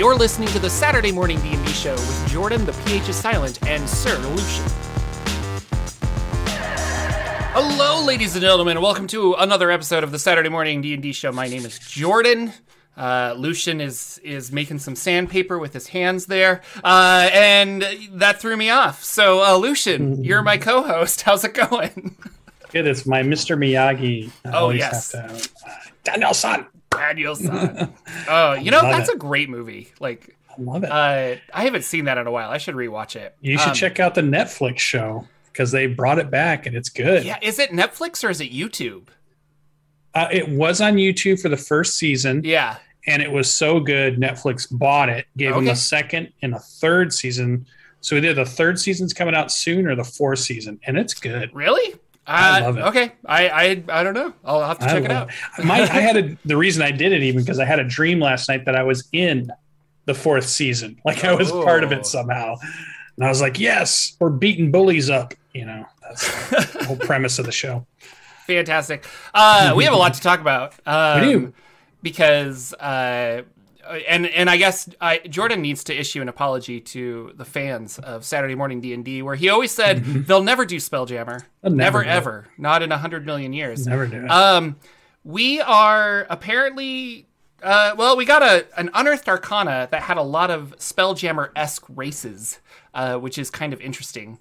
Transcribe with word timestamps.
You're 0.00 0.14
listening 0.14 0.48
to 0.48 0.58
the 0.58 0.70
Saturday 0.70 1.12
Morning 1.12 1.38
D&D 1.42 1.66
Show 1.72 1.92
with 1.92 2.26
Jordan, 2.30 2.64
the 2.64 2.72
PH 2.86 3.10
is 3.10 3.16
silent, 3.16 3.62
and 3.68 3.86
Sir 3.86 4.16
Lucian. 4.16 4.64
Hello, 7.52 8.02
ladies 8.02 8.34
and 8.34 8.40
gentlemen. 8.40 8.80
Welcome 8.80 9.06
to 9.08 9.34
another 9.34 9.70
episode 9.70 10.02
of 10.02 10.10
the 10.10 10.18
Saturday 10.18 10.48
Morning 10.48 10.80
D&D 10.80 11.12
Show. 11.12 11.32
My 11.32 11.48
name 11.48 11.66
is 11.66 11.78
Jordan. 11.78 12.50
Uh, 12.96 13.34
Lucian 13.36 13.82
is 13.82 14.18
is 14.24 14.50
making 14.50 14.78
some 14.78 14.96
sandpaper 14.96 15.58
with 15.58 15.74
his 15.74 15.88
hands 15.88 16.24
there, 16.24 16.62
uh, 16.82 17.28
and 17.34 17.82
that 18.12 18.40
threw 18.40 18.56
me 18.56 18.70
off. 18.70 19.04
So, 19.04 19.44
uh, 19.44 19.58
Lucian, 19.58 20.24
you're 20.24 20.40
my 20.40 20.56
co-host. 20.56 21.20
How's 21.26 21.44
it 21.44 21.52
going? 21.52 22.16
Good. 22.70 22.86
It's 22.86 23.04
my 23.04 23.22
Mr. 23.22 23.54
Miyagi. 23.54 24.30
I 24.46 24.50
Oh, 24.58 24.70
yes. 24.70 25.12
have 25.12 25.42
to- 25.42 25.50
uh, 25.68 25.72
Daniel-san. 26.04 26.64
Daniel-san. 26.90 27.92
Oh, 28.28 28.52
you 28.52 28.70
know 28.70 28.82
that's 28.82 29.08
it. 29.08 29.14
a 29.14 29.18
great 29.18 29.48
movie. 29.48 29.92
Like, 29.98 30.36
I 30.50 30.60
love 30.60 30.84
it. 30.84 30.90
uh, 30.90 31.36
I 31.54 31.64
haven't 31.64 31.82
seen 31.84 32.04
that 32.04 32.18
in 32.18 32.26
a 32.26 32.30
while. 32.30 32.50
I 32.50 32.58
should 32.58 32.74
rewatch 32.74 33.16
it. 33.16 33.34
you 33.40 33.56
should 33.58 33.68
Um, 33.70 33.74
check 33.74 33.98
out 34.00 34.14
the 34.14 34.20
Netflix 34.20 34.78
show 34.78 35.26
because 35.52 35.70
they 35.72 35.86
brought 35.86 36.18
it 36.18 36.30
back 36.30 36.66
and 36.66 36.76
it's 36.76 36.88
good. 36.88 37.24
Yeah, 37.24 37.38
is 37.42 37.58
it 37.58 37.70
Netflix 37.70 38.22
or 38.24 38.30
is 38.30 38.40
it 38.40 38.52
YouTube? 38.52 39.08
Uh, 40.14 40.28
it 40.30 40.48
was 40.48 40.80
on 40.80 40.94
YouTube 40.94 41.40
for 41.40 41.48
the 41.48 41.56
first 41.56 41.96
season, 41.96 42.42
Yeah. 42.44 42.76
and 43.06 43.22
it 43.22 43.30
was 43.30 43.50
so 43.52 43.78
good. 43.80 44.18
Netflix 44.18 44.66
bought 44.70 45.08
it, 45.08 45.26
gave 45.36 45.54
them 45.54 45.68
a 45.68 45.76
second 45.76 46.32
and 46.42 46.54
a 46.54 46.58
third 46.58 47.12
season. 47.12 47.66
So 48.00 48.16
either 48.16 48.34
the 48.34 48.44
third 48.44 48.78
season's 48.80 49.12
coming 49.12 49.34
out 49.34 49.52
soon 49.52 49.86
or 49.86 49.94
the 49.94 50.04
fourth 50.04 50.40
season, 50.40 50.80
and 50.86 50.98
it's 50.98 51.14
good. 51.14 51.50
Really? 51.54 51.94
I 52.30 52.60
love 52.60 52.76
it. 52.78 52.80
Okay, 52.82 53.12
I, 53.26 53.48
I 53.48 53.82
I 53.88 54.02
don't 54.02 54.14
know. 54.14 54.32
I'll 54.44 54.62
have 54.62 54.78
to 54.78 54.86
check 54.86 55.04
it 55.04 55.10
out. 55.10 55.30
My, 55.64 55.80
I 55.82 55.86
had 55.86 56.16
a, 56.16 56.38
the 56.44 56.56
reason 56.56 56.82
I 56.82 56.90
did 56.90 57.12
it 57.12 57.22
even 57.22 57.42
because 57.42 57.58
I 57.58 57.64
had 57.64 57.78
a 57.80 57.84
dream 57.84 58.20
last 58.20 58.48
night 58.48 58.64
that 58.66 58.76
I 58.76 58.82
was 58.84 59.08
in 59.12 59.50
the 60.06 60.14
fourth 60.14 60.46
season, 60.48 61.00
like 61.04 61.24
I 61.24 61.34
was 61.34 61.50
part 61.50 61.84
of 61.84 61.92
Oh. 61.92 61.96
it 61.96 62.06
somehow, 62.06 62.56
and 63.16 63.24
I 63.26 63.28
was 63.28 63.40
like, 63.40 63.58
"Yes, 63.58 64.16
we're 64.20 64.30
beating 64.30 64.70
bullies 64.70 65.10
up." 65.10 65.34
You 65.54 65.66
know, 65.66 65.84
that's 66.02 66.50
the 66.72 66.84
whole 66.86 66.96
premise 66.96 67.38
of 67.38 67.46
the 67.46 67.52
show. 67.52 67.86
Fantastic. 68.46 69.04
Uh, 69.34 69.74
we 69.76 69.84
have 69.84 69.92
a 69.92 69.96
lot 69.96 70.14
to 70.14 70.20
talk 70.20 70.40
about. 70.40 70.74
Um, 70.86 71.20
We 71.20 71.32
do. 71.32 71.52
because 72.02 72.72
uh, 72.74 73.42
and 74.08 74.26
and 74.26 74.48
I 74.48 74.56
guess 74.56 74.88
I, 75.00 75.18
Jordan 75.18 75.60
needs 75.60 75.84
to 75.84 75.94
issue 75.98 76.20
an 76.22 76.28
apology 76.28 76.80
to 76.80 77.32
the 77.36 77.44
fans 77.44 77.98
of 77.98 78.24
Saturday 78.24 78.54
Morning 78.54 78.80
D 78.80 78.92
and 78.94 79.04
D, 79.04 79.22
where 79.22 79.34
he 79.34 79.48
always 79.48 79.70
said 79.72 80.04
they'll 80.26 80.42
never 80.42 80.64
do 80.64 80.76
Spelljammer, 80.76 81.42
They'll 81.62 81.72
never, 81.72 81.98
never 81.98 82.04
do 82.04 82.08
it. 82.08 82.12
ever, 82.12 82.48
not 82.58 82.82
in 82.82 82.92
a 82.92 82.98
hundred 82.98 83.26
million 83.26 83.52
years. 83.52 83.86
Never 83.86 84.06
do 84.06 84.24
it. 84.24 84.30
Um, 84.30 84.76
we 85.24 85.60
are 85.60 86.26
apparently. 86.30 87.26
Uh, 87.62 87.94
well, 87.98 88.16
we 88.16 88.24
got 88.24 88.42
a 88.42 88.66
an 88.78 88.88
unearthed 88.94 89.28
arcana 89.28 89.86
that 89.90 90.02
had 90.02 90.16
a 90.16 90.22
lot 90.22 90.50
of 90.50 90.74
spelljammer 90.78 91.50
esque 91.54 91.84
races, 91.94 92.58
uh, 92.94 93.16
which 93.16 93.36
is 93.36 93.50
kind 93.50 93.72
of 93.74 93.80
interesting, 93.82 94.38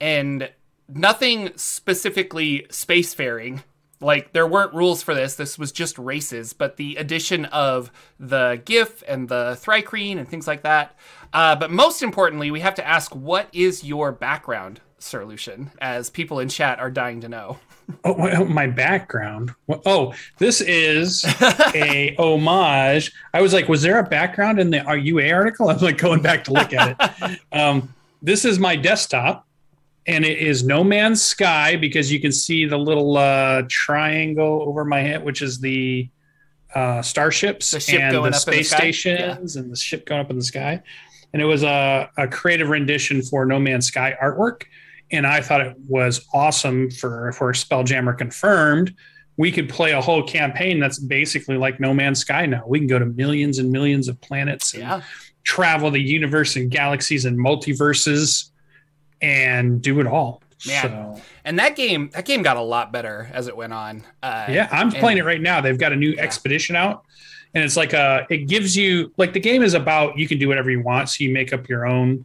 and 0.00 0.50
nothing 0.86 1.50
specifically 1.56 2.66
spacefaring. 2.68 3.62
Like 4.00 4.32
there 4.32 4.46
weren't 4.46 4.74
rules 4.74 5.02
for 5.02 5.14
this. 5.14 5.34
This 5.34 5.58
was 5.58 5.72
just 5.72 5.98
races, 5.98 6.52
but 6.52 6.76
the 6.76 6.96
addition 6.96 7.46
of 7.46 7.90
the 8.18 8.60
Giff 8.64 9.02
and 9.08 9.28
the 9.28 9.56
Thri-kreen 9.60 10.18
and 10.18 10.28
things 10.28 10.46
like 10.46 10.62
that. 10.62 10.96
Uh, 11.32 11.56
but 11.56 11.70
most 11.70 12.02
importantly, 12.02 12.50
we 12.50 12.60
have 12.60 12.74
to 12.76 12.86
ask, 12.86 13.14
what 13.14 13.48
is 13.52 13.84
your 13.84 14.12
background, 14.12 14.80
Sir 14.98 15.24
Lucian? 15.24 15.72
As 15.80 16.10
people 16.10 16.38
in 16.38 16.48
chat 16.48 16.78
are 16.78 16.90
dying 16.90 17.20
to 17.22 17.28
know. 17.28 17.58
oh, 18.04 18.44
my 18.44 18.66
background. 18.66 19.54
Oh, 19.86 20.14
this 20.38 20.60
is 20.60 21.24
a 21.74 22.14
homage. 22.18 23.12
I 23.34 23.40
was 23.40 23.52
like, 23.52 23.68
was 23.68 23.82
there 23.82 23.98
a 23.98 24.04
background 24.04 24.60
in 24.60 24.70
the 24.70 24.84
UA 25.02 25.32
article? 25.32 25.68
I'm 25.70 25.78
like 25.78 25.98
going 25.98 26.22
back 26.22 26.44
to 26.44 26.52
look 26.52 26.72
at 26.72 26.96
it. 27.22 27.40
um, 27.52 27.92
this 28.22 28.44
is 28.44 28.58
my 28.58 28.76
desktop, 28.76 29.46
and 30.08 30.24
it 30.24 30.38
is 30.38 30.64
No 30.64 30.82
Man's 30.82 31.22
Sky 31.22 31.76
because 31.76 32.10
you 32.10 32.18
can 32.20 32.32
see 32.32 32.64
the 32.64 32.78
little 32.78 33.16
uh, 33.16 33.62
triangle 33.68 34.62
over 34.66 34.84
my 34.84 35.00
head, 35.00 35.22
which 35.24 35.42
is 35.42 35.60
the 35.60 36.08
uh, 36.74 37.00
starships 37.02 37.70
The 37.70 37.98
and 38.00 38.12
going 38.12 38.30
the 38.32 38.36
up 38.38 38.48
in 38.48 38.54
the 38.58 38.62
space 38.64 38.70
sky? 38.70 38.76
stations 38.90 39.56
and 39.56 39.70
the 39.70 39.76
ship 39.76 40.04
going 40.06 40.20
up 40.20 40.30
in 40.30 40.36
the 40.36 40.44
sky. 40.44 40.82
And 41.32 41.40
it 41.42 41.44
was 41.44 41.62
a, 41.62 42.10
a 42.16 42.26
creative 42.26 42.68
rendition 42.70 43.22
for 43.22 43.44
No 43.44 43.58
Man's 43.58 43.86
Sky 43.86 44.16
artwork. 44.22 44.62
And 45.10 45.26
I 45.26 45.40
thought 45.40 45.60
it 45.60 45.76
was 45.86 46.26
awesome 46.34 46.90
for 46.90 47.32
for 47.32 47.52
Spelljammer 47.52 48.16
confirmed. 48.16 48.94
We 49.36 49.52
could 49.52 49.68
play 49.68 49.92
a 49.92 50.00
whole 50.00 50.22
campaign 50.22 50.80
that's 50.80 50.98
basically 50.98 51.56
like 51.58 51.80
No 51.80 51.94
Man's 51.94 52.20
Sky 52.20 52.46
now. 52.46 52.64
We 52.66 52.78
can 52.80 52.88
go 52.88 52.98
to 52.98 53.06
millions 53.06 53.58
and 53.58 53.70
millions 53.70 54.08
of 54.08 54.20
planets 54.20 54.72
and 54.74 54.82
Yeah. 54.82 55.02
travel 55.44 55.90
the 55.90 56.00
universe 56.00 56.56
and 56.56 56.70
galaxies 56.70 57.24
and 57.24 57.38
multiverses 57.38 58.50
and 59.20 59.80
do 59.82 60.00
it 60.00 60.06
all. 60.06 60.42
Man. 60.66 60.82
So 61.16 61.22
And 61.44 61.58
that 61.60 61.76
game, 61.76 62.10
that 62.14 62.24
game 62.24 62.42
got 62.42 62.56
a 62.56 62.60
lot 62.60 62.92
better 62.92 63.30
as 63.32 63.46
it 63.46 63.56
went 63.56 63.72
on. 63.72 64.02
Uh, 64.22 64.46
yeah, 64.50 64.68
I'm 64.72 64.88
and- 64.88 64.96
playing 64.96 65.18
it 65.18 65.24
right 65.24 65.40
now. 65.40 65.60
They've 65.60 65.78
got 65.78 65.92
a 65.92 65.96
new 65.96 66.14
expedition 66.18 66.74
out, 66.74 67.04
and 67.54 67.62
it's 67.64 67.76
like 67.76 67.92
a. 67.92 68.26
It 68.28 68.48
gives 68.48 68.76
you 68.76 69.12
like 69.16 69.32
the 69.32 69.40
game 69.40 69.62
is 69.62 69.74
about 69.74 70.18
you 70.18 70.26
can 70.26 70.38
do 70.38 70.48
whatever 70.48 70.70
you 70.70 70.80
want, 70.82 71.08
so 71.10 71.22
you 71.22 71.32
make 71.32 71.52
up 71.52 71.68
your 71.68 71.86
own 71.86 72.24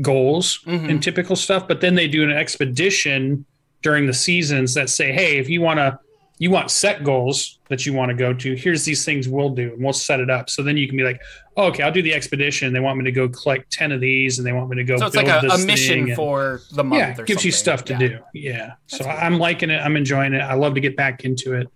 goals 0.00 0.60
Mhm. 0.66 0.88
and 0.90 1.02
typical 1.02 1.36
stuff. 1.36 1.68
But 1.68 1.80
then 1.80 1.94
they 1.94 2.08
do 2.08 2.22
an 2.24 2.32
expedition 2.32 3.44
during 3.82 4.06
the 4.06 4.14
seasons 4.14 4.74
that 4.74 4.88
say, 4.88 5.12
hey, 5.12 5.36
if 5.38 5.48
you 5.48 5.60
want 5.60 5.78
to, 5.78 5.98
you 6.38 6.50
want 6.50 6.70
set 6.70 7.04
goals 7.04 7.58
that 7.68 7.86
you 7.86 7.92
want 7.92 8.08
to 8.10 8.14
go 8.14 8.34
to. 8.34 8.56
Here's 8.56 8.84
these 8.84 9.04
things 9.04 9.28
we'll 9.28 9.50
do, 9.50 9.72
and 9.72 9.82
we'll 9.82 9.92
set 9.92 10.18
it 10.20 10.28
up. 10.30 10.50
So 10.50 10.62
then 10.62 10.76
you 10.76 10.88
can 10.88 10.96
be 10.96 11.04
like, 11.04 11.20
oh, 11.56 11.66
okay, 11.66 11.84
I'll 11.84 11.92
do 11.92 12.02
the 12.02 12.12
expedition. 12.12 12.72
They 12.72 12.80
want 12.80 12.98
me 12.98 13.04
to 13.04 13.12
go 13.12 13.28
collect 13.28 13.70
ten 13.72 13.92
of 13.92 14.00
these, 14.00 14.38
and 14.38 14.46
they 14.46 14.52
want 14.52 14.68
me 14.68 14.76
to 14.76 14.84
go. 14.84 14.96
So 14.96 15.06
it's 15.06 15.14
build 15.16 15.28
like 15.28 15.42
a, 15.44 15.46
a 15.46 15.58
mission 15.64 16.00
and- 16.08 16.16
for 16.16 16.60
the 16.72 16.82
month. 16.82 17.18
yeah, 17.18 17.24
gives 17.24 17.44
you 17.44 17.52
stuff 17.52 17.84
to 17.86 17.92
Yeah. 17.92 17.98
do. 17.98 18.18
Yeah. 18.34 18.72
So 18.86 19.04
I'm 19.04 19.38
liking 19.38 19.70
it. 19.70 19.78
I'm 19.78 19.96
enjoying 19.96 20.34
it. 20.34 20.40
I 20.40 20.54
love 20.54 20.74
to 20.74 20.80
get 20.80 20.96
back 20.96 21.24
into 21.24 21.54
it. 21.54 21.68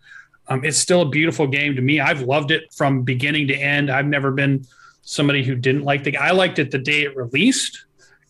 Um, 0.49 0.65
it's 0.65 0.79
still 0.79 1.03
a 1.03 1.09
beautiful 1.09 1.47
game 1.47 1.77
to 1.77 1.83
me. 1.83 2.01
I've 2.01 2.23
loved 2.23 2.51
it 2.51 2.73
from 2.75 3.03
beginning 3.03 3.49
to 3.49 3.55
end. 3.55 3.91
I've 3.91 4.07
never 4.07 4.31
been 4.33 4.67
somebody 5.03 5.45
who 5.45 5.55
didn't 5.55 5.85
like 5.85 6.05
the. 6.05 6.17
I 6.17 6.33
liked 6.33 6.59
it 6.59 6.71
the 6.71 6.79
day 6.79 7.03
it 7.03 7.15
released, 7.17 7.85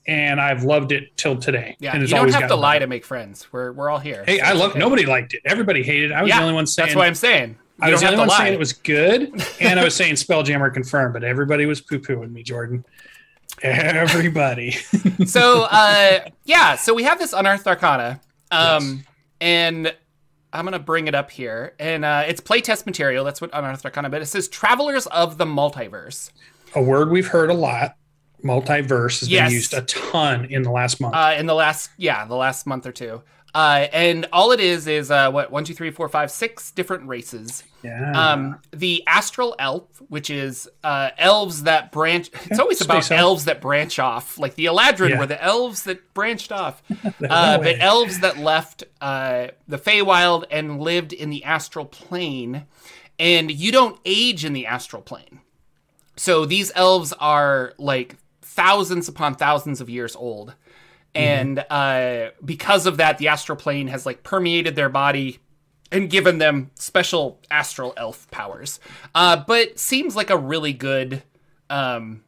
and 0.09 0.41
I've 0.41 0.65
loved 0.65 0.91
it 0.91 1.15
till 1.17 1.37
today. 1.37 1.77
Yeah, 1.79 1.91
and 1.93 1.99
you 2.01 2.05
it's 2.05 2.13
don't 2.13 2.33
have 2.33 2.49
to 2.49 2.57
lie 2.57 2.77
better. 2.77 2.87
to 2.87 2.89
make 2.89 3.05
friends. 3.05 3.47
We're 3.53 3.73
we're 3.73 3.91
all 3.91 3.99
here. 3.99 4.25
Hey, 4.27 4.39
so 4.39 4.45
I 4.45 4.53
love. 4.53 4.71
okay. 4.71 4.79
Nobody 4.81 5.05
liked 5.07 5.35
it. 5.35 5.43
Everybody 5.45 5.83
hated. 5.83 6.11
it. 6.11 6.15
I 6.15 6.23
was 6.23 6.31
Yeah, 6.31 6.39
the 6.39 6.43
only 6.45 6.55
one 6.55 6.67
saying. 6.67 6.87
That's 6.89 6.97
what 6.97 7.07
I'm 7.07 7.15
saying. 7.15 7.51
You 7.51 7.87
I 7.87 7.91
was 7.93 8.01
the 8.01 8.07
only 8.07 8.19
one 8.19 8.29
to 8.31 8.35
saying 8.35 8.55
it 8.55 8.59
was 8.59 8.73
good, 8.73 9.31
and 9.61 9.79
I 9.79 9.85
was 9.85 9.95
saying 9.95 10.15
Spelljammer 10.15 10.73
confirmed, 10.75 11.13
but 11.13 11.23
everybody 11.23 11.67
was 11.67 11.81
poo 11.81 12.01
pooing 12.01 12.33
me, 12.33 12.43
Jordan. 12.43 12.85
Everybody. 13.63 14.71
so 15.27 15.67
uh, 15.71 16.21
yeah, 16.45 16.75
so 16.77 16.95
we 16.95 17.03
have 17.05 17.19
this 17.19 17.33
unearthed 17.33 17.67
arcana, 17.67 18.21
um, 18.51 19.05
and 19.41 19.95
I'm 20.53 20.65
gonna 20.65 20.79
bring 20.79 21.07
it 21.07 21.15
up 21.15 21.31
here, 21.31 21.75
and 21.79 22.05
uh, 22.05 22.25
it's 22.27 22.41
playtest 22.41 22.87
material. 22.87 23.25
That's 23.25 23.41
what 23.41 23.51
unearthed 23.53 23.85
arcana. 23.85 24.09
But 24.11 24.23
it 24.23 24.27
says 24.27 24.49
travelers 24.49 25.07
of 25.09 25.39
the 25.39 25.45
multiverse. 25.45 26.31
a 26.75 26.83
word 26.83 27.11
we've 27.11 27.29
heard 27.29 27.51
a 27.51 27.55
lot. 27.55 27.95
Multiverse 28.45 29.21
has 29.21 29.29
Yes. 29.29 29.49
been 29.49 29.55
used 29.55 29.75
a 29.75 29.83
ton 29.83 30.45
in 30.47 30.63
the 30.63 30.71
last 30.71 31.01
month. 31.01 31.15
uh, 31.15 31.35
in 31.39 31.47
the 31.47 31.55
last 31.55 31.91
yeah 31.97 32.25
the 32.25 32.37
last 32.37 32.67
month 32.67 32.87
or 32.87 32.93
two. 32.93 33.23
Uh, 33.55 33.87
and 33.95 34.27
all 34.33 34.53
it 34.53 34.61
is 34.61 34.87
is 34.87 35.11
uh, 35.11 35.31
what 35.31 35.51
one 35.51 35.65
two 35.65 35.73
three 35.75 35.91
four 35.91 36.09
five 36.09 36.31
six 36.31 36.71
different 36.71 37.09
races. 37.09 37.65
yeah. 37.83 38.13
Um, 38.33 38.61
the 38.73 39.03
astral 39.07 39.57
elf, 39.59 39.85
which 40.09 40.29
is 40.29 40.69
uh, 40.85 41.11
elves 41.17 41.63
that 41.65 41.91
branch. 41.91 42.31
It's 42.45 42.59
always 42.61 42.81
about 42.83 43.03
space 43.05 43.11
elf. 43.13 43.21
elves 43.21 43.45
that 43.47 43.61
branch 43.63 43.99
off, 43.99 44.39
like 44.39 44.55
the 44.55 44.67
Eladrin 44.67 45.09
Yeah. 45.11 45.19
were 45.19 45.27
the 45.27 45.43
elves 45.43 45.85
that 45.85 46.13
branched 46.15 46.53
off. 46.53 46.83
Uh, 47.31 47.59
but 47.59 47.77
elves 47.81 48.21
that 48.21 48.37
left 48.39 48.85
uh, 49.01 49.49
the 49.67 49.79
Feywild 49.79 50.45
and 50.51 50.81
lived 50.81 51.13
in 51.13 51.31
the 51.31 51.43
astral 51.45 51.85
plane, 51.87 52.65
and 53.19 53.51
you 53.51 53.73
don't 53.73 53.99
age 54.05 54.45
in 54.45 54.53
the 54.53 54.67
astral 54.67 55.03
plane. 55.03 55.41
So 56.17 56.45
these 56.45 56.71
elves 56.75 57.13
are 57.15 57.73
like 57.79 58.17
thousands 58.63 59.09
upon 59.09 59.35
thousands 59.37 59.81
of 59.81 59.89
years 59.89 60.15
old. 60.17 60.55
And 61.15 61.65
uh, 61.71 62.31
because 62.45 62.87
of 62.87 62.97
that, 62.99 63.19
the 63.19 63.29
astral 63.29 63.57
plane 63.57 63.89
has 63.89 64.05
like 64.07 64.23
permeated 64.23 64.77
their 64.77 64.89
body 64.89 65.39
and 65.91 66.11
given 66.11 66.39
them 66.39 66.71
special 66.75 67.41
astral 67.51 67.95
elf 67.97 68.31
powers. 68.31 68.79
Uh, 69.15 69.37
but 69.47 69.79
seems 69.79 70.15
like 70.15 70.31
a 70.31 70.37
really 70.37 70.73
good 70.73 71.23
um, 71.71 72.23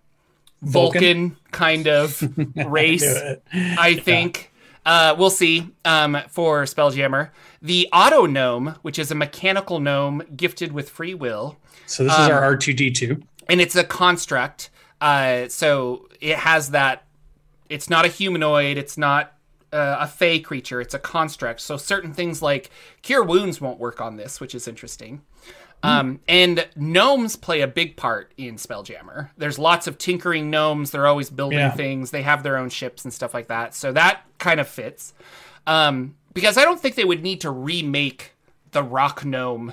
Vulcan, 0.62 1.00
Vulcan? 1.02 1.36
kind 1.52 1.86
of 1.88 2.22
race. 2.56 3.02
It. 3.04 3.42
I 3.52 3.94
think. 3.96 4.50
Uh, 4.86 5.14
we'll 5.18 5.30
see 5.30 5.68
um, 5.84 6.16
for 6.30 6.62
Spelljammer. 6.64 7.30
The 7.60 7.86
Auto 7.92 8.24
Gnome, 8.26 8.76
which 8.82 8.98
is 8.98 9.10
a 9.10 9.14
mechanical 9.14 9.78
gnome 9.78 10.22
gifted 10.34 10.72
with 10.72 10.88
free 10.88 11.12
will, 11.14 11.58
So 11.86 12.04
this 12.04 12.12
is 12.14 12.18
Um, 12.18 12.32
our 12.32 12.56
R2D2. 12.56 13.22
and 13.50 13.60
it's 13.60 13.76
a 13.76 13.84
construct. 13.84 14.70
Uh, 15.02 15.48
so 15.48 16.08
it 16.20 16.36
has 16.36 16.70
that. 16.70 17.04
It's 17.68 17.88
not 17.88 18.04
a 18.04 18.08
humanoid. 18.08 18.76
It's 18.78 18.98
not 18.98 19.32
uh, 19.72 19.98
a 20.00 20.06
fey 20.08 20.40
creature. 20.40 20.80
It's 20.80 20.94
a 20.94 20.98
construct. 20.98 21.60
So 21.60 21.76
certain 21.76 22.12
things 22.12 22.42
like 22.42 22.70
cure 23.02 23.22
wounds 23.22 23.60
won't 23.60 23.78
work 23.78 24.00
on 24.00 24.16
this, 24.16 24.40
which 24.40 24.54
is 24.54 24.66
interesting. 24.66 25.22
Um, 25.82 26.20
and 26.28 26.68
gnomes 26.76 27.36
play 27.36 27.62
a 27.62 27.66
big 27.66 27.96
part 27.96 28.32
in 28.36 28.56
Spelljammer. 28.56 29.30
There's 29.38 29.58
lots 29.58 29.86
of 29.86 29.96
tinkering 29.96 30.50
gnomes. 30.50 30.90
They're 30.90 31.06
always 31.06 31.30
building 31.30 31.58
Yeah. 31.58 31.70
things. 31.70 32.10
They 32.10 32.20
have 32.22 32.42
their 32.42 32.58
own 32.58 32.68
ships 32.68 33.04
and 33.04 33.14
stuff 33.14 33.32
like 33.32 33.48
that. 33.48 33.74
So 33.74 33.90
that 33.92 34.22
kind 34.38 34.60
of 34.60 34.68
fits. 34.68 35.14
Um, 35.66 36.16
because 36.34 36.58
I 36.58 36.64
don't 36.64 36.78
think 36.78 36.96
they 36.96 37.04
would 37.06 37.22
need 37.22 37.40
to 37.42 37.50
remake 37.50 38.32
the 38.72 38.82
rock 38.82 39.24
gnome 39.24 39.72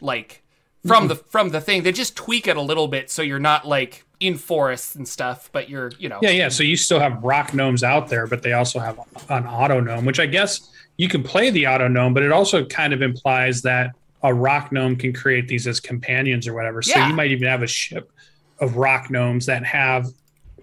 like 0.00 0.41
from 0.86 1.04
mm-hmm. 1.04 1.08
the 1.08 1.14
from 1.16 1.48
the 1.50 1.60
thing. 1.60 1.82
They 1.82 1.92
just 1.92 2.16
tweak 2.16 2.46
it 2.46 2.56
a 2.56 2.60
little 2.60 2.88
bit 2.88 3.10
so 3.10 3.22
you're 3.22 3.38
not 3.38 3.66
like 3.66 4.04
in 4.20 4.36
forests 4.36 4.94
and 4.94 5.06
stuff, 5.06 5.50
but 5.52 5.68
you're 5.68 5.92
you 5.98 6.08
know 6.08 6.18
Yeah, 6.22 6.30
yeah. 6.30 6.48
So 6.48 6.62
you 6.62 6.76
still 6.76 7.00
have 7.00 7.22
rock 7.22 7.54
gnomes 7.54 7.82
out 7.82 8.08
there, 8.08 8.26
but 8.26 8.42
they 8.42 8.52
also 8.52 8.78
have 8.78 8.98
an 9.28 9.46
auto 9.46 9.80
gnome, 9.80 10.04
which 10.04 10.20
I 10.20 10.26
guess 10.26 10.70
you 10.96 11.08
can 11.08 11.22
play 11.22 11.50
the 11.50 11.66
auto 11.66 11.88
gnome, 11.88 12.14
but 12.14 12.22
it 12.22 12.32
also 12.32 12.64
kind 12.64 12.92
of 12.92 13.02
implies 13.02 13.62
that 13.62 13.92
a 14.22 14.32
rock 14.32 14.70
gnome 14.72 14.96
can 14.96 15.12
create 15.12 15.48
these 15.48 15.66
as 15.66 15.80
companions 15.80 16.46
or 16.46 16.54
whatever. 16.54 16.82
So 16.82 16.96
Yeah. 16.96 17.08
you 17.08 17.14
might 17.14 17.32
even 17.32 17.48
have 17.48 17.62
a 17.62 17.66
ship 17.66 18.12
of 18.60 18.76
rock 18.76 19.10
gnomes 19.10 19.46
that 19.46 19.64
have 19.64 20.06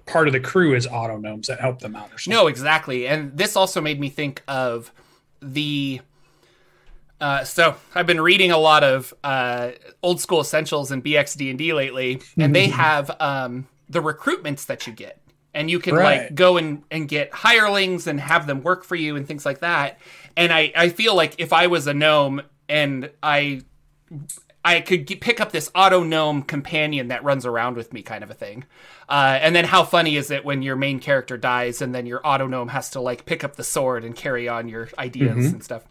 part 0.06 0.28
of 0.28 0.34
the 0.34 0.40
crew 0.40 0.76
as 0.76 0.88
auto 0.88 1.18
gnomes 1.18 1.48
that 1.48 1.60
help 1.60 1.80
them 1.80 1.96
out 1.96 2.08
or 2.14 2.18
something. 2.18 2.38
No, 2.40 2.48
exactly. 2.48 3.08
And 3.08 3.36
this 3.38 3.56
also 3.56 3.82
made 3.82 4.00
me 4.00 4.10
think 4.10 4.42
of 4.48 4.92
the. 5.42 6.02
Uh, 7.22 7.44
so 7.44 7.76
I've 7.94 8.08
been 8.08 8.22
reading 8.22 8.52
a 8.52 8.58
lot 8.58 8.84
of 8.84 9.14
uh, 9.24 9.72
old 10.02 10.22
school 10.22 10.40
essentials 10.42 10.92
and 10.92 11.04
BXD 11.04 11.50
and 11.50 11.58
D 11.60 11.74
lately, 11.74 12.22
and 12.38 12.56
they 12.56 12.68
have 12.70 13.12
um, 13.20 13.68
the 13.90 14.02
recruitments 14.02 14.66
that 14.68 14.88
you 14.88 14.94
get, 14.94 15.20
and 15.54 15.70
you 15.70 15.80
can 15.80 15.96
like 16.04 16.36
go 16.36 16.58
and, 16.58 16.84
and 16.90 17.08
get 17.08 17.32
hirelings 17.32 18.08
and 18.08 18.20
have 18.20 18.48
them 18.48 18.62
work 18.64 18.84
for 18.84 18.96
you 18.96 19.16
and 19.16 19.28
things 19.28 19.46
like 19.46 19.60
that. 19.60 20.00
And 20.38 20.54
I, 20.54 20.72
I 20.76 20.90
feel 20.90 21.16
like 21.16 21.36
if 21.40 21.52
I 21.52 21.68
was 21.68 21.88
a 21.88 21.94
gnome 21.94 22.42
and 22.70 23.10
I 23.22 23.62
I 24.64 24.82
could 24.82 25.08
pick 25.22 25.40
up 25.40 25.52
this 25.52 25.72
auto 25.74 26.04
gnome 26.04 26.44
companion 26.44 27.08
that 27.08 27.24
runs 27.24 27.46
around 27.46 27.78
with 27.78 27.94
me, 27.94 28.02
kind 28.02 28.24
of 28.24 28.30
a 28.30 28.34
thing. 28.34 28.66
Uh, 29.08 29.40
and 29.42 29.56
then 29.56 29.66
how 29.66 29.84
funny 29.84 30.18
is 30.18 30.32
it 30.32 30.44
when 30.44 30.62
your 30.62 30.76
main 30.76 31.00
character 31.00 31.38
dies 31.38 31.82
and 31.82 31.96
then 31.96 32.06
your 32.06 32.22
auto 32.26 32.46
gnome 32.46 32.68
has 32.70 32.90
to 32.92 33.00
like 33.00 33.26
pick 33.26 33.44
up 33.44 33.56
the 33.56 33.64
sword 33.64 34.04
and 34.04 34.16
carry 34.16 34.48
on 34.50 34.68
your 34.68 34.90
ideas 34.98 35.46
and 35.54 35.64
stuff. 35.64 35.84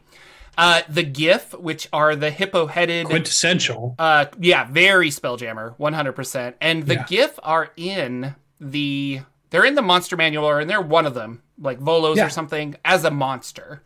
Uh, 0.58 0.82
the 0.88 1.04
Giff, 1.04 1.54
which 1.54 1.88
are 1.92 2.16
the 2.16 2.30
hippo-headed, 2.32 3.06
Quintessential. 3.06 3.94
uh, 3.98 4.26
yeah, 4.40 4.64
very 4.70 5.08
Spelljammer, 5.08 5.74
one 5.78 5.92
hundred 5.92 6.12
percent. 6.12 6.56
And 6.60 6.84
the 6.84 6.94
Yeah. 6.94 7.04
Giff 7.08 7.38
are 7.44 7.70
in 7.76 8.34
the 8.60 9.20
they're 9.50 9.64
in 9.64 9.76
the 9.76 9.82
monster 9.82 10.16
manual, 10.16 10.44
or 10.46 10.58
and 10.60 10.68
they're 10.68 10.80
one 10.80 11.06
of 11.06 11.14
them, 11.14 11.42
like 11.60 11.78
Volos 11.78 12.16
Yeah. 12.16 12.26
or 12.26 12.28
something, 12.28 12.74
as 12.84 13.04
a 13.04 13.10
monster. 13.10 13.82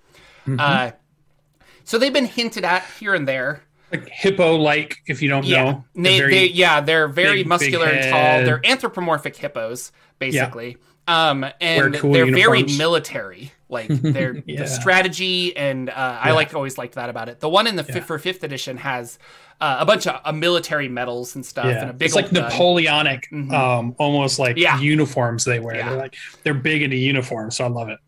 Uh, 0.58 0.92
so 1.84 1.98
they've 1.98 2.12
been 2.12 2.24
hinted 2.26 2.64
at 2.64 2.84
here 2.98 3.14
and 3.14 3.28
there. 3.28 3.62
Like 3.92 4.08
hippo 4.08 4.56
like, 4.56 4.96
if 5.06 5.20
you 5.20 5.28
don't 5.28 5.44
Yeah, 5.44 5.64
know. 5.64 5.84
they, 5.94 6.18
Very- 6.18 6.32
they, 6.34 6.46
yeah, 6.46 6.80
they're 6.80 7.06
very 7.06 7.40
big, 7.40 7.46
muscular 7.48 7.86
big 7.86 7.96
and 8.00 8.10
tall. 8.10 8.44
They're 8.44 8.60
anthropomorphic 8.64 9.36
hippos, 9.36 9.92
basically. 10.18 10.78
Um, 11.06 11.44
and 11.60 11.94
cool 11.96 12.12
they're 12.14 12.32
very 12.32 12.62
military. 12.62 13.52
Like 13.72 13.88
they're 13.90 14.42
Yeah. 14.46 14.60
the 14.60 14.66
strategy, 14.69 15.56
and 15.56 15.90
uh, 15.90 15.92
I 15.96 16.32
like 16.32 16.54
always 16.54 16.78
liked 16.78 16.94
that 16.94 17.08
about 17.10 17.28
it. 17.28 17.40
The 17.40 17.48
one 17.48 17.66
in 17.66 17.76
the 17.76 17.84
fifth 17.84 18.04
for 18.04 18.19
fifth 18.19 18.44
edition 18.44 18.76
has 18.76 19.19
uh, 19.60 19.76
a 19.80 19.86
bunch 19.86 20.06
of 20.06 20.20
uh, 20.24 20.32
military 20.32 20.88
medals 20.88 21.34
and 21.34 21.44
stuff, 21.46 21.66
and 21.66 21.90
a 21.90 21.92
big 21.92 22.06
it's 22.06 22.14
like 22.14 22.32
gun. 22.32 22.44
Napoleonic, 22.44 23.32
um, 23.32 23.94
almost 23.98 24.38
like 24.38 24.56
Yeah. 24.56 24.78
uniforms 24.78 25.44
they 25.44 25.58
wear. 25.60 25.76
Yeah. 25.76 25.88
They're 25.90 25.98
like 25.98 26.14
they're 26.44 26.54
big 26.54 26.82
into 26.82 26.96
uniforms, 26.96 27.56
so 27.56 27.64
I 27.64 27.69
love 27.69 27.88
it. 27.88 27.98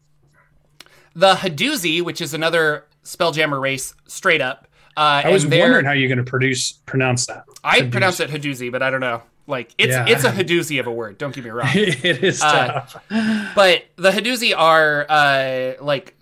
The 1.16 1.34
Hadozee, 1.34 2.02
which 2.02 2.20
is 2.20 2.34
another 2.34 2.86
Spelljammer 3.04 3.60
race, 3.60 3.94
straight 4.06 4.40
up. 4.40 4.66
Uh, 4.96 5.22
I 5.24 5.28
was 5.30 5.46
wondering 5.46 5.84
how 5.84 5.92
you're 5.92 6.08
going 6.08 6.24
to 6.24 6.28
produce 6.28 6.72
pronounce 6.86 7.26
that. 7.26 7.44
I 7.62 7.80
Hadozee. 7.80 7.90
pronounce 7.92 8.20
it 8.20 8.30
Hadozee, 8.30 8.70
but 8.72 8.82
I 8.82 8.90
don't 8.90 9.00
know. 9.00 9.22
Like 9.46 9.74
it's 9.78 9.90
Yeah. 9.92 10.06
it's 10.08 10.24
a 10.24 10.30
Hadozee 10.32 10.80
of 10.80 10.86
a 10.86 10.92
word. 10.92 11.18
Don't 11.18 11.34
get 11.34 11.44
me 11.44 11.50
wrong. 11.50 11.68
it 11.74 12.22
is 12.24 12.42
Uh, 12.42 12.66
tough. 12.66 13.04
But 13.54 13.84
the 13.96 14.10
Hadozee 14.10 14.54
are 14.56 15.04
uh, 15.08 15.72
like 15.84 16.14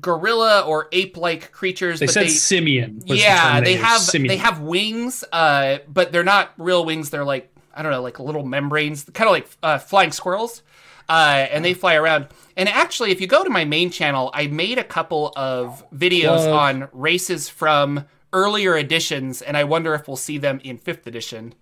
gorilla 0.00 0.62
or 0.62 0.88
ape-like 0.92 1.52
creatures. 1.52 2.00
They 2.00 2.06
but 2.06 2.12
said 2.12 2.24
they, 2.24 2.28
simian. 2.30 3.02
yeah, 3.06 3.54
term 3.56 3.64
they 3.64 3.76
have 3.76 4.00
simian. 4.00 4.28
they 4.28 4.36
have 4.38 4.60
wings, 4.60 5.24
uh, 5.32 5.78
but 5.88 6.12
they're 6.12 6.24
not 6.24 6.52
real 6.58 6.84
wings. 6.84 7.10
They're 7.10 7.24
like 7.24 7.52
I 7.74 7.82
don't 7.82 7.92
know, 7.92 8.02
like 8.02 8.18
little 8.18 8.44
membranes, 8.44 9.04
kind 9.04 9.28
of 9.28 9.32
like 9.32 9.48
uh, 9.62 9.78
flying 9.78 10.10
squirrels, 10.10 10.62
uh, 11.10 11.46
and 11.50 11.62
they 11.64 11.74
fly 11.74 11.94
around. 11.94 12.28
And 12.56 12.68
actually, 12.70 13.10
if 13.10 13.20
you 13.20 13.26
go 13.26 13.44
to 13.44 13.50
my 13.50 13.64
main 13.66 13.90
channel, 13.90 14.30
I 14.32 14.46
made 14.46 14.78
a 14.78 14.84
couple 14.84 15.32
of 15.36 15.84
videos 15.94 16.50
on 16.52 16.88
races 16.92 17.48
from 17.50 18.06
earlier 18.32 18.76
editions, 18.76 19.42
and 19.42 19.56
I 19.58 19.64
wonder 19.64 19.94
if 19.94 20.08
we'll 20.08 20.16
see 20.16 20.38
them 20.38 20.58
in 20.64 20.78
fifth 20.78 21.06
edition. 21.06 21.54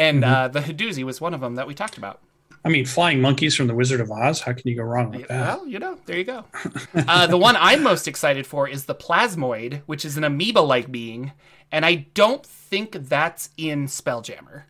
And 0.00 0.22
Mm-hmm. 0.24 0.32
uh, 0.32 0.48
the 0.48 0.60
Hadozee 0.60 1.04
was 1.04 1.20
one 1.20 1.34
of 1.34 1.40
them 1.40 1.54
that 1.56 1.66
we 1.68 1.74
talked 1.74 1.98
about. 1.98 2.20
I 2.64 2.68
mean, 2.68 2.84
flying 2.84 3.20
monkeys 3.20 3.54
from 3.54 3.68
the 3.68 3.74
Wizard 3.74 4.00
of 4.00 4.10
Oz. 4.10 4.40
How 4.40 4.52
can 4.52 4.68
you 4.68 4.74
go 4.76 4.82
wrong 4.82 5.10
with 5.12 5.28
that? 5.28 5.58
Well, 5.58 5.66
you 5.66 5.78
know, 5.78 5.96
there 6.06 6.18
you 6.18 6.24
go. 6.24 6.44
uh, 6.94 7.26
the 7.26 7.38
one 7.38 7.56
I'm 7.58 7.82
most 7.82 8.06
excited 8.08 8.46
for 8.46 8.68
is 8.68 8.84
the 8.86 8.94
Plasmoid, 8.94 9.82
which 9.86 10.04
is 10.04 10.16
an 10.18 10.24
amoeba-like 10.24 10.90
being, 10.92 11.32
and 11.72 11.86
I 11.86 12.06
don't 12.14 12.44
think 12.44 12.92
that's 13.08 13.48
in 13.56 13.86
Spelljammer. 13.86 14.64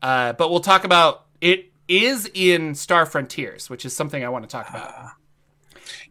Uh, 0.00 0.32
but 0.34 0.50
we'll 0.50 0.60
talk 0.60 0.84
about 0.84 1.24
it. 1.40 1.72
Is 1.88 2.28
in 2.34 2.74
Star 2.74 3.06
Frontiers, 3.06 3.70
which 3.70 3.84
is 3.84 3.94
something 3.94 4.24
I 4.24 4.28
want 4.28 4.44
to 4.44 4.48
talk 4.50 4.68
about. 4.68 5.12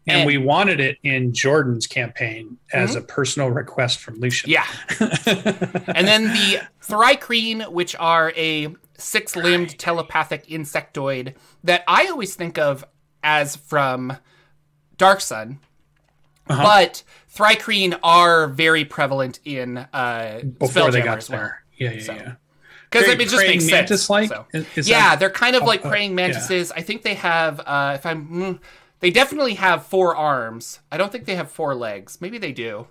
And, 0.08 0.20
and- 0.20 0.28
Mm-hmm. 0.30 0.38
we 0.40 0.46
wanted 0.46 0.80
it 0.80 0.98
in 1.02 1.32
Jordan's 1.32 1.86
campaign 1.86 2.58
as 2.72 2.94
a 2.94 3.00
personal 3.00 3.50
request 3.50 3.98
from 3.98 4.20
Lucian. 4.20 4.50
Yeah. 4.50 4.66
and 5.00 6.06
then 6.06 6.24
the 6.24 6.60
Thri-kreen, 6.80 7.70
which 7.72 7.96
are 7.96 8.32
a 8.36 8.74
six 8.98 9.34
limbed 9.36 9.78
telepathic 9.78 10.46
insectoid 10.46 11.34
that 11.64 11.82
I 11.88 12.06
always 12.06 12.34
think 12.36 12.56
of 12.56 12.84
as 13.24 13.56
from 13.56 14.16
Dark 14.96 15.20
Sun. 15.20 15.58
Uh-huh. 16.48 16.62
But 16.62 17.02
Thri-kreen 17.34 17.98
are 18.04 18.46
very 18.46 18.84
prevalent 18.84 19.40
in 19.44 19.78
uh, 19.78 20.40
Before 20.58 20.90
they 20.92 21.02
got 21.02 21.28
well. 21.28 21.38
there. 21.38 21.62
Yeah, 21.76 21.90
yeah, 21.92 22.02
So. 22.02 22.12
yeah. 22.14 22.32
Because 22.88 23.08
it 23.08 23.18
just 23.28 23.36
makes 23.38 23.66
sense. 23.68 24.02
so. 24.04 24.46
Is- 24.54 24.66
is 24.76 24.88
yeah, 24.88 25.10
that- 25.10 25.18
they're 25.20 25.30
kind 25.30 25.56
of 25.56 25.64
like 25.64 25.84
uh, 25.84 25.88
praying 25.90 26.10
yeah. 26.12 26.28
mantises. 26.28 26.70
I 26.70 26.82
think 26.82 27.02
they 27.02 27.14
have, 27.14 27.58
uh, 27.66 27.92
if 27.96 28.06
I'm, 28.06 28.28
mm, 28.28 28.60
they 29.00 29.10
definitely 29.10 29.54
have 29.54 29.86
four 29.86 30.16
arms. 30.16 30.80
I 30.90 30.96
don't 30.96 31.12
think 31.12 31.24
they 31.24 31.36
have 31.36 31.50
four 31.50 31.74
legs. 31.74 32.20
Maybe 32.20 32.38
they 32.38 32.52
do, 32.52 32.86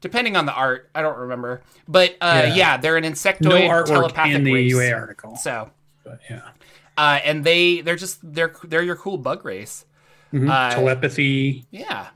depending 0.00 0.36
on 0.36 0.46
the 0.46 0.52
art. 0.54 0.90
I 0.94 1.02
don't 1.02 1.18
remember. 1.18 1.62
But 1.86 2.16
uh, 2.20 2.44
yeah. 2.46 2.54
Yeah. 2.54 2.76
they're 2.78 2.96
an 2.96 3.04
insectoid 3.04 3.68
No 3.68 3.82
telepathic 3.84 4.34
in 4.34 4.44
the 4.44 4.54
race. 4.54 4.70
UA 4.70 4.92
article. 4.92 5.36
So, 5.36 5.70
But 6.04 6.20
yeah. 6.30 6.48
uh, 6.96 7.20
and 7.24 7.44
they 7.44 7.80
they're 7.82 7.96
just 7.96 8.18
they're 8.22 8.54
they're 8.64 8.82
your 8.82 8.96
cool 8.96 9.18
bug 9.18 9.44
race. 9.44 9.84
Mhm. 10.32 10.50
Uh, 10.50 10.74
Telepathy. 10.74 11.66
Yeah. 11.70 12.08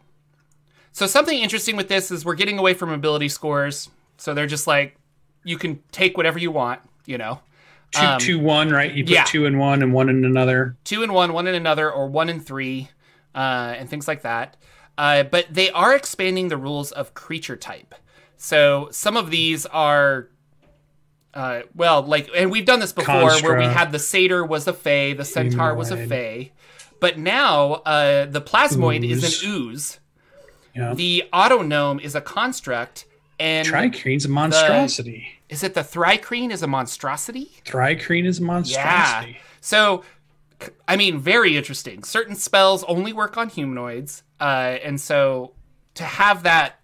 So 0.92 1.06
something 1.06 1.38
interesting 1.38 1.76
with 1.76 1.88
this 1.88 2.10
is 2.10 2.24
we're 2.24 2.34
getting 2.34 2.58
away 2.58 2.72
from 2.72 2.90
ability 2.90 3.28
scores. 3.28 3.90
So 4.16 4.32
they're 4.32 4.46
just 4.46 4.66
like 4.66 4.96
you 5.44 5.58
can 5.58 5.80
take 5.92 6.16
whatever 6.16 6.38
you 6.38 6.50
want, 6.50 6.80
you 7.04 7.18
know. 7.18 7.40
Two, 7.92 8.00
um, 8.04 8.18
two, 8.18 8.38
one, 8.40 8.70
right? 8.70 8.92
You 8.92 9.04
put 9.04 9.12
yeah. 9.12 9.24
two 9.24 9.44
in 9.44 9.58
one 9.58 9.82
and 9.82 9.92
one 9.92 10.08
in 10.08 10.24
another. 10.24 10.76
two 10.84 11.02
in 11.02 11.12
one, 11.12 11.32
one 11.32 11.46
in 11.46 11.54
another, 11.54 11.90
or 11.90 12.08
one 12.08 12.28
in 12.28 12.40
three, 12.40 12.88
uh, 13.36 13.74
and 13.78 13.88
things 13.88 14.08
like 14.08 14.22
that. 14.22 14.56
Uh, 14.98 15.22
but 15.22 15.46
they 15.50 15.70
are 15.70 15.94
expanding 15.94 16.48
the 16.48 16.56
rules 16.56 16.90
of 16.90 17.12
creature 17.14 17.56
type. 17.56 17.94
So 18.38 18.88
some 18.90 19.16
of 19.16 19.30
these 19.30 19.66
are, 19.66 20.28
uh, 21.34 21.62
well, 21.74 22.02
like, 22.02 22.30
and 22.34 22.50
we've 22.50 22.64
done 22.64 22.80
this 22.80 22.92
before, 22.92 23.30
where 23.42 23.58
we 23.58 23.64
had 23.64 23.92
the 23.92 23.98
satyr 23.98 24.44
was 24.44 24.66
a 24.66 24.72
fae, 24.72 25.12
the 25.12 25.24
centaur 25.24 25.74
was 25.74 25.90
a 25.90 25.96
Humanoid. 25.96 26.48
fae, 26.48 26.52
but 26.98 27.18
now 27.18 27.74
uh, 27.74 28.24
the 28.26 28.40
plasmoid 28.40 29.08
is 29.08 29.42
an 29.44 29.50
ooze. 29.50 30.00
Yeah. 30.74 30.94
The 30.94 31.24
auto 31.32 31.62
gnome 31.62 32.00
is 32.00 32.14
a 32.14 32.20
construct, 32.20 33.06
and 33.38 33.66
Thri-kreen's 33.66 34.24
a 34.24 34.28
monstrosity. 34.28 35.26
is 35.48 35.62
it 35.62 35.74
the 35.74 35.82
thri-kreen 35.82 36.50
is 36.50 36.62
a 36.62 36.66
monstrosity? 36.66 37.50
Tricrene 37.64 38.26
is 38.26 38.38
a 38.38 38.42
monstrosity. 38.42 39.32
Yeah. 39.32 39.38
So, 39.60 40.04
I 40.88 40.96
mean, 40.96 41.18
very 41.18 41.56
interesting. 41.56 42.02
Certain 42.04 42.34
spells 42.34 42.84
only 42.84 43.12
work 43.12 43.36
on 43.36 43.48
humanoids, 43.48 44.22
uh, 44.40 44.78
and 44.82 45.00
so 45.00 45.52
to 45.94 46.04
have 46.04 46.42
that, 46.44 46.80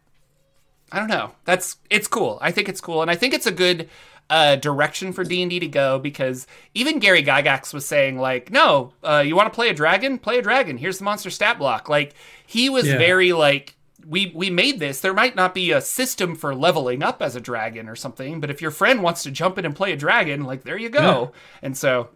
I 0.91 0.99
don't 0.99 1.09
know. 1.09 1.33
That's 1.45 1.76
it's 1.91 2.09
cool. 2.09 2.38
I 2.43 2.50
think 2.50 2.69
it's 2.69 2.81
cool, 2.81 3.02
and 3.02 3.11
I 3.11 3.14
think 3.17 3.33
it's 3.35 3.47
a 3.47 3.52
good 3.52 3.88
uh, 4.31 4.57
direction 4.57 5.12
for 5.12 5.25
D 5.25 5.43
and 5.43 5.50
D 5.50 5.59
to 5.61 5.69
go 5.69 5.99
because 5.99 6.47
even 6.75 6.99
Gary 6.99 7.23
Gygax 7.23 7.73
was 7.75 7.87
saying 7.87 8.19
like, 8.19 8.50
no, 8.50 8.93
uh, 9.02 9.23
you 9.26 9.37
want 9.37 9.52
to 9.52 9.55
play 9.55 9.69
a 9.69 9.75
dragon? 9.75 10.19
Play 10.19 10.38
a 10.38 10.43
dragon. 10.43 10.76
Here's 10.79 10.99
the 10.99 11.05
monster 11.05 11.31
stat 11.31 11.59
block. 11.59 11.88
Like 11.88 12.14
he 12.47 12.69
was 12.69 12.87
Yeah. 12.87 12.99
very 12.99 13.33
like. 13.33 13.76
We, 14.05 14.33
we 14.35 14.50
made 14.50 14.81
this. 14.81 15.00
There 15.00 15.14
might 15.14 15.37
not 15.37 15.55
be 15.55 15.71
a 15.71 15.81
system 15.81 16.35
for 16.35 16.57
leveling 16.57 17.05
up 17.05 17.23
as 17.23 17.37
a 17.37 17.41
dragon 17.41 17.88
or 17.88 17.95
something, 17.95 18.41
but 18.41 18.50
if 18.50 18.61
your 18.61 18.73
friend 18.73 19.00
wants 19.00 19.23
to 19.23 19.31
jump 19.31 19.59
in 19.59 19.64
and 19.64 19.76
play 19.76 19.93
a 19.93 19.97
dragon, 19.97 20.43
like 20.43 20.64
there 20.64 20.76
you 20.76 20.88
go. 20.88 21.31
And 21.62 21.76
so 21.79 22.09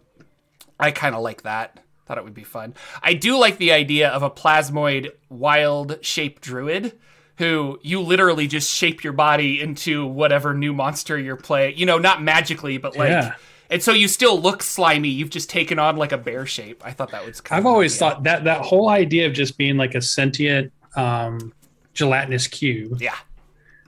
I 0.79 0.91
kind 0.91 1.15
of 1.15 1.21
like 1.21 1.43
that. 1.43 1.79
Thought 2.05 2.17
it 2.19 2.23
would 2.23 2.33
be 2.33 2.43
fun. 2.43 2.73
I 3.03 3.13
do 3.13 3.37
like 3.37 3.57
the 3.57 3.71
idea 3.73 4.09
of 4.09 4.23
a 4.23 4.29
plasmoid 4.29 5.11
wild 5.29 5.97
shape 6.05 6.39
druid 6.39 6.93
who 7.37 7.79
you 7.83 7.99
literally 8.01 8.47
just 8.47 8.73
shape 8.73 9.03
your 9.03 9.13
body 9.13 9.61
into 9.61 10.07
whatever 10.07 10.53
new 10.53 10.73
monster 10.73 11.17
you're 11.19 11.35
playing. 11.35 11.77
You 11.77 11.85
know, 11.85 11.97
not 11.97 12.21
magically, 12.21 12.77
but 12.77 12.95
like. 12.97 13.09
Yeah. 13.09 13.35
And 13.69 13.83
so 13.83 13.91
you 13.91 14.07
still 14.07 14.39
look 14.39 14.63
slimy. 14.63 15.09
You've 15.09 15.29
just 15.29 15.49
taken 15.49 15.77
on 15.77 15.97
like 15.97 16.13
a 16.13 16.17
bear 16.17 16.45
shape. 16.45 16.81
I 16.85 16.91
thought 16.91 17.11
that 17.11 17.25
was. 17.25 17.41
Kind 17.41 17.59
I've 17.59 17.65
always 17.65 17.97
thought 17.97 18.23
that 18.23 18.45
that 18.45 18.61
whole 18.61 18.87
idea 18.89 19.27
of 19.27 19.33
just 19.33 19.57
being 19.57 19.75
like 19.75 19.93
a 19.93 20.01
sentient 20.01 20.71
um, 20.95 21.53
gelatinous 21.93 22.47
cube 22.47 23.01
Yeah. 23.01 23.15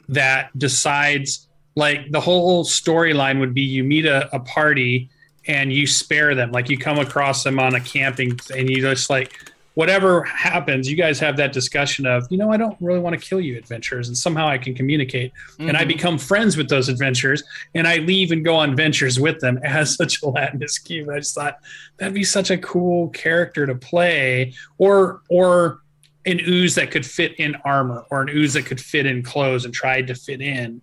that 0.10 0.50
decides 0.58 1.48
like 1.76 2.12
the 2.12 2.20
whole 2.20 2.66
storyline 2.66 3.40
would 3.40 3.54
be 3.54 3.62
you 3.62 3.84
meet 3.86 4.06
a, 4.06 4.34
a 4.36 4.40
party 4.42 5.10
and 5.50 5.74
you 5.74 5.86
spare 5.88 6.36
them. 6.36 6.52
Like 6.52 6.70
you 6.70 6.78
come 6.78 7.00
across 7.00 7.44
them 7.44 7.60
on 7.60 7.74
a 7.76 7.80
camping 7.82 8.40
and 8.56 8.70
you 8.70 8.82
just 8.82 9.10
like 9.10 9.34
whatever 9.76 10.24
happens 10.24 10.90
you 10.90 10.96
guys 10.98 11.20
have 11.20 11.38
that 11.38 11.54
discussion 11.54 12.06
of 12.06 12.26
you 12.30 12.38
know 12.38 12.52
i 12.52 12.58
don't 12.58 12.76
really 12.82 13.00
want 13.00 13.18
to 13.18 13.22
kill 13.30 13.40
you 13.40 13.56
adventures 13.58 14.08
and 14.10 14.18
somehow 14.18 14.46
i 14.48 14.58
can 14.58 14.74
communicate. 14.74 15.32
And 15.60 15.78
i 15.78 15.84
Mhm. 15.86 15.88
become 15.88 16.18
friends 16.18 16.58
with 16.58 16.68
those 16.68 16.90
adventures 16.90 17.44
and 17.76 17.88
i 17.88 17.98
leave 17.98 18.32
and 18.32 18.44
go 18.44 18.56
on 18.56 18.76
ventures 18.76 19.20
with 19.20 19.40
them 19.40 19.58
as 19.64 19.96
such 19.96 20.18
a 20.18 20.20
gelatinous 20.22 20.80
cube. 20.80 21.08
I 21.10 21.20
just 21.20 21.34
thought 21.36 21.60
that'd 21.98 22.14
be 22.14 22.24
such 22.26 22.50
a 22.50 22.58
cool 22.58 23.10
character 23.10 23.66
to 23.68 23.76
play 23.76 24.54
or 24.80 25.22
or 25.30 25.80
an 26.26 26.42
ooze 26.46 26.76
that 26.76 26.92
could 26.92 27.06
fit 27.06 27.34
in 27.40 27.56
armor 27.64 28.04
or 28.12 28.22
an 28.24 28.30
ooze 28.30 28.54
that 28.56 28.66
could 28.66 28.82
fit 28.82 29.06
in 29.06 29.24
clothes 29.24 29.64
and 29.66 29.74
tried 29.74 30.08
to 30.08 30.16
fit 30.16 30.42
in 30.42 30.82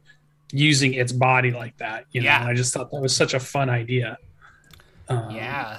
using 0.52 0.94
its 0.94 1.12
body 1.12 1.50
like 1.50 1.76
that 1.78 2.04
you 2.12 2.20
know? 2.22 2.26
Yeah. 2.26 2.46
i 2.46 2.54
just 2.54 2.72
thought 2.72 2.90
that 2.92 3.00
was 3.00 3.14
such 3.14 3.34
a 3.34 3.40
fun 3.40 3.68
idea 3.68 4.16
um, 5.08 5.30
Yeah. 5.30 5.78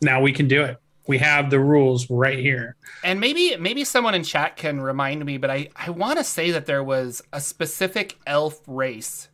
now 0.00 0.20
we 0.20 0.32
can 0.32 0.48
do 0.48 0.62
it 0.62 0.78
we 1.08 1.18
have 1.18 1.50
the 1.50 1.60
rules 1.60 2.10
right 2.10 2.38
here 2.38 2.74
And 3.04 3.20
maybe 3.20 3.56
maybe 3.56 3.84
someone 3.84 4.14
in 4.14 4.24
chat 4.24 4.56
can 4.56 4.80
remind 4.80 5.24
me, 5.24 5.36
but 5.38 5.50
I, 5.50 5.68
I 5.76 5.90
want 5.90 6.18
to 6.18 6.24
say 6.24 6.50
that 6.50 6.66
there 6.66 6.82
was 6.82 7.22
a 7.32 7.40
specific 7.40 8.18
elf 8.26 8.60
race. 8.66 9.28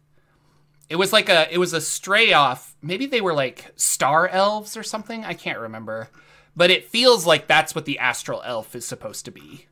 It 0.91 0.97
was 0.97 1.13
like 1.15 1.31
a 1.31 1.51
it 1.51 1.57
was 1.57 1.73
a 1.73 1.81
stray 1.81 2.35
off. 2.35 2.77
Maybe 2.83 3.07
they 3.07 3.23
were 3.23 3.33
like 3.33 3.73
star 3.77 4.29
elves 4.29 4.77
or 4.77 4.83
something. 4.83 5.25
I 5.25 5.33
can't 5.33 5.59
remember. 5.59 6.11
But 6.55 6.71
it 6.71 6.85
feels 6.91 7.25
like 7.25 7.47
that's 7.47 7.75
what 7.75 7.87
the 7.87 7.99
astral 7.99 8.43
elf 8.45 8.75
is 8.77 8.85
supposed 8.85 9.25
to 9.25 9.31
be. 9.31 9.67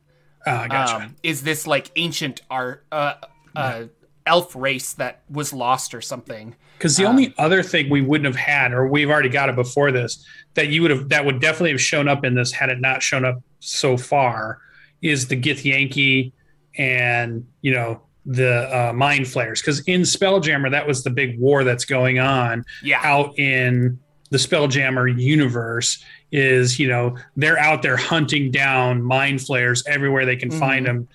uh, 0.47 0.65
gotcha 0.67 0.95
Um, 0.95 1.15
is 1.21 1.43
this 1.43 1.67
like 1.67 1.91
ancient 1.95 2.41
art 2.49 2.83
uh, 2.91 3.13
uh, 3.55 3.83
elf 4.25 4.55
race 4.55 4.93
that 4.93 5.21
was 5.29 5.53
lost 5.53 5.93
or 5.93 6.01
something? 6.01 6.55
Because 6.77 6.97
the 6.97 7.05
only 7.05 7.33
other 7.37 7.61
thing 7.61 7.89
we 7.89 8.01
wouldn't 8.01 8.25
have 8.25 8.35
had, 8.35 8.73
or 8.73 8.87
we've 8.87 9.09
already 9.09 9.29
got 9.29 9.49
it 9.49 9.55
before 9.55 9.91
this, 9.91 10.25
that 10.55 10.69
you 10.69 10.81
would 10.81 10.91
have 10.91 11.09
that 11.09 11.25
would 11.25 11.39
definitely 11.39 11.71
have 11.71 11.81
shown 11.81 12.07
up 12.07 12.25
in 12.25 12.33
this 12.35 12.51
had 12.51 12.69
it 12.69 12.79
not 12.81 13.03
shown 13.03 13.23
up 13.25 13.41
so 13.59 13.97
far, 13.97 14.59
is 15.01 15.27
the 15.27 15.39
Githyanki 15.39 16.31
and 16.77 17.45
you 17.61 17.71
know 17.73 18.01
the 18.25 18.89
uh, 18.89 18.93
mind 18.93 19.27
flayers. 19.27 19.61
Because 19.61 19.81
in 19.81 20.01
Spelljammer, 20.01 20.71
that 20.71 20.87
was 20.87 21.03
the 21.03 21.09
big 21.09 21.39
war 21.39 21.63
that's 21.63 21.85
going 21.85 22.19
on 22.19 22.63
Yeah. 22.83 22.99
out 23.03 23.37
in 23.37 23.99
the 24.29 24.37
Spelljammer 24.37 25.19
universe. 25.19 26.03
Is 26.31 26.79
you 26.79 26.87
know 26.87 27.17
they're 27.35 27.59
out 27.59 27.81
there 27.81 27.97
hunting 27.97 28.49
down 28.51 29.03
mind 29.03 29.41
flayers 29.41 29.83
everywhere 29.85 30.25
they 30.25 30.37
can 30.37 30.49
find 30.49 30.85
them, 30.85 31.07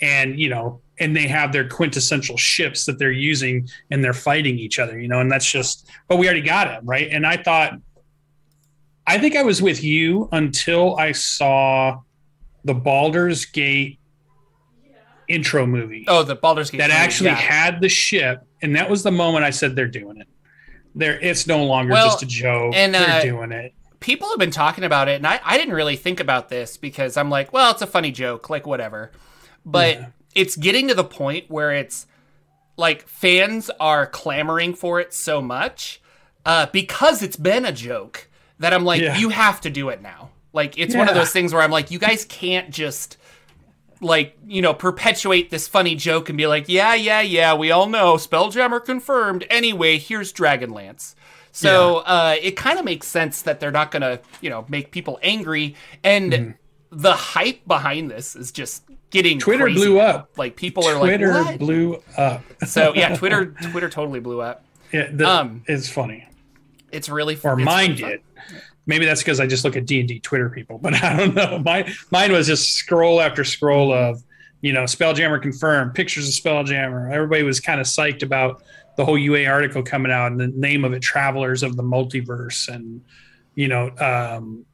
and 0.00 0.38
you 0.38 0.48
know 0.48 0.80
and 0.98 1.16
they 1.16 1.26
have 1.26 1.52
their 1.52 1.68
quintessential 1.68 2.36
ships 2.36 2.84
that 2.84 2.98
they're 2.98 3.10
using 3.12 3.68
and 3.90 4.02
they're 4.02 4.12
fighting 4.12 4.58
each 4.58 4.78
other, 4.78 4.98
you 5.00 5.08
know, 5.08 5.20
and 5.20 5.30
that's 5.30 5.50
just, 5.50 5.88
but 6.08 6.16
we 6.16 6.26
already 6.26 6.40
got 6.42 6.68
it, 6.68 6.80
right? 6.84 7.08
And 7.10 7.26
I 7.26 7.36
thought, 7.36 7.74
I 9.06 9.18
think 9.18 9.36
I 9.36 9.42
was 9.42 9.60
with 9.60 9.82
you 9.82 10.28
until 10.32 10.96
I 10.96 11.12
saw 11.12 11.98
the 12.64 12.74
Baldur's 12.74 13.44
Gate 13.44 13.98
intro 15.28 15.66
movie 15.66 16.04
Oh, 16.06 16.22
the 16.22 16.34
Baldur's 16.36 16.70
Gate. 16.70 16.78
that 16.78 16.88
movie, 16.90 17.00
actually 17.00 17.30
yeah. 17.30 17.36
had 17.36 17.80
the 17.80 17.88
ship, 17.88 18.46
and 18.62 18.76
that 18.76 18.88
was 18.88 19.02
the 19.02 19.10
moment 19.10 19.44
I 19.44 19.50
said 19.50 19.74
they're 19.74 19.86
doing 19.88 20.18
it. 20.18 20.28
There, 20.94 21.18
it's 21.20 21.46
no 21.46 21.64
longer 21.64 21.92
Well, 21.92 22.06
just 22.06 22.22
a 22.22 22.26
joke. 22.26 22.74
and, 22.74 22.94
they're 22.94 23.08
uh, 23.08 23.22
doing 23.22 23.50
it. 23.52 23.74
people 24.00 24.28
have 24.28 24.38
been 24.38 24.50
talking 24.50 24.84
about 24.84 25.08
it 25.08 25.16
and 25.16 25.26
I, 25.26 25.40
I 25.42 25.56
didn't 25.58 25.74
really 25.74 25.96
think 25.96 26.20
about 26.20 26.48
this 26.50 26.76
because 26.76 27.16
i'm 27.16 27.30
like 27.30 27.52
well 27.52 27.72
it's 27.72 27.80
a 27.82 27.86
funny 27.86 28.12
joke 28.12 28.48
like 28.50 28.66
whatever 28.66 29.10
but 29.64 29.96
Yeah. 29.96 30.06
It's 30.34 30.56
getting 30.56 30.88
to 30.88 30.94
the 30.94 31.04
point 31.04 31.50
where 31.50 31.72
it's 31.72 32.06
like 32.76 33.06
fans 33.06 33.70
are 33.78 34.06
clamoring 34.06 34.74
for 34.74 35.00
it 35.00 35.14
so 35.14 35.40
much 35.40 36.00
uh, 36.44 36.66
because 36.72 37.22
it's 37.22 37.36
been 37.36 37.64
a 37.64 37.72
joke 37.72 38.28
that 38.58 38.72
i'm 38.74 38.84
like 38.84 39.00
Yeah. 39.00 39.16
you 39.16 39.28
have 39.30 39.60
to 39.62 39.70
do 39.70 39.88
it 39.90 40.00
now. 40.02 40.30
Like 40.52 40.78
it's 40.78 40.94
one 40.94 41.08
of 41.08 41.14
those 41.16 41.30
things 41.32 41.52
where 41.52 41.62
i'm 41.62 41.70
like 41.72 41.90
you 41.90 41.98
guys 41.98 42.24
can't 42.24 42.70
just 42.70 43.16
like 44.00 44.36
you 44.46 44.60
know 44.62 44.74
perpetuate 44.74 45.50
this 45.50 45.66
funny 45.68 45.94
joke 45.94 46.28
and 46.28 46.36
be 46.38 46.46
like 46.46 46.68
yeah 46.68 46.94
yeah 46.94 47.20
yeah 47.20 47.54
we 47.54 47.70
all 47.70 47.88
know 47.88 48.14
spelljammer 48.14 48.84
confirmed. 48.84 49.44
Anyway 49.50 49.98
here's 49.98 50.32
dragonlance. 50.32 51.14
So 51.52 51.98
uh, 51.98 52.34
it 52.42 52.56
kind 52.56 52.80
of 52.80 52.84
makes 52.84 53.06
sense 53.06 53.42
that 53.42 53.60
they're 53.60 53.70
not 53.70 53.90
gonna 53.92 54.20
you 54.40 54.50
know 54.50 54.64
make 54.68 54.90
people 54.90 55.18
angry. 55.22 55.74
And 56.02 56.32
Mm-hmm. 56.32 56.50
The 56.94 57.12
hype 57.12 57.66
behind 57.66 58.10
this 58.10 58.34
is 58.36 58.52
just 58.52 58.84
getting 59.10 59.38
Twitter 59.38 59.64
crazy. 59.64 59.78
blew 59.78 60.00
up. 60.00 60.30
like 60.36 60.56
people 60.56 60.86
are 60.86 60.98
Twitter 60.98 61.32
like 61.34 61.46
what? 61.46 61.58
blew 61.58 62.02
up. 62.16 62.42
so 62.66 62.92
yeah 62.94 63.14
twitter 63.16 63.54
twitter 63.70 63.88
totally 63.88 64.20
blew 64.20 64.40
up 64.40 64.64
Yeah, 64.92 65.08
the, 65.12 65.28
Um, 65.28 65.62
it's 65.66 65.88
funny. 65.88 66.26
it's 66.92 67.08
really 67.08 67.36
funny. 67.36 67.62
or 67.62 67.64
mine 67.64 67.90
really 67.90 68.00
fun. 68.02 68.10
did. 68.10 68.20
Maybe 68.86 69.06
that's 69.06 69.22
because 69.22 69.40
I 69.40 69.46
just 69.46 69.64
look 69.64 69.76
at 69.76 69.86
D 69.86 69.98
and 70.00 70.08
D 70.08 70.20
Twitter 70.20 70.50
people, 70.50 70.76
but 70.78 70.92
I 71.02 71.16
don't 71.16 71.34
know. 71.34 71.58
My 71.58 71.90
mine 72.10 72.32
was 72.32 72.46
just 72.46 72.74
scroll 72.74 73.20
after 73.20 73.42
scroll 73.44 73.92
of 73.94 74.22
you 74.60 74.72
know 74.74 74.82
Spelljammer 74.82 75.40
confirmed 75.40 75.94
pictures 75.94 76.28
of 76.28 76.34
Spelljammer. 76.34 77.10
Everybody 77.10 77.44
was 77.44 77.60
kind 77.60 77.80
of 77.80 77.86
psyched 77.86 78.22
about 78.22 78.62
the 78.96 79.04
whole 79.04 79.16
UA 79.16 79.46
article 79.46 79.82
coming 79.82 80.12
out 80.12 80.32
and 80.32 80.38
the 80.38 80.48
name 80.48 80.84
of 80.84 80.92
it, 80.92 81.00
Travelers 81.00 81.62
of 81.62 81.76
the 81.76 81.82
Multiverse, 81.82 82.68
and 82.68 83.00
you 83.54 83.68
know. 83.68 83.90
Um, 83.98 84.66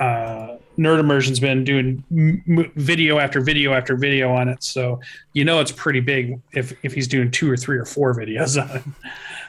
uh, 0.00 0.56
Nerd 0.78 0.98
Immersion's 0.98 1.38
been 1.38 1.62
doing 1.62 2.02
m- 2.10 2.42
m- 2.48 2.72
video 2.74 3.18
after 3.18 3.40
video 3.40 3.72
after 3.74 3.94
video 3.96 4.32
on 4.32 4.48
it, 4.48 4.62
so 4.62 5.00
you 5.34 5.44
know 5.44 5.60
it's 5.60 5.72
pretty 5.72 6.00
big 6.00 6.40
if 6.52 6.72
if 6.82 6.92
he's 6.94 7.06
doing 7.06 7.30
two 7.30 7.50
or 7.50 7.56
three 7.56 7.76
or 7.78 7.84
four 7.84 8.14
videos 8.14 8.60
on 8.60 8.76
it. 8.78 8.82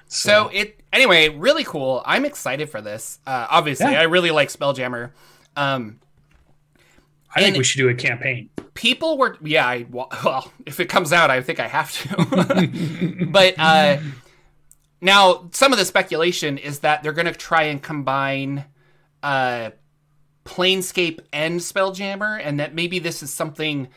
So 0.07 0.49
it 0.49 0.79
anyway, 0.91 1.29
really 1.29 1.63
cool. 1.63 2.01
I'm 2.05 2.25
excited 2.25 2.69
for 2.69 2.81
this. 2.81 3.19
Uh, 3.25 3.47
obviously, 3.49 3.93
Yeah. 3.93 4.01
I 4.01 4.03
really 4.03 4.31
like 4.31 4.49
Spelljammer. 4.49 5.11
Um, 5.55 5.99
I 7.33 7.41
think 7.41 7.55
we 7.57 7.63
should 7.63 7.77
do 7.77 7.87
a 7.87 7.93
campaign. 7.93 8.49
people 8.73 9.17
were 9.17 9.37
yeah. 9.41 9.65
I, 9.65 9.85
well, 9.91 10.51
if 10.65 10.81
it 10.81 10.89
comes 10.89 11.13
out, 11.13 11.29
I 11.31 11.41
think 11.41 11.61
I 11.61 11.67
have 11.69 11.93
to. 11.93 13.25
but 13.31 13.55
uh, 13.57 13.99
now 14.99 15.47
some 15.53 15.71
of 15.71 15.79
the 15.79 15.85
speculation 15.85 16.57
is 16.57 16.79
that 16.79 17.03
they're 17.03 17.13
going 17.13 17.25
to 17.27 17.31
try 17.33 17.63
and 17.63 17.81
combine 17.81 18.65
uh, 19.23 19.69
Planescape 20.45 21.19
and 21.31 21.59
Spelljammer, 21.59 22.39
and 22.43 22.59
that 22.59 22.73
maybe 22.73 22.99
this 22.99 23.21
is 23.21 23.33
something 23.33 23.87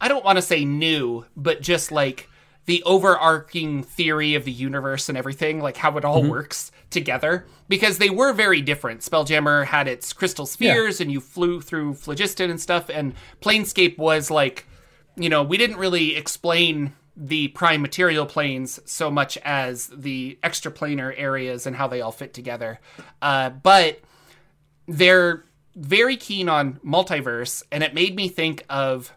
I 0.00 0.08
don't 0.08 0.24
want 0.24 0.36
to 0.36 0.42
say 0.42 0.64
new, 0.64 1.26
but 1.36 1.60
just 1.60 1.92
like 1.92 2.28
the 2.66 2.82
overarching 2.82 3.82
theory 3.84 4.34
of 4.34 4.44
the 4.44 4.52
universe 4.52 5.08
and 5.08 5.16
everything, 5.16 5.60
like 5.60 5.76
how 5.76 5.96
it 5.96 6.04
all 6.04 6.28
works 6.28 6.72
together. 6.90 7.46
Because 7.68 7.98
they 7.98 8.10
were 8.10 8.32
very 8.32 8.60
different. 8.60 9.00
Spelljammer 9.00 9.64
had 9.64 9.86
its 9.86 10.12
crystal 10.12 10.46
spheres 10.46 11.00
and 11.00 11.10
you 11.10 11.20
flew 11.20 11.60
through 11.60 11.94
phlogiston 11.94 12.50
and 12.50 12.60
stuff, 12.60 12.88
and 12.88 13.14
Planescape 13.40 13.98
was 13.98 14.30
like, 14.30 14.66
you 15.16 15.28
know, 15.28 15.42
we 15.42 15.56
didn't 15.56 15.76
really 15.78 16.16
explain 16.16 16.92
the 17.16 17.48
prime 17.48 17.80
material 17.80 18.26
planes 18.26 18.78
so 18.84 19.10
much 19.10 19.38
as 19.38 19.86
the 19.88 20.38
extraplanar 20.42 21.14
areas 21.16 21.66
and 21.66 21.74
how 21.74 21.86
they 21.86 22.02
all 22.02 22.12
fit 22.12 22.34
together. 22.34 22.78
Uh, 23.22 23.48
but 23.48 24.00
they're 24.86 25.44
very 25.76 26.16
keen 26.16 26.48
on 26.48 26.80
multiverse, 26.84 27.62
and 27.70 27.84
it 27.84 27.94
made 27.94 28.16
me 28.16 28.28
think 28.28 28.64
of 28.68 29.12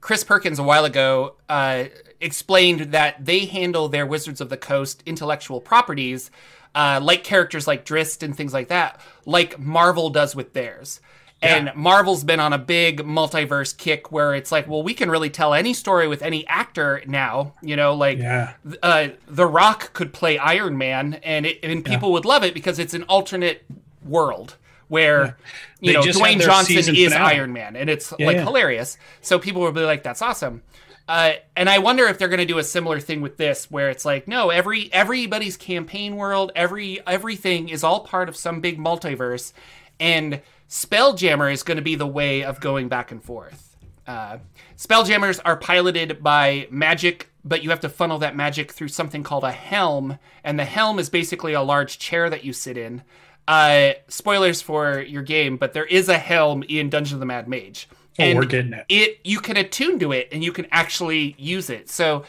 Chris 0.00 0.22
Perkins 0.22 0.58
a 0.58 0.62
while 0.62 0.84
ago 0.84 1.36
uh, 1.48 1.84
explained 2.20 2.92
that 2.92 3.24
they 3.24 3.46
handle 3.46 3.88
their 3.88 4.06
Wizards 4.06 4.40
of 4.40 4.50
the 4.50 4.56
Coast 4.56 5.02
intellectual 5.06 5.60
properties, 5.60 6.30
uh, 6.74 7.00
like 7.02 7.24
characters 7.24 7.66
like 7.66 7.84
Drizzt 7.84 8.22
and 8.22 8.36
things 8.36 8.52
like 8.52 8.68
that, 8.68 9.00
like 9.26 9.58
Marvel 9.58 10.10
does 10.10 10.36
with 10.36 10.52
theirs. 10.52 11.00
And 11.42 11.72
Marvel's 11.74 12.22
been 12.22 12.38
on 12.38 12.52
a 12.52 12.58
big 12.58 12.98
multiverse 12.98 13.74
kick 13.74 14.12
where 14.12 14.34
it's 14.34 14.52
like, 14.52 14.68
well, 14.68 14.82
we 14.82 14.92
can 14.92 15.10
really 15.10 15.30
tell 15.30 15.54
any 15.54 15.72
story 15.72 16.06
with 16.06 16.20
any 16.20 16.46
actor 16.46 17.02
now. 17.06 17.54
You 17.62 17.76
know, 17.76 17.94
like 17.94 18.18
Yeah. 18.18 18.52
uh, 18.82 19.08
The 19.26 19.46
Rock 19.46 19.94
could 19.94 20.12
play 20.12 20.36
Iron 20.36 20.76
Man, 20.76 21.14
and 21.24 21.46
it, 21.46 21.60
and 21.62 21.82
people 21.82 22.12
would 22.12 22.26
love 22.26 22.44
it 22.44 22.52
because 22.52 22.78
it's 22.78 22.92
an 22.92 23.04
alternate 23.04 23.64
world 24.04 24.56
where 24.90 25.38
you 25.80 25.94
know 25.94 26.02
Dwayne 26.02 26.40
Johnson 26.40 26.76
is 26.76 26.88
finale. 26.88 27.36
Iron 27.36 27.52
Man, 27.54 27.76
and 27.76 27.88
it's 27.88 28.12
like 28.12 28.36
yeah. 28.36 28.44
hilarious. 28.44 28.98
So 29.22 29.38
people 29.38 29.62
will 29.62 29.72
be 29.72 29.80
like, 29.80 30.02
"That's 30.02 30.20
awesome." 30.20 30.62
Uh, 31.08 31.32
and 31.56 31.68
I 31.68 31.78
wonder 31.78 32.04
if 32.06 32.18
they're 32.18 32.28
going 32.28 32.38
to 32.38 32.44
do 32.46 32.58
a 32.58 32.62
similar 32.64 33.00
thing 33.00 33.20
with 33.20 33.36
this, 33.36 33.68
where 33.68 33.90
it's 33.90 34.04
like, 34.04 34.28
no, 34.28 34.50
every 34.50 34.92
everybody's 34.92 35.56
campaign 35.56 36.14
world, 36.14 36.52
every 36.54 37.04
everything 37.06 37.68
is 37.68 37.82
all 37.82 38.00
part 38.00 38.28
of 38.28 38.36
some 38.36 38.60
big 38.60 38.78
multiverse, 38.78 39.52
and 39.98 40.40
Spelljammer 40.68 41.52
is 41.52 41.64
going 41.64 41.78
to 41.78 41.82
be 41.82 41.96
the 41.96 42.06
way 42.06 42.44
of 42.44 42.60
going 42.60 42.88
back 42.88 43.10
and 43.10 43.24
forth. 43.24 43.76
uh, 44.06 44.38
spelljammers 44.76 45.40
are 45.44 45.56
piloted 45.56 46.22
by 46.22 46.66
magic, 46.70 47.30
but 47.44 47.62
you 47.62 47.70
have 47.70 47.80
to 47.80 47.88
funnel 47.88 48.18
that 48.18 48.34
magic 48.36 48.72
through 48.72 48.88
something 48.88 49.22
called 49.22 49.44
a 49.44 49.52
helm, 49.52 50.18
and 50.42 50.58
the 50.58 50.64
helm 50.64 50.98
is 50.98 51.08
basically 51.08 51.52
a 51.52 51.62
large 51.62 51.98
chair 51.98 52.28
that 52.30 52.44
you 52.44 52.52
sit 52.52 52.76
in. 52.76 53.02
Uh, 53.50 53.94
spoilers 54.06 54.62
for 54.62 55.00
your 55.00 55.22
game, 55.22 55.56
but 55.56 55.72
there 55.72 55.84
is 55.84 56.08
a 56.08 56.16
helm 56.16 56.62
in 56.68 56.88
Dungeon 56.88 57.16
of 57.16 57.20
the 57.20 57.26
Mad 57.26 57.48
Mage. 57.48 57.88
Oh, 58.16 58.22
and 58.22 58.38
we're 58.38 58.44
getting 58.44 58.72
it. 58.72 58.86
it 58.88 59.18
you 59.24 59.40
can 59.40 59.56
attune 59.56 59.98
to 59.98 60.12
it 60.12 60.28
and 60.30 60.44
you 60.44 60.52
can 60.52 60.68
actually 60.70 61.34
use 61.36 61.68
it. 61.68 61.90
So 61.90 62.22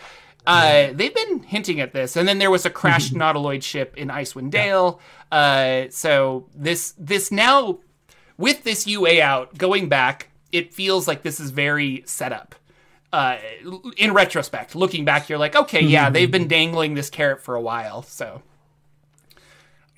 uh, 0.48 0.90
they've 0.94 1.14
been 1.14 1.44
hinting 1.44 1.80
at 1.80 1.94
this, 1.94 2.16
and 2.16 2.28
then 2.28 2.40
there 2.40 2.50
was 2.50 2.66
a 2.66 2.72
crashed 2.72 3.14
Nautiloid 3.14 3.62
ship 3.62 3.96
in 3.98 4.08
Icewind 4.08 4.50
Dale. 4.50 5.00
Uh, 5.32 5.84
so 5.92 6.48
this 6.56 6.96
this 6.98 7.32
now 7.32 7.78
with 8.40 8.64
this 8.64 8.88
UA 8.88 9.22
out 9.22 9.56
going 9.56 9.90
back, 9.90 10.32
it 10.52 10.74
feels 10.74 11.08
like 11.08 11.22
this 11.22 11.40
is 11.40 11.52
very 11.52 12.02
set 12.08 12.34
up. 12.34 12.56
Uh, 13.14 13.38
in 13.96 14.12
retrospect, 14.12 14.74
looking 14.74 15.06
back, 15.06 15.30
you're 15.30 15.38
like, 15.38 15.56
okay, 15.56 15.84
yeah, 15.84 16.10
they've 16.10 16.32
been 16.38 16.48
dangling 16.48 16.96
this 16.96 17.12
carrot 17.12 17.42
for 17.42 17.54
a 17.54 17.62
while. 17.62 18.02
So 18.02 18.42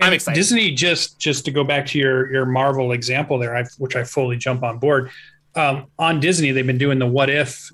I'm 0.01 0.13
excited. 0.13 0.35
Disney 0.37 0.71
just 0.71 1.19
just 1.19 1.45
to 1.45 1.51
go 1.51 1.63
back 1.63 1.85
to 1.87 1.99
your 1.99 2.31
your 2.31 2.45
Marvel 2.45 2.91
example 2.91 3.37
there, 3.37 3.55
I, 3.55 3.63
which 3.77 3.95
I 3.95 4.03
fully 4.03 4.37
jump 4.37 4.63
on 4.63 4.79
board. 4.79 5.09
Um, 5.55 5.85
on 5.99 6.19
Disney, 6.19 6.51
they've 6.51 6.65
been 6.67 6.77
doing 6.79 6.99
the 6.99 7.07
What 7.07 7.29
If 7.29 7.69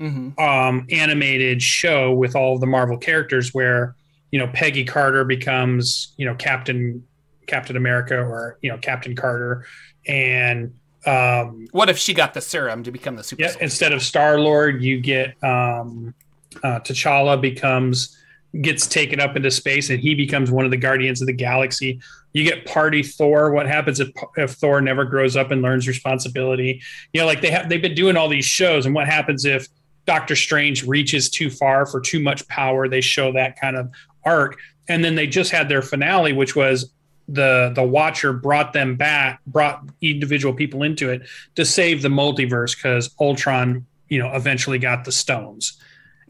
Mhm. 0.00 0.38
um, 0.38 0.86
animated 0.90 1.62
show 1.62 2.12
with 2.12 2.34
all 2.34 2.58
the 2.58 2.66
Marvel 2.66 2.96
characters, 2.98 3.54
where 3.54 3.94
you 4.30 4.38
know 4.38 4.48
Peggy 4.48 4.84
Carter 4.84 5.24
becomes 5.24 6.12
you 6.16 6.26
know 6.26 6.34
Captain 6.34 7.02
Captain 7.46 7.76
America 7.76 8.16
or 8.18 8.58
you 8.62 8.70
know 8.70 8.78
Captain 8.78 9.14
Carter, 9.16 9.64
and 10.06 10.74
um, 11.06 11.66
What 11.72 11.88
if 11.88 11.98
she 11.98 12.14
got 12.14 12.32
the 12.34 12.40
serum 12.40 12.82
to 12.84 12.90
become 12.92 13.16
the 13.16 13.24
super? 13.24 13.42
yeah, 13.42 13.48
soldier? 13.48 13.64
instead 13.64 13.92
of 13.92 14.02
Star 14.02 14.38
Lord, 14.38 14.82
you 14.82 15.00
get 15.00 15.42
um, 15.42 16.14
uh, 16.62 16.78
T'Challa 16.80 17.40
becomes 17.40 18.16
gets 18.60 18.86
taken 18.86 19.18
up 19.18 19.36
into 19.36 19.50
space, 19.50 19.88
and 19.90 19.98
he 19.98 20.14
becomes 20.14 20.50
one 20.50 20.64
of 20.64 20.70
the 20.70 20.76
Guardians 20.76 21.20
of 21.20 21.26
the 21.26 21.32
Galaxy. 21.32 22.00
You 22.32 22.44
get 22.44 22.66
Party 22.66 23.02
Thor. 23.02 23.50
What 23.52 23.66
happens 23.66 24.00
if, 24.00 24.10
if 24.36 24.52
Thor 24.52 24.80
never 24.80 25.04
grows 25.04 25.36
up 25.36 25.50
and 25.50 25.62
learns 25.62 25.88
responsibility? 25.88 26.82
You 27.12 27.20
know, 27.20 27.26
like 27.26 27.40
they 27.40 27.50
have 27.50 27.68
they've 27.68 27.80
been 27.80 27.94
doing 27.94 28.16
all 28.16 28.28
these 28.28 28.44
shows, 28.44 28.84
and 28.84 28.94
what 28.94 29.06
happens 29.06 29.44
if 29.44 29.68
Doctor 30.06 30.36
Strange 30.36 30.84
reaches 30.84 31.30
too 31.30 31.50
far 31.50 31.86
for 31.86 32.00
too 32.00 32.20
much 32.20 32.46
power? 32.48 32.88
They 32.88 33.00
show 33.00 33.32
that 33.32 33.58
kind 33.58 33.76
of 33.76 33.90
arc, 34.24 34.58
and 34.88 35.02
then 35.02 35.14
they 35.14 35.26
just 35.26 35.50
had 35.50 35.68
their 35.68 35.82
finale, 35.82 36.32
which 36.32 36.54
was 36.54 36.90
the 37.28 37.72
the 37.74 37.82
Watcher 37.82 38.34
brought 38.34 38.74
them 38.74 38.96
back, 38.96 39.40
brought 39.46 39.82
individual 40.02 40.52
people 40.52 40.82
into 40.82 41.10
it 41.10 41.22
to 41.54 41.64
save 41.64 42.02
the 42.02 42.08
multiverse 42.08 42.76
because 42.76 43.14
Ultron, 43.18 43.86
you 44.08 44.18
know, 44.18 44.34
eventually 44.34 44.78
got 44.78 45.04
the 45.04 45.12
stones 45.12 45.78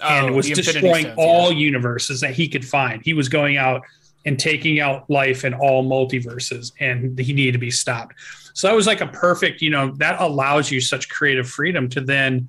and 0.00 0.30
Oh, 0.30 0.32
was 0.32 0.48
destroying 0.48 1.04
Stones, 1.04 1.18
all 1.18 1.52
yeah. 1.52 1.58
universes 1.58 2.20
that 2.20 2.34
he 2.34 2.48
could 2.48 2.66
find. 2.66 3.02
He 3.04 3.14
was 3.14 3.28
going 3.28 3.56
out 3.56 3.82
and 4.24 4.38
taking 4.38 4.80
out 4.80 5.08
life 5.10 5.44
in 5.44 5.52
all 5.54 5.84
multiverses, 5.84 6.72
and 6.80 7.18
he 7.18 7.32
needed 7.32 7.52
to 7.52 7.58
be 7.58 7.70
stopped. 7.70 8.14
So 8.54 8.68
that 8.68 8.74
was 8.76 8.86
like 8.86 9.00
a 9.00 9.06
perfect, 9.06 9.62
you 9.62 9.70
know, 9.70 9.92
that 9.96 10.20
allows 10.20 10.70
you 10.70 10.80
such 10.80 11.08
creative 11.08 11.48
freedom 11.48 11.88
to 11.90 12.00
then 12.00 12.48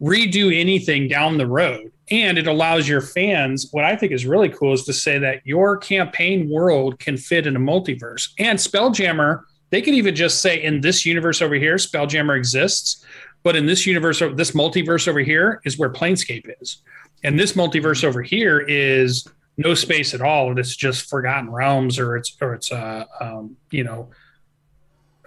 redo 0.00 0.54
anything 0.58 1.08
down 1.08 1.38
the 1.38 1.46
road. 1.46 1.90
And 2.10 2.38
it 2.38 2.46
allows 2.46 2.88
your 2.88 3.00
fans, 3.00 3.68
what 3.72 3.84
I 3.84 3.96
think 3.96 4.12
is 4.12 4.26
really 4.26 4.48
cool 4.48 4.72
is 4.72 4.84
to 4.84 4.92
say 4.92 5.18
that 5.18 5.40
your 5.44 5.76
campaign 5.76 6.48
world 6.48 7.00
can 7.00 7.16
fit 7.16 7.46
in 7.46 7.56
a 7.56 7.60
multiverse. 7.60 8.28
And 8.38 8.58
Spelljammer, 8.58 9.42
they 9.70 9.82
could 9.82 9.94
even 9.94 10.14
just 10.14 10.40
say 10.40 10.62
in 10.62 10.80
this 10.80 11.04
universe 11.04 11.42
over 11.42 11.56
here, 11.56 11.74
Spelljammer 11.76 12.36
exists. 12.36 13.04
But 13.46 13.54
in 13.54 13.64
this 13.64 13.86
universe, 13.86 14.18
this 14.34 14.50
multiverse 14.50 15.06
over 15.06 15.20
here 15.20 15.60
is 15.64 15.78
where 15.78 15.88
Planescape 15.88 16.50
is. 16.60 16.78
And 17.22 17.38
this 17.38 17.52
multiverse 17.52 18.02
over 18.02 18.20
here 18.20 18.58
is 18.58 19.24
no 19.56 19.72
space 19.72 20.14
at 20.14 20.20
all. 20.20 20.50
And 20.50 20.58
it's 20.58 20.74
just 20.74 21.08
Forgotten 21.08 21.52
Realms 21.52 22.00
or 22.00 22.16
it's, 22.16 22.36
or 22.40 22.54
it's, 22.54 22.72
uh, 22.72 23.04
um, 23.20 23.56
you 23.70 23.84
know, 23.84 24.10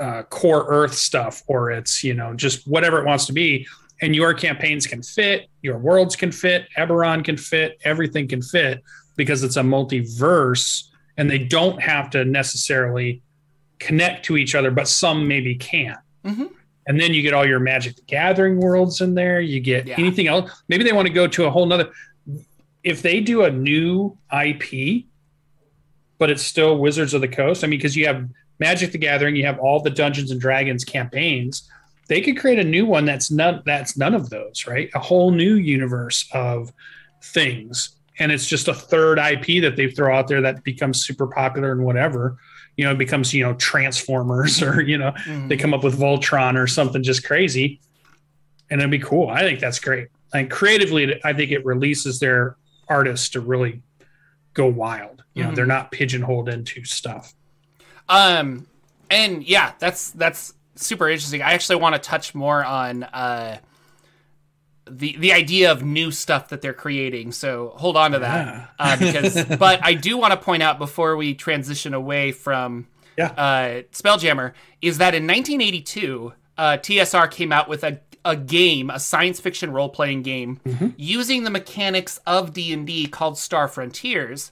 uh, 0.01 0.23
core 0.23 0.65
Earth 0.67 0.95
stuff, 0.95 1.43
or 1.47 1.71
it's, 1.71 2.03
you 2.03 2.13
know, 2.13 2.33
just 2.33 2.67
whatever 2.67 2.99
it 2.99 3.05
wants 3.05 3.25
to 3.27 3.31
be 3.31 3.65
and 4.01 4.13
your 4.13 4.33
campaigns 4.33 4.85
can 4.85 5.01
fit, 5.01 5.47
your 5.61 5.77
worlds 5.77 6.17
can 6.17 6.33
fit, 6.33 6.67
Eberron 6.77 7.23
can 7.23 7.37
fit, 7.37 7.79
everything 7.85 8.27
can 8.27 8.41
fit 8.41 8.83
because 9.15 9.43
it's 9.43 9.55
a 9.55 9.61
multiverse 9.61 10.89
and 11.15 11.31
they 11.31 11.39
don't 11.39 11.81
have 11.81 12.09
to 12.09 12.25
necessarily 12.25 13.21
connect 13.79 14.25
to 14.25 14.35
each 14.35 14.55
other, 14.55 14.71
but 14.71 14.89
some 14.89 15.25
maybe 15.25 15.55
can. 15.55 15.95
Mhm. 16.25 16.49
And 16.89 16.99
then 16.99 17.13
you 17.13 17.21
get 17.21 17.33
all 17.33 17.45
your 17.45 17.59
Magic 17.59 17.95
the 17.95 18.01
Gathering 18.01 18.57
worlds 18.59 18.99
in 18.99 19.13
there. 19.13 19.39
You 19.39 19.59
get 19.61 19.87
Yeah. 19.87 19.95
anything 19.99 20.27
else. 20.27 20.51
Maybe 20.67 20.83
they 20.83 20.91
want 20.91 21.07
to 21.07 21.13
go 21.13 21.27
to 21.27 21.45
a 21.45 21.49
whole 21.51 21.65
nother. 21.67 21.89
If 22.83 23.01
they 23.03 23.21
do 23.21 23.43
a 23.43 23.51
new 23.51 24.17
IP, 24.31 25.05
but 26.17 26.29
it's 26.31 26.41
still 26.43 26.79
Wizards 26.79 27.13
of 27.13 27.21
the 27.21 27.27
Coast, 27.27 27.63
I 27.63 27.67
mean, 27.67 27.77
because 27.79 27.95
you 27.95 28.07
have 28.07 28.27
Magic 28.59 28.91
the 28.91 28.97
Gathering, 28.97 29.35
you 29.35 29.45
have 29.45 29.59
all 29.59 29.79
the 29.81 29.91
Dungeons 29.91 30.31
and 30.31 30.41
Dragons 30.41 30.83
campaigns 30.83 31.69
they 32.07 32.21
could 32.21 32.39
create 32.39 32.57
a 32.57 32.63
new 32.63 32.87
one 32.87 33.05
that's 33.05 33.29
none 33.29 33.61
that's 33.67 33.95
none 33.95 34.15
of 34.15 34.31
those 34.31 34.65
right 34.67 34.89
a 34.95 34.99
whole 34.99 35.29
new 35.29 35.53
universe 35.53 36.27
of 36.33 36.73
things 37.21 37.89
and 38.17 38.31
it's 38.31 38.47
just 38.47 38.67
a 38.67 38.73
third 38.73 39.19
ip 39.19 39.45
that 39.61 39.75
they 39.75 39.87
throw 39.91 40.17
out 40.17 40.27
there 40.27 40.41
that 40.41 40.63
becomes 40.63 41.05
super 41.05 41.27
popular 41.27 41.71
and 41.71 41.83
whatever 41.83 42.35
you 42.79 42.85
know 42.85 42.91
it 42.93 42.97
becomes 42.97 43.33
you 43.33 43.43
know 43.43 43.53
transformers 43.55 44.61
or 44.67 44.81
you 44.81 44.97
know 44.97 45.11
Mhm. 45.25 45.49
they 45.49 45.57
come 45.57 45.73
up 45.73 45.83
with 45.83 45.99
voltron 45.99 46.55
or 46.57 46.65
something 46.65 47.03
just 47.03 47.25
crazy 47.25 47.81
and 48.69 48.79
it'd 48.79 48.89
be 48.89 48.99
cool 48.99 49.27
i 49.27 49.41
think 49.41 49.59
that's 49.59 49.79
great 49.79 50.07
and 50.33 50.49
creatively 50.49 51.19
i 51.25 51.33
think 51.33 51.51
it 51.51 51.65
releases 51.65 52.19
their 52.21 52.55
artists 52.87 53.27
to 53.31 53.41
really 53.41 53.81
go 54.53 54.65
wild 54.65 55.23
you 55.33 55.43
know 55.43 55.49
Mhm. 55.51 55.55
they're 55.55 55.65
not 55.77 55.91
pigeonholed 55.91 56.47
into 56.47 56.85
stuff 56.85 57.33
Um, 58.07 58.65
and 59.11 59.43
yeah, 59.43 59.73
that's 59.77 60.09
that's 60.11 60.53
super 60.75 61.07
interesting. 61.09 61.41
I 61.43 61.51
actually 61.53 61.75
want 61.75 61.93
to 61.95 61.99
touch 62.01 62.33
more 62.33 62.63
on 62.63 63.03
uh 63.03 63.57
the 64.89 65.15
the 65.17 65.33
idea 65.33 65.71
of 65.71 65.83
new 65.83 66.11
stuff 66.11 66.49
that 66.49 66.61
they're 66.61 66.73
creating. 66.73 67.31
So 67.31 67.73
hold 67.75 67.95
on 67.97 68.11
to 68.11 68.19
that, 68.19 68.45
Yeah. 68.47 68.65
uh, 68.79 68.97
because. 68.97 69.45
but 69.57 69.79
I 69.83 69.93
do 69.93 70.17
want 70.17 70.31
to 70.33 70.37
point 70.37 70.63
out 70.63 70.77
before 70.79 71.15
we 71.15 71.33
transition 71.33 71.93
away 71.93 72.31
from 72.31 72.87
Yeah. 73.17 73.27
uh, 73.31 73.81
Spelljammer 73.93 74.53
is 74.81 74.97
that 74.99 75.13
in 75.15 75.23
1982, 75.27 76.33
uh, 76.57 76.77
TSR 76.77 77.29
came 77.31 77.51
out 77.51 77.67
with 77.69 77.83
a 77.83 77.99
a 78.25 78.35
game, 78.35 78.89
a 78.89 78.99
science 78.99 79.39
fiction 79.39 79.71
role 79.71 79.87
playing 79.87 80.23
game, 80.23 80.59
using 80.97 81.43
the 81.45 81.49
mechanics 81.49 82.19
of 82.27 82.51
D 82.51 82.73
and 82.73 82.85
D 82.85 83.05
called 83.07 83.37
Star 83.37 83.67
Frontiers. 83.69 84.51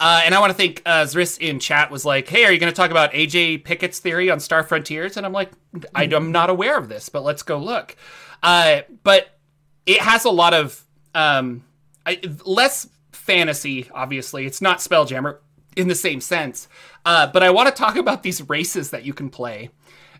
Uh, 0.00 0.20
and 0.24 0.32
I 0.32 0.38
want 0.38 0.50
to 0.50 0.56
think 0.56 0.80
uh, 0.86 1.02
Zris 1.02 1.38
in 1.40 1.58
chat 1.58 1.90
was 1.90 2.04
like, 2.04 2.28
"Hey, 2.28 2.44
are 2.44 2.52
you 2.52 2.60
going 2.60 2.72
to 2.72 2.76
talk 2.76 2.92
about 2.92 3.12
AJ 3.12 3.64
Pickett's 3.64 3.98
theory 3.98 4.30
on 4.30 4.38
Star 4.38 4.62
Frontiers?" 4.62 5.16
And 5.16 5.26
I'm 5.26 5.32
like, 5.32 5.50
"I'm 5.96 6.30
not 6.30 6.48
aware 6.50 6.78
of 6.78 6.88
this, 6.88 7.08
but 7.08 7.24
let's 7.24 7.42
go 7.42 7.58
look." 7.58 7.96
Uh, 8.42 8.82
but 9.02 9.38
it 9.86 10.00
has 10.00 10.24
a 10.24 10.30
lot 10.30 10.54
of 10.54 10.84
um, 11.14 11.64
I, 12.06 12.20
less 12.44 12.88
fantasy. 13.12 13.88
Obviously, 13.92 14.46
it's 14.46 14.62
not 14.62 14.78
Spelljammer 14.78 15.38
in 15.76 15.88
the 15.88 15.94
same 15.94 16.20
sense. 16.20 16.68
Uh, 17.04 17.26
but 17.26 17.42
I 17.42 17.50
want 17.50 17.68
to 17.68 17.74
talk 17.74 17.96
about 17.96 18.22
these 18.22 18.48
races 18.48 18.90
that 18.90 19.04
you 19.04 19.14
can 19.14 19.30
play. 19.30 19.70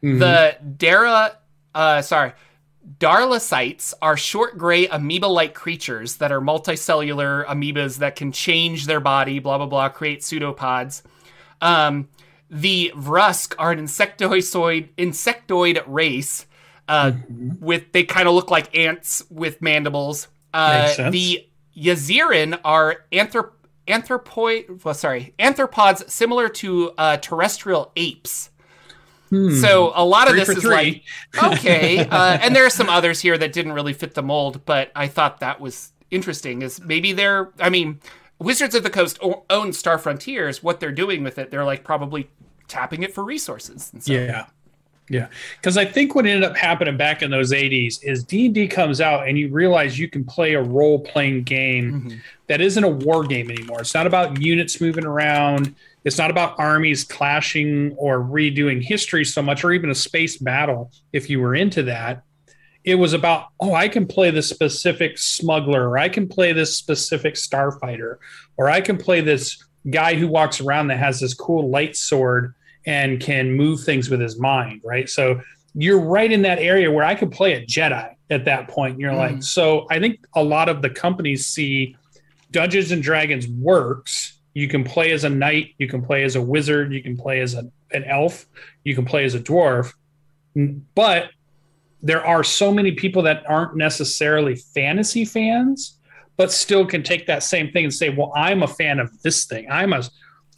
The 0.01 0.57
Dara, 0.77 1.39
uh, 1.75 2.03
sorry, 2.03 2.33
Dralasites 2.99 3.93
are 4.01 4.17
short 4.17 4.57
gray 4.57 4.87
amoeba-like 4.87 5.55
creatures 5.55 6.17
that 6.17 6.33
are 6.33 6.41
multicellular 6.41 7.45
amoebas 7.47 7.99
that 7.99 8.17
can 8.17 8.33
change 8.33 8.87
their 8.87 9.01
body, 9.01 9.41
blah 9.41 9.59
blah 9.59 9.67
blah, 9.67 9.89
create 9.89 10.23
pseudopods. 10.23 11.03
Um, 11.61 12.09
the 12.51 12.93
Vrusk 12.95 13.55
are 13.59 13.73
an 13.73 13.81
insectoid 13.81 14.89
insectoid 14.97 15.83
race. 15.87 16.47
Uh, 16.88 17.12
with 17.61 17.92
they 17.92 18.03
kind 18.03 18.27
of 18.27 18.35
look 18.35 18.51
like 18.51 18.77
ants 18.77 19.22
with 19.31 19.61
mandibles. 19.61 20.29
Uh, 20.55 21.11
the 21.11 21.46
Yazirian 21.77 22.59
are 22.64 23.05
anthrop 23.12 23.51
anthropoid. 23.87 24.85
Well, 24.85 24.94
sorry, 24.94 25.35
anthropods 25.38 26.09
similar 26.11 26.48
to 26.48 26.92
uh, 26.98 27.16
terrestrial 27.18 27.92
apes. 27.96 28.51
So 29.31 29.92
a 29.94 30.07
lot 30.07 30.31
of 30.31 30.37
this 30.37 30.48
is 30.48 30.62
three. 30.62 31.05
like 31.35 31.59
okay, 31.59 31.98
uh, 31.98 32.38
and 32.40 32.57
there 32.57 32.64
are 32.64 32.70
some 32.70 32.88
others 32.88 33.20
here 33.20 33.37
that 33.37 33.53
didn't 33.53 33.72
really 33.72 33.92
fit 33.92 34.14
the 34.14 34.22
mold, 34.22 34.64
but 34.64 34.90
I 34.96 35.07
thought 35.07 35.40
that 35.40 35.61
was 35.61 35.92
interesting. 36.11 36.62
Is 36.62 36.81
maybe 36.81 37.12
they're, 37.12 37.51
I 37.61 37.68
mean, 37.68 38.01
Wizards 38.38 38.74
of 38.74 38.85
the 38.85 38.90
Coast 38.90 39.18
o- 39.22 39.44
own 39.51 39.74
Star 39.74 39.98
Frontiers. 39.98 40.62
What 40.62 40.81
they're 40.81 40.92
doing 40.92 41.22
with 41.22 41.38
it, 41.38 41.51
they're 41.51 41.66
like 41.66 41.85
probably 41.85 42.31
tapping 42.68 43.03
it 43.03 43.12
for 43.12 43.22
resources. 43.22 43.92
Yeah. 44.07 44.46
Yeah. 45.11 45.29
Because 45.61 45.77
I 45.77 45.85
think 45.85 46.14
what 46.14 46.27
ended 46.27 46.44
up 46.44 46.57
happening 46.57 46.97
back 46.97 47.23
in 47.23 47.31
those 47.31 47.53
80s 47.53 48.03
is 48.03 48.23
D&D 48.25 48.68
comes 48.68 49.01
out 49.01 49.27
and 49.29 49.38
you 49.38 49.49
realize 49.49 49.99
you 49.99 50.09
can 50.09 50.25
play 50.25 50.55
a 50.55 50.62
role-playing 50.62 51.44
game 51.44 51.92
Mhm. 52.11 52.18
that 52.49 52.61
isn't 52.61 52.85
a 52.85 52.88
war 52.88 53.25
game 53.25 53.51
anymore. 53.51 53.81
It's 53.81 53.94
not 53.94 54.07
about 54.07 54.40
units 54.40 54.81
moving 54.81 55.05
around. 55.07 55.75
It's 56.05 56.18
not 56.18 56.31
about 56.31 56.59
armies 56.59 57.05
clashing 57.05 57.92
or 57.97 58.21
redoing 58.21 58.83
history 58.83 59.25
so 59.25 59.42
much, 59.42 59.64
or 59.64 59.73
even 59.73 59.90
a 59.90 59.94
space 59.94 60.37
battle 60.37 60.90
if 61.12 61.29
you 61.31 61.40
were 61.40 61.55
into 61.55 61.83
that. 61.85 62.23
It 62.85 62.94
was 62.94 63.12
about, 63.12 63.47
oh, 63.61 63.75
I 63.75 63.88
can 63.88 64.07
play 64.07 64.31
this 64.31 64.49
specific 64.49 65.18
smuggler, 65.18 65.88
or 65.90 65.99
I 65.99 66.09
can 66.09 66.29
play 66.29 66.53
this 66.53 66.77
specific 66.77 67.35
starfighter, 67.35 68.16
or 68.57 68.71
I 68.71 68.81
can 68.81 68.97
play 68.97 69.21
this 69.21 69.62
guy 69.90 70.14
who 70.14 70.29
walks 70.29 70.61
around 70.61 70.87
that 70.88 70.99
has 70.99 71.21
this 71.21 71.35
cool 71.35 71.68
light 71.71 71.97
sword 71.97 72.55
and 72.88 73.20
can 73.20 73.53
move 73.53 73.85
things 73.85 74.09
with 74.09 74.18
his 74.18 74.40
mind, 74.40 74.81
right? 74.83 75.11
So 75.11 75.42
you're 75.74 76.01
right 76.01 76.33
in 76.33 76.40
that 76.42 76.59
area 76.59 76.90
where 76.90 77.05
I 77.05 77.14
could 77.14 77.31
play 77.31 77.53
a 77.53 77.66
Jedi 77.66 78.14
at 78.31 78.46
that 78.46 78.68
point. 78.68 78.98
You're 78.98 79.12
mm. 79.12 79.18
like, 79.18 79.42
so 79.42 79.87
I 79.90 80.01
think 80.01 80.27
a 80.35 80.42
lot 80.42 80.70
of 80.70 80.81
the 80.81 80.88
companies 80.88 81.46
see 81.46 81.94
Dungeons 82.51 82.90
and 82.90 83.03
Dragons 83.03 83.46
works. 83.46 84.40
You 84.55 84.68
can 84.68 84.85
play 84.85 85.12
as 85.12 85.24
a 85.24 85.29
knight, 85.29 85.74
you 85.77 85.87
can 85.87 86.03
play 86.03 86.24
as 86.24 86.35
a 86.35 86.40
wizard, 86.40 86.90
you 86.94 87.03
can 87.03 87.14
play 87.14 87.40
as 87.40 87.53
a, 87.53 87.70
an 87.92 88.05
elf, 88.05 88.46
you 88.85 88.94
can 88.94 89.05
play 89.05 89.27
as 89.27 89.35
a 89.35 89.40
dwarf. 89.40 89.92
But 90.94 91.29
there 92.03 92.24
are 92.24 92.42
so 92.42 92.72
many 92.72 92.92
people 92.92 93.20
that 93.24 93.44
aren't 93.46 93.77
necessarily 93.77 94.57
fantasy 94.57 95.27
fans, 95.27 95.98
but 96.38 96.51
still 96.51 96.87
can 96.87 97.03
take 97.03 97.27
that 97.27 97.42
same 97.42 97.70
thing 97.70 97.85
and 97.85 97.92
say, 97.92 98.09
"Well, 98.09 98.33
I'm 98.35 98.62
a 98.62 98.66
fan 98.66 98.98
of 98.98 99.11
this 99.22 99.44
thing. 99.44 99.70
I'm 99.70 99.92
a 99.92 100.03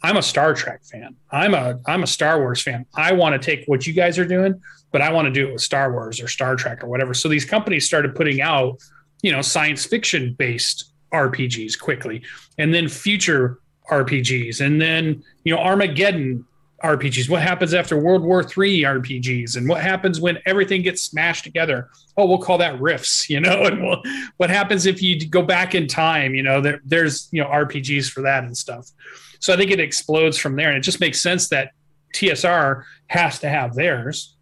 I'm 0.03 0.17
a 0.17 0.21
Star 0.21 0.53
Trek 0.53 0.83
fan. 0.83 1.15
I'm 1.31 1.53
a 1.53 1.79
I'm 1.85 2.03
a 2.03 2.07
Star 2.07 2.39
Wars 2.39 2.61
fan. 2.61 2.85
I 2.95 3.13
want 3.13 3.39
to 3.39 3.45
take 3.45 3.65
what 3.67 3.85
you 3.85 3.93
guys 3.93 4.17
are 4.17 4.25
doing, 4.25 4.59
but 4.91 5.01
I 5.01 5.11
want 5.11 5.27
to 5.27 5.31
do 5.31 5.47
it 5.47 5.53
with 5.53 5.61
Star 5.61 5.91
Wars 5.91 6.19
or 6.19 6.27
Star 6.27 6.55
Trek 6.55 6.83
or 6.83 6.87
whatever. 6.87 7.13
So 7.13 7.29
these 7.29 7.45
companies 7.45 7.85
started 7.85 8.15
putting 8.15 8.41
out, 8.41 8.79
you 9.21 9.31
know, 9.31 9.41
science 9.41 9.85
fiction 9.85 10.33
based 10.37 10.91
RPGs 11.13 11.79
quickly, 11.79 12.23
and 12.57 12.73
then 12.73 12.87
future 12.87 13.59
RPGs, 13.89 14.65
and 14.65 14.81
then 14.81 15.23
you 15.43 15.53
know 15.53 15.61
Armageddon 15.61 16.45
RPGs. 16.83 17.29
What 17.29 17.41
happens 17.41 17.73
after 17.73 17.99
World 17.99 18.23
War 18.23 18.41
III 18.41 18.83
RPGs, 18.83 19.55
and 19.57 19.69
what 19.69 19.81
happens 19.81 20.19
when 20.19 20.39
everything 20.45 20.81
gets 20.81 21.03
smashed 21.03 21.43
together? 21.43 21.89
Oh, 22.17 22.25
we'll 22.25 22.39
call 22.39 22.57
that 22.57 22.79
rifts, 22.81 23.29
you 23.29 23.39
know. 23.39 23.65
And 23.65 23.83
we'll, 23.83 24.01
what 24.37 24.49
happens 24.49 24.85
if 24.85 25.01
you 25.01 25.27
go 25.27 25.43
back 25.43 25.75
in 25.75 25.87
time? 25.87 26.33
You 26.33 26.43
know, 26.43 26.61
there, 26.61 26.81
there's 26.85 27.29
you 27.31 27.43
know 27.43 27.49
RPGs 27.49 28.09
for 28.09 28.21
that 28.21 28.43
and 28.43 28.57
stuff. 28.57 28.89
So 29.41 29.53
I 29.53 29.57
think 29.57 29.71
it 29.71 29.79
explodes 29.79 30.37
from 30.37 30.55
there, 30.55 30.69
and 30.69 30.77
it 30.77 30.81
just 30.81 31.01
makes 31.01 31.19
sense 31.19 31.49
that 31.49 31.71
TSR 32.15 32.83
has 33.07 33.39
to 33.39 33.49
have 33.49 33.75
theirs. 33.75 34.37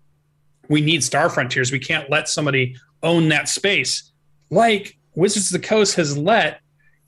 We 0.67 0.81
need 0.81 1.03
Star 1.03 1.29
Frontiers. 1.29 1.71
We 1.71 1.79
can't 1.79 2.09
let 2.09 2.29
somebody 2.29 2.75
own 3.01 3.29
that 3.29 3.49
space, 3.49 4.11
like 4.51 4.97
Wizards 5.15 5.53
of 5.53 5.61
the 5.61 5.67
Coast 5.67 5.95
has 5.95 6.17
let 6.17 6.61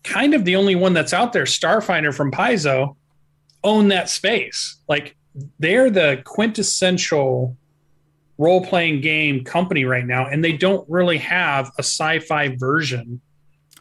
kind 0.04 0.34
of 0.34 0.45
the 0.45 0.56
only 0.56 0.75
one 0.75 0.93
that's 0.93 1.13
out 1.13 1.34
there, 1.34 1.43
Starfinder 1.43 2.13
from 2.13 2.32
Paizo, 2.32 2.95
own 3.63 3.89
that 3.89 4.10
space. 4.10 4.77
Like 4.88 5.15
they're 5.60 5.89
the 5.89 6.21
quintessential 6.25 7.56
role 8.38 8.65
playing 8.65 9.01
game 9.01 9.43
company 9.43 9.86
right 9.86 10.06
now, 10.06 10.27
and 10.27 10.43
they 10.43 10.54
don't 10.54 10.88
really 10.89 11.19
have 11.19 11.71
a 11.77 11.84
sci 11.84 12.19
fi 12.19 12.56
version. 12.56 13.21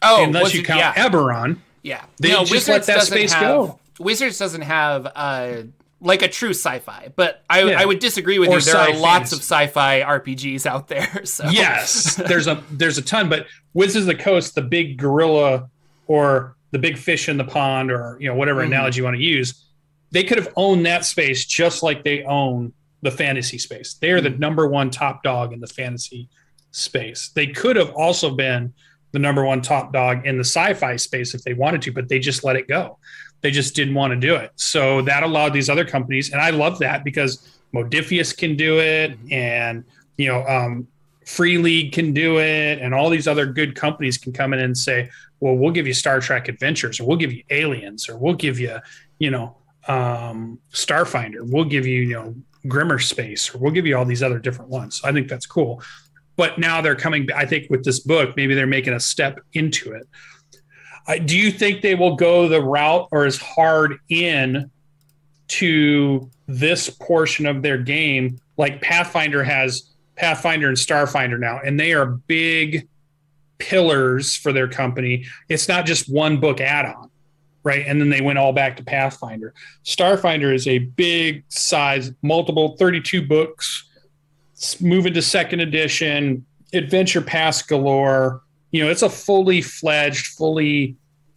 Oh, 0.03 0.25
unless 0.25 0.55
you 0.55 0.63
count 0.63 0.81
yeah. 0.81 0.95
Eberron. 0.95 1.59
Yeah, 1.83 2.05
they 2.19 2.31
no, 2.31 2.41
just 2.41 2.53
Wizards 2.53 2.89
let 2.89 2.95
that 2.95 3.07
space 3.07 3.33
have, 3.33 3.43
go. 3.43 3.80
Wizards 4.01 4.39
doesn't 4.39 4.63
have 4.63 5.07
uh, 5.15 5.63
like 6.01 6.23
a 6.23 6.29
true 6.29 6.51
sci-fi, 6.51 7.13
but 7.15 7.45
I, 7.51 7.63
yeah. 7.63 7.81
I 7.81 7.85
would 7.85 7.99
disagree 7.99 8.39
with 8.39 8.49
or 8.49 8.55
you. 8.55 8.61
There 8.63 8.77
are 8.77 8.97
lots 8.97 9.33
of 9.33 9.41
sci-fi 9.41 10.01
RPGs 10.01 10.67
out 10.67 10.89
there. 10.89 11.25
So 11.31 11.49
yes, 11.49 12.15
there's 12.29 12.47
a 12.47 12.63
there's 12.71 12.99
a 12.99 13.03
ton, 13.03 13.29
but 13.29 13.47
Wizards 13.75 14.07
of 14.09 14.17
the 14.17 14.23
Coast, 14.23 14.55
the 14.55 14.63
big 14.63 14.97
gorilla 14.97 15.69
or 16.07 16.57
the 16.71 16.79
big 16.79 16.97
fish 16.97 17.29
in 17.29 17.37
the 17.37 17.45
pond, 17.45 17.93
or 17.93 18.17
you 18.19 18.29
know 18.29 18.35
whatever 18.35 18.63
mm-hmm. 18.63 18.73
analogy 18.73 18.99
you 18.99 19.05
want 19.05 19.17
to 19.17 19.23
use, 19.23 19.67
they 20.11 20.25
could 20.25 20.39
have 20.39 20.53
owned 20.57 20.87
that 20.87 21.05
space 21.05 21.45
just 21.45 21.83
like 21.83 22.03
they 22.03 22.25
own 22.25 22.73
the 23.03 23.11
fantasy 23.11 23.59
space. 23.59 23.95
They 23.95 24.11
are 24.11 24.21
mm-hmm. 24.21 24.33
the 24.33 24.39
number 24.39 24.67
one 24.67 24.91
top 24.91 25.23
dog 25.23 25.53
in 25.53 25.61
the 25.61 25.67
fantasy 25.67 26.29
space. 26.73 27.31
They 27.35 27.49
could 27.49 27.77
have 27.77 27.91
also 27.91 28.31
been 28.35 28.73
the 29.13 29.19
number 29.19 29.45
one 29.45 29.61
top 29.61 29.93
dog 29.93 30.27
in 30.27 30.37
the 30.37 30.45
sci-fi 30.45 30.97
space 30.97 31.35
if 31.35 31.43
they 31.43 31.55
wanted 31.55 31.83
to, 31.83 31.93
but 31.93 32.09
they 32.09 32.19
just 32.19 32.45
let 32.45 32.57
it 32.57 32.69
go. 32.69 32.99
They 33.43 33.51
just 33.51 33.75
didn't 33.75 33.95
want 33.95 34.13
to 34.13 34.17
do 34.17 34.35
it. 34.35 34.53
So 34.57 35.03
that 35.03 35.23
allowed 35.23 35.53
these 35.53 35.69
other 35.71 35.85
companies, 35.85 36.33
and 36.33 36.41
I 36.41 36.51
love 36.51 36.79
that 36.81 37.05
because 37.05 37.59
Modiphius 37.75 38.37
can 38.37 38.57
do 38.57 38.81
it, 38.81 39.13
mm-hmm. 39.13 39.33
and 39.33 39.85
you 40.17 40.29
know, 40.29 40.47
um, 40.47 40.87
Free 41.27 41.59
League 41.59 41.93
can 41.93 42.13
do 42.13 42.39
it, 42.39 42.81
and 42.81 42.93
all 42.93 43.09
these 43.09 43.29
other 43.29 43.47
good 43.47 43.75
companies 43.75 44.19
can 44.19 44.33
come 44.33 44.53
in 44.53 44.61
and 44.61 44.77
say, 44.77 45.11
"Well, 45.41 45.55
we'll 45.55 45.73
give 45.73 45.87
you 45.87 45.95
Star 45.95 46.21
Trek 46.21 46.49
Adventures, 46.49 47.01
or 47.01 47.07
we'll 47.07 47.17
give 47.17 47.33
you 47.33 47.43
Aliens, 47.51 48.09
or 48.09 48.17
we'll 48.19 48.35
give 48.35 48.59
you, 48.59 48.77
you 49.19 49.31
know, 49.31 49.57
um, 49.89 50.59
Starfinder, 50.73 51.41
we'll 51.43 51.65
give 51.65 51.87
you, 51.87 52.03
you 52.03 52.15
know, 52.15 52.35
Grimmer 52.69 52.99
Space, 52.99 53.55
or 53.55 53.59
we'll 53.59 53.73
give 53.73 53.87
you 53.87 53.97
all 53.97 54.05
these 54.05 54.23
other 54.23 54.39
different 54.39 54.71
ones." 54.71 55.01
So 55.01 55.09
I 55.09 55.13
think 55.13 55.29
that's 55.29 55.47
cool. 55.47 55.83
But 56.37 56.59
now 56.59 56.81
they're 56.81 56.97
coming. 56.97 57.29
I 57.35 57.47
think 57.47 57.71
with 57.71 57.85
this 57.85 58.01
book, 58.01 58.37
maybe 58.37 58.55
they're 58.55 58.67
making 58.67 58.95
a 58.95 59.01
step 59.01 59.41
into 59.55 59.93
it 59.93 60.07
do 61.19 61.37
you 61.37 61.51
think 61.51 61.83
they 61.83 61.95
will 61.95 62.17
go 62.17 62.49
the 62.49 62.61
route 62.61 63.09
or 63.11 63.25
as 63.27 63.37
hard 63.37 63.99
in 64.09 64.71
to 65.49 66.31
this 66.47 66.89
portion 66.91 67.47
of 67.47 67.63
their 67.63 67.79
game 67.79 68.39
like 68.57 68.81
Pathfinder 68.81 69.43
has 69.43 69.91
Pathfinder 70.17 70.69
and 70.69 70.77
Starfinder 70.77 71.39
now, 71.39 71.61
and 71.65 71.81
they 71.81 71.93
are 71.95 72.07
big 72.07 72.87
pillars 73.59 74.37
for 74.37 74.53
their 74.53 74.69
company. 74.69 75.25
It's 75.49 75.69
not 75.69 75.87
just 75.87 76.13
one 76.13 76.39
book 76.41 76.61
add 76.61 76.87
on, 76.87 77.11
right? 77.63 77.85
And 77.87 78.01
then 78.01 78.11
they 78.11 78.21
went 78.21 78.39
all 78.39 78.53
back 78.53 78.77
to 78.77 78.85
Pathfinder. 78.85 79.55
Starfinder 79.85 80.55
is 80.55 80.67
a 80.69 80.79
big 80.79 81.45
size, 81.49 82.13
multiple 82.23 82.77
32 82.79 83.27
books, 83.27 83.89
moving 84.81 85.15
to 85.15 85.23
second 85.23 85.61
edition, 85.61 86.45
adventure 86.75 87.23
pass 87.23 87.63
galore. 87.63 88.43
You 88.73 88.85
know, 88.85 88.91
it's 88.91 89.03
a 89.03 89.11
fully 89.11 89.63
fledged, 89.63 90.29
fully 90.29 90.97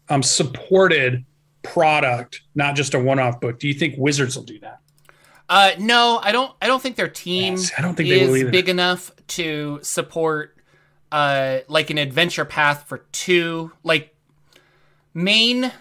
um, 0.10 0.24
supported 0.24 1.26
product, 1.64 2.42
not 2.56 2.76
just 2.76 2.94
a 2.94 3.00
one-off 3.00 3.40
book. 3.40 3.60
Do 3.60 3.68
you 3.68 3.74
think 3.74 3.96
Wizards 3.98 4.36
will 4.36 4.44
do 4.44 4.60
that? 4.60 4.80
Uh, 5.50 5.72
no, 5.80 6.20
I 6.22 6.32
don't. 6.32 6.52
I 6.62 6.68
don't 6.68 6.82
think 6.82 6.96
their 6.96 7.10
team 7.10 7.54
yes, 7.54 7.72
I 7.78 7.82
don't 7.82 7.96
think 7.96 8.10
is 8.10 8.50
big 8.50 8.70
enough 8.70 9.12
to 9.28 9.80
support 9.82 10.58
uh, 11.12 11.60
like 11.68 11.90
an 11.90 11.98
adventure 11.98 12.46
path 12.46 12.88
for 12.88 13.00
two 13.12 13.72
like 13.84 14.16
main 15.14 15.72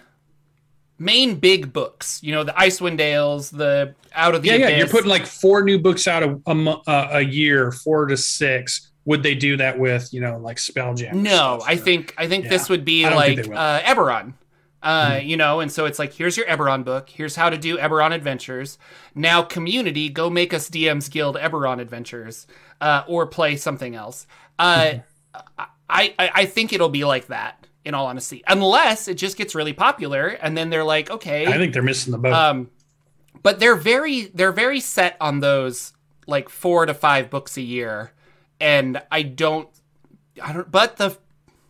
main 0.98 1.37
big 1.37 1.72
books. 1.72 2.20
You 2.22 2.32
know, 2.32 2.44
the 2.44 2.52
Icewind 2.52 2.98
Dales, 2.98 3.50
the 3.50 3.94
Out 4.14 4.35
of 4.35 4.42
the 4.42 4.48
yeah, 4.48 4.54
Abyss. 4.54 4.70
yeah. 4.70 4.78
You're 4.78 4.88
putting 4.88 5.11
like 5.11 5.26
four 5.26 5.62
new 5.62 5.78
books 5.78 6.06
out 6.06 6.22
a, 6.22 6.40
a, 6.46 6.70
uh, 6.87 7.08
a 7.12 7.20
year, 7.20 7.72
four 7.72 8.06
to 8.06 8.16
six 8.16 8.91
would 9.04 9.22
they 9.22 9.34
do 9.34 9.56
that 9.56 9.78
with 9.78 10.12
you 10.12 10.20
know 10.20 10.38
like 10.38 10.58
Spelljam? 10.58 11.14
No, 11.14 11.60
I 11.66 11.76
think 11.76 12.14
I 12.16 12.28
think 12.28 12.44
yeah. 12.44 12.50
this 12.50 12.68
would 12.68 12.84
be 12.84 13.04
like 13.04 13.38
uh, 13.38 13.80
Eberron. 13.80 14.34
Uh, 14.82 15.12
mm-hmm. 15.12 15.28
You 15.28 15.36
know, 15.36 15.60
and 15.60 15.70
so 15.70 15.84
it's 15.84 16.00
like, 16.00 16.12
here's 16.12 16.36
your 16.36 16.46
Eberron 16.46 16.84
book. 16.84 17.08
Here's 17.08 17.36
how 17.36 17.50
to 17.50 17.56
do 17.56 17.78
Eberron 17.78 18.12
adventures. 18.12 18.78
Now, 19.14 19.42
community, 19.42 20.08
go 20.08 20.28
make 20.28 20.52
us 20.52 20.68
DM's 20.68 21.08
Guild 21.08 21.36
Eberron 21.36 21.80
adventures, 21.80 22.48
uh, 22.80 23.04
or 23.06 23.26
play 23.26 23.54
something 23.56 23.94
else. 23.94 24.26
Uh, 24.58 24.80
mm-hmm. 24.80 25.62
I, 25.88 26.14
I 26.18 26.30
I 26.34 26.46
think 26.46 26.72
it'll 26.72 26.88
be 26.88 27.04
like 27.04 27.28
that. 27.28 27.58
In 27.84 27.94
all 27.94 28.06
honesty, 28.06 28.44
unless 28.46 29.08
it 29.08 29.14
just 29.14 29.36
gets 29.36 29.56
really 29.56 29.72
popular, 29.72 30.28
and 30.28 30.56
then 30.56 30.70
they're 30.70 30.84
like, 30.84 31.10
okay, 31.10 31.48
I 31.48 31.58
think 31.58 31.72
they're 31.72 31.82
missing 31.82 32.12
the 32.12 32.18
boat. 32.18 32.32
Um, 32.32 32.70
but 33.42 33.58
they're 33.58 33.74
very 33.74 34.26
they're 34.26 34.52
very 34.52 34.78
set 34.78 35.16
on 35.20 35.40
those 35.40 35.92
like 36.28 36.48
four 36.48 36.86
to 36.86 36.94
five 36.94 37.28
books 37.28 37.56
a 37.56 37.60
year 37.60 38.12
and 38.62 39.03
I 39.11 39.22
don't, 39.22 39.68
I 40.42 40.53
don't. 40.53 40.70
But 40.70 40.96
the 40.96 41.18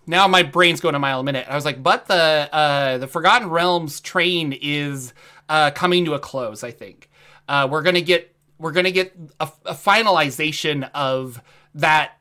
now 0.07 0.29
my 0.29 0.43
brain's 0.43 0.81
going 0.81 0.95
a 0.95 0.99
mile 0.99 1.21
a 1.21 1.25
minute. 1.25 1.47
I 1.49 1.55
was 1.55 1.65
like, 1.65 1.83
but 1.83 2.07
the 2.07 2.49
uh, 2.53 2.99
the 2.99 3.09
Forgotten 3.09 3.49
Realms 3.49 4.01
train 4.01 4.57
is 4.61 5.15
uh, 5.49 5.71
coming 5.73 6.05
to 6.05 6.15
a 6.15 6.19
close. 6.19 6.63
I 6.63 6.71
think 6.71 7.11
uh, 7.49 7.67
we're 7.71 7.83
gonna 7.83 8.03
get 8.03 8.35
we're 8.59 8.73
gonna 8.73 8.91
get 8.91 9.17
a, 9.41 9.51
a 9.65 9.75
finalization 9.75 10.89
of 10.95 11.43
that 11.75 12.19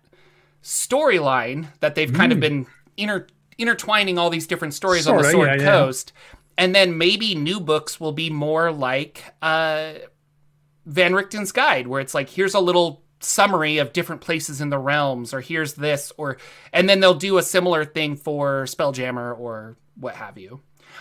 storyline 0.64 1.68
that 1.82 1.96
they've 1.96 2.10
mm. 2.10 2.16
kind 2.16 2.32
of 2.32 2.38
mm. 2.38 2.42
been 2.42 2.68
inter- 2.96 3.28
intertwining 3.58 4.18
all 4.18 4.30
these 4.30 4.48
different 4.48 4.74
stories 4.74 5.06
on 5.06 5.18
the 5.18 5.30
Sword 5.30 5.60
yeah, 5.60 5.66
Coast, 5.66 6.14
yeah. 6.16 6.64
and 6.64 6.74
then 6.74 6.98
maybe 6.98 7.36
new 7.36 7.60
books 7.60 8.00
will 8.00 8.14
be 8.14 8.30
more 8.30 8.72
like 8.72 9.22
uh, 9.42 9.94
Van 10.86 11.12
Richten's 11.12 11.52
Guide, 11.52 11.88
where 11.88 12.00
it's 12.00 12.14
like 12.14 12.30
here's 12.30 12.54
a 12.54 12.62
little 12.62 13.04
summary 13.22 13.78
of 13.78 13.94
different 13.94 14.22
places 14.22 14.62
in 14.62 14.70
the 14.70 14.78
realms 14.78 15.34
or 15.34 15.42
here's 15.42 15.74
this 15.74 16.12
or 16.18 16.38
and 16.74 16.90
then 16.90 17.00
they'll 17.00 17.14
do 17.14 17.38
a 17.38 17.44
similar 17.44 17.86
thing 17.86 18.16
for 18.16 18.64
spelljammer 18.64 19.38
or 19.38 19.78
what 19.96 20.16
have 20.16 20.38
you 20.38 20.60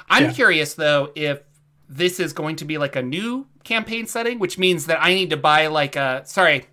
i'm 0.09 0.25
yeah. 0.25 0.33
curious 0.33 0.75
though 0.75 1.11
if 1.15 1.41
this 1.89 2.21
is 2.21 2.33
going 2.33 2.57
to 2.57 2.65
be 2.65 2.79
like 2.79 2.95
a 2.95 3.03
new 3.03 3.47
campaign 3.65 4.07
setting 4.07 4.39
which 4.39 4.59
means 4.59 4.87
that 4.87 5.03
i 5.03 5.15
need 5.15 5.31
to 5.31 5.37
buy 5.37 5.67
like 5.67 5.97
a 5.97 6.23
sorry 6.27 6.67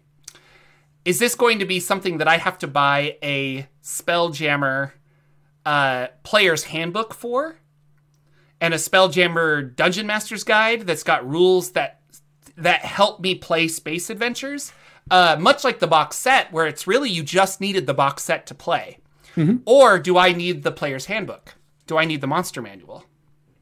is 1.05 1.19
this 1.19 1.35
going 1.35 1.59
to 1.59 1.65
be 1.65 1.79
something 1.79 2.17
that 2.17 2.27
i 2.27 2.37
have 2.37 2.57
to 2.57 2.67
buy 2.67 3.17
a 3.23 3.67
spelljammer 3.81 4.91
uh, 5.65 6.07
player's 6.23 6.63
handbook 6.63 7.13
for 7.13 7.57
and 8.59 8.73
a 8.73 8.77
Spelljammer 8.77 9.75
Dungeon 9.75 10.07
Master's 10.07 10.43
Guide 10.43 10.81
that's 10.81 11.03
got 11.03 11.27
rules 11.27 11.71
that 11.71 12.01
that 12.57 12.81
help 12.81 13.19
me 13.19 13.35
play 13.35 13.67
space 13.67 14.09
adventures. 14.09 14.71
Uh, 15.09 15.37
much 15.39 15.63
like 15.63 15.79
the 15.79 15.87
box 15.87 16.15
set, 16.17 16.51
where 16.51 16.67
it's 16.67 16.87
really 16.87 17.09
you 17.09 17.23
just 17.23 17.61
needed 17.61 17.87
the 17.87 17.93
box 17.93 18.23
set 18.23 18.45
to 18.47 18.55
play. 18.55 18.97
Mm-hmm. 19.35 19.57
Or 19.65 19.99
do 19.99 20.17
I 20.17 20.31
need 20.33 20.63
the 20.63 20.71
player's 20.71 21.05
handbook? 21.05 21.55
Do 21.85 21.97
I 21.97 22.05
need 22.05 22.21
the 22.21 22.27
monster 22.27 22.61
manual? 22.61 23.05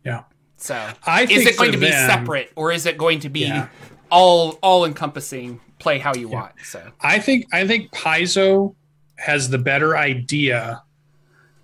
Yeah. 0.03 0.23
So 0.57 0.75
I 1.05 1.23
is 1.23 1.45
it 1.45 1.57
going 1.57 1.73
to 1.73 1.77
be 1.77 1.89
them- 1.89 2.09
separate 2.09 2.51
or 2.55 2.71
is 2.71 2.85
it 2.85 2.97
going 2.97 3.19
to 3.19 3.29
be 3.29 3.41
Yeah. 3.41 3.67
all 4.09 4.51
all 4.61 4.85
encompassing? 4.85 5.59
Play 5.79 5.99
how 5.99 6.15
you 6.15 6.29
want. 6.29 6.53
So 6.63 6.81
I 7.01 7.19
think 7.19 7.45
I 7.53 7.67
think 7.67 7.91
Paizo 7.91 8.73
has 9.17 9.49
the 9.49 9.57
better 9.57 9.97
idea, 9.97 10.81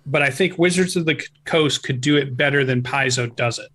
but 0.06 0.22
I 0.22 0.28
think 0.30 0.58
Wizards 0.58 0.94
of 0.96 1.06
the 1.06 1.20
Coast 1.46 1.82
could 1.82 2.00
do 2.02 2.16
it 2.18 2.36
better 2.36 2.64
than 2.64 2.82
Paizo 2.82 3.34
does 3.34 3.58
it. 3.58 3.70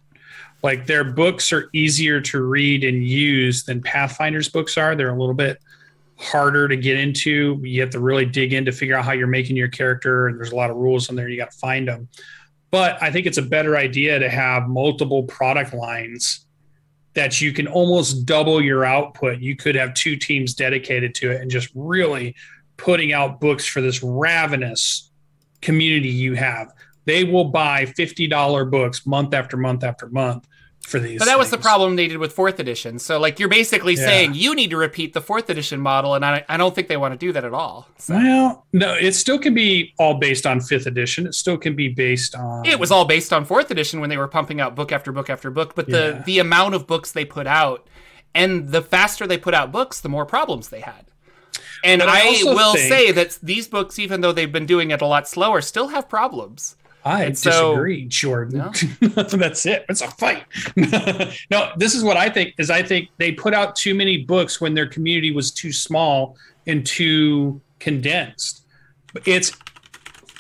Like 0.63 0.85
their 0.85 1.03
books 1.03 1.51
are 1.51 1.69
easier 1.73 2.21
to 2.21 2.41
read 2.43 2.83
and 2.83 3.03
use 3.05 3.63
than 3.63 3.81
Pathfinder's 3.81 4.49
books 4.49 4.77
are. 4.77 4.95
They're 4.95 5.13
a 5.13 5.19
little 5.19 5.33
bit 5.33 5.59
harder 6.19 6.67
to 6.67 6.75
get 6.75 6.97
into. 6.97 7.59
You 7.63 7.81
have 7.81 7.91
to 7.91 7.99
really 7.99 8.25
dig 8.25 8.53
in 8.53 8.65
to 8.65 8.71
figure 8.71 8.95
out 8.95 9.05
how 9.05 9.11
you're 9.11 9.27
making 9.27 9.55
your 9.55 9.67
character, 9.67 10.27
and 10.27 10.37
there's 10.37 10.51
a 10.51 10.55
lot 10.55 10.69
of 10.69 10.77
rules 10.77 11.09
in 11.09 11.15
there. 11.15 11.29
You 11.29 11.37
got 11.37 11.51
to 11.51 11.57
find 11.57 11.87
them. 11.87 12.09
But 12.71 13.01
I 13.01 13.11
think 13.11 13.25
it's 13.25 13.37
a 13.37 13.43
better 13.43 13.77
idea 13.77 14.19
to 14.19 14.29
have 14.29 14.67
multiple 14.67 15.23
product 15.23 15.73
lines 15.73 16.45
that 17.13 17.39
you 17.41 17.53
can 17.53 17.67
almost 17.67 18.25
double 18.25 18.61
your 18.61 18.83
output. 18.85 19.39
You 19.39 19.55
could 19.55 19.75
have 19.75 19.93
two 19.93 20.15
teams 20.15 20.53
dedicated 20.53 21.15
to 21.15 21.31
it 21.31 21.41
and 21.41 21.49
just 21.49 21.69
really 21.73 22.35
putting 22.75 23.13
out 23.13 23.39
books 23.39 23.65
for 23.65 23.81
this 23.81 24.03
ravenous 24.03 25.11
community 25.61 26.09
you 26.09 26.35
have. 26.35 26.73
They 27.05 27.23
will 27.23 27.45
buy 27.45 27.85
$50 27.85 28.69
books 28.69 29.05
month 29.07 29.33
after 29.33 29.57
month 29.57 29.83
after 29.83 30.07
month 30.07 30.47
for 30.87 30.99
these. 30.99 31.19
But 31.19 31.25
that 31.25 31.37
was 31.37 31.49
the 31.49 31.57
problem 31.57 31.97
they 31.97 32.07
did 32.07 32.17
with 32.17 32.31
fourth 32.31 32.59
edition. 32.59 32.97
So 32.97 33.19
like 33.19 33.39
you're 33.39 33.49
basically 33.49 33.95
Yeah. 33.95 34.05
saying 34.05 34.33
you 34.35 34.55
need 34.55 34.69
to 34.69 34.77
repeat 34.77 35.11
the 35.13 35.19
fourth 35.21 35.49
edition 35.49 35.81
model, 35.81 36.15
and 36.15 36.23
I, 36.23 36.45
I 36.47 36.55
don't 36.55 36.73
think 36.73 36.87
they 36.87 36.95
want 36.95 37.13
to 37.13 37.17
do 37.17 37.33
that 37.33 37.43
at 37.43 37.53
all. 37.53 37.87
So 37.97 38.15
Well, 38.15 38.65
no, 38.71 38.93
it 38.93 39.11
still 39.13 39.37
can 39.37 39.53
be 39.53 39.93
all 39.99 40.13
based 40.13 40.45
on 40.47 40.61
fifth 40.61 40.85
edition. 40.87 41.27
It 41.27 41.33
still 41.35 41.57
can 41.57 41.75
be 41.75 41.89
based 41.89 42.35
on. 42.35 42.65
it 42.65 42.79
was 42.79 42.89
all 42.89 43.03
based 43.03 43.33
on 43.33 43.43
fourth 43.43 43.69
edition 43.69 43.99
when 43.99 44.09
they 44.09 44.17
were 44.17 44.29
pumping 44.29 44.61
out 44.61 44.75
book 44.75 44.91
after 44.93 45.11
book 45.11 45.29
after 45.29 45.51
book. 45.51 45.75
But 45.75 45.87
the 45.87 46.13
Yeah. 46.17 46.23
the 46.25 46.39
amount 46.39 46.73
of 46.75 46.87
books 46.87 47.11
they 47.11 47.25
put 47.25 47.47
out, 47.47 47.85
and 48.33 48.69
the 48.71 48.81
faster 48.81 49.27
they 49.27 49.37
put 49.37 49.53
out 49.53 49.71
books, 49.73 49.99
the 49.99 50.09
more 50.09 50.25
problems 50.25 50.69
they 50.69 50.79
had. 50.81 51.05
And 51.83 51.99
But 51.99 52.09
I 52.09 52.19
I, 52.39 52.43
will 52.43 52.73
think- 52.75 52.89
say 52.89 53.11
that 53.11 53.37
these 53.43 53.67
books, 53.67 53.99
even 53.99 54.21
though 54.21 54.31
they've 54.31 54.51
been 54.51 54.65
doing 54.65 54.89
it 54.91 55.01
a 55.01 55.05
lot 55.05 55.27
slower, 55.27 55.61
still 55.61 55.89
have 55.89 56.07
problems. 56.09 56.75
I 57.07 57.23
And 57.23 57.37
so- 57.37 57.71
disagree, 57.71 58.05
Jordan. 58.05 58.59
That's 59.01 59.65
it. 59.65 59.85
It's 59.87 60.01
a 60.01 60.11
fight. 60.11 60.43
no, 61.49 61.71
this 61.77 61.95
is 61.95 62.03
what 62.03 62.17
I 62.17 62.29
think 62.29 62.53
is 62.57 62.69
I 62.69 62.83
think 62.83 63.09
they 63.17 63.31
put 63.31 63.53
out 63.53 63.75
too 63.77 63.95
many 63.95 64.17
books 64.25 64.59
when 64.59 64.73
their 64.73 64.87
community 64.87 65.31
was 65.31 65.51
too 65.51 65.71
small 65.71 66.35
and 66.67 66.85
too 66.85 67.61
condensed. 67.79 68.65
It's 69.25 69.53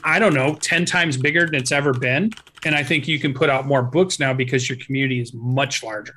I 0.03 0.19
don't 0.19 0.33
know, 0.33 0.55
10 0.55 0.85
times 0.85 1.17
bigger 1.17 1.45
than 1.45 1.55
it's 1.55 1.71
ever 1.71 1.93
been. 1.93 2.31
And 2.65 2.75
I 2.75 2.83
think 2.83 3.07
you 3.07 3.19
can 3.19 3.33
put 3.33 3.49
out 3.49 3.65
more 3.65 3.81
books 3.81 4.19
now 4.19 4.33
because 4.33 4.69
your 4.69 4.77
community 4.77 5.19
is 5.19 5.33
much 5.33 5.83
larger. 5.83 6.15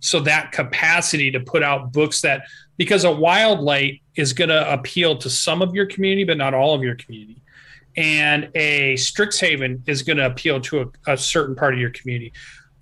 So 0.00 0.20
that 0.20 0.52
capacity 0.52 1.30
to 1.32 1.40
put 1.40 1.62
out 1.62 1.92
books 1.92 2.20
that 2.22 2.42
because 2.76 3.04
a 3.04 3.12
wild 3.12 3.60
light 3.60 4.00
is 4.16 4.32
going 4.32 4.48
to 4.50 4.72
appeal 4.72 5.16
to 5.18 5.30
some 5.30 5.62
of 5.62 5.74
your 5.74 5.86
community, 5.86 6.24
but 6.24 6.36
not 6.36 6.54
all 6.54 6.74
of 6.74 6.82
your 6.82 6.94
community 6.96 7.41
and 7.96 8.50
a 8.54 8.94
Strixhaven 8.94 9.86
is 9.86 10.02
going 10.02 10.16
to 10.16 10.26
appeal 10.26 10.60
to 10.62 10.92
a, 11.06 11.12
a 11.12 11.16
certain 11.16 11.54
part 11.54 11.74
of 11.74 11.80
your 11.80 11.90
community. 11.90 12.32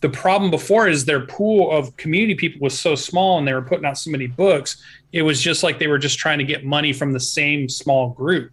The 0.00 0.08
problem 0.08 0.50
before 0.50 0.88
is 0.88 1.04
their 1.04 1.26
pool 1.26 1.70
of 1.70 1.94
community 1.96 2.34
people 2.34 2.60
was 2.62 2.78
so 2.78 2.94
small 2.94 3.38
and 3.38 3.46
they 3.46 3.52
were 3.52 3.62
putting 3.62 3.84
out 3.84 3.98
so 3.98 4.10
many 4.10 4.26
books. 4.26 4.82
It 5.12 5.22
was 5.22 5.40
just 5.40 5.62
like 5.62 5.78
they 5.78 5.88
were 5.88 5.98
just 5.98 6.18
trying 6.18 6.38
to 6.38 6.44
get 6.44 6.64
money 6.64 6.92
from 6.92 7.12
the 7.12 7.20
same 7.20 7.68
small 7.68 8.10
group. 8.10 8.52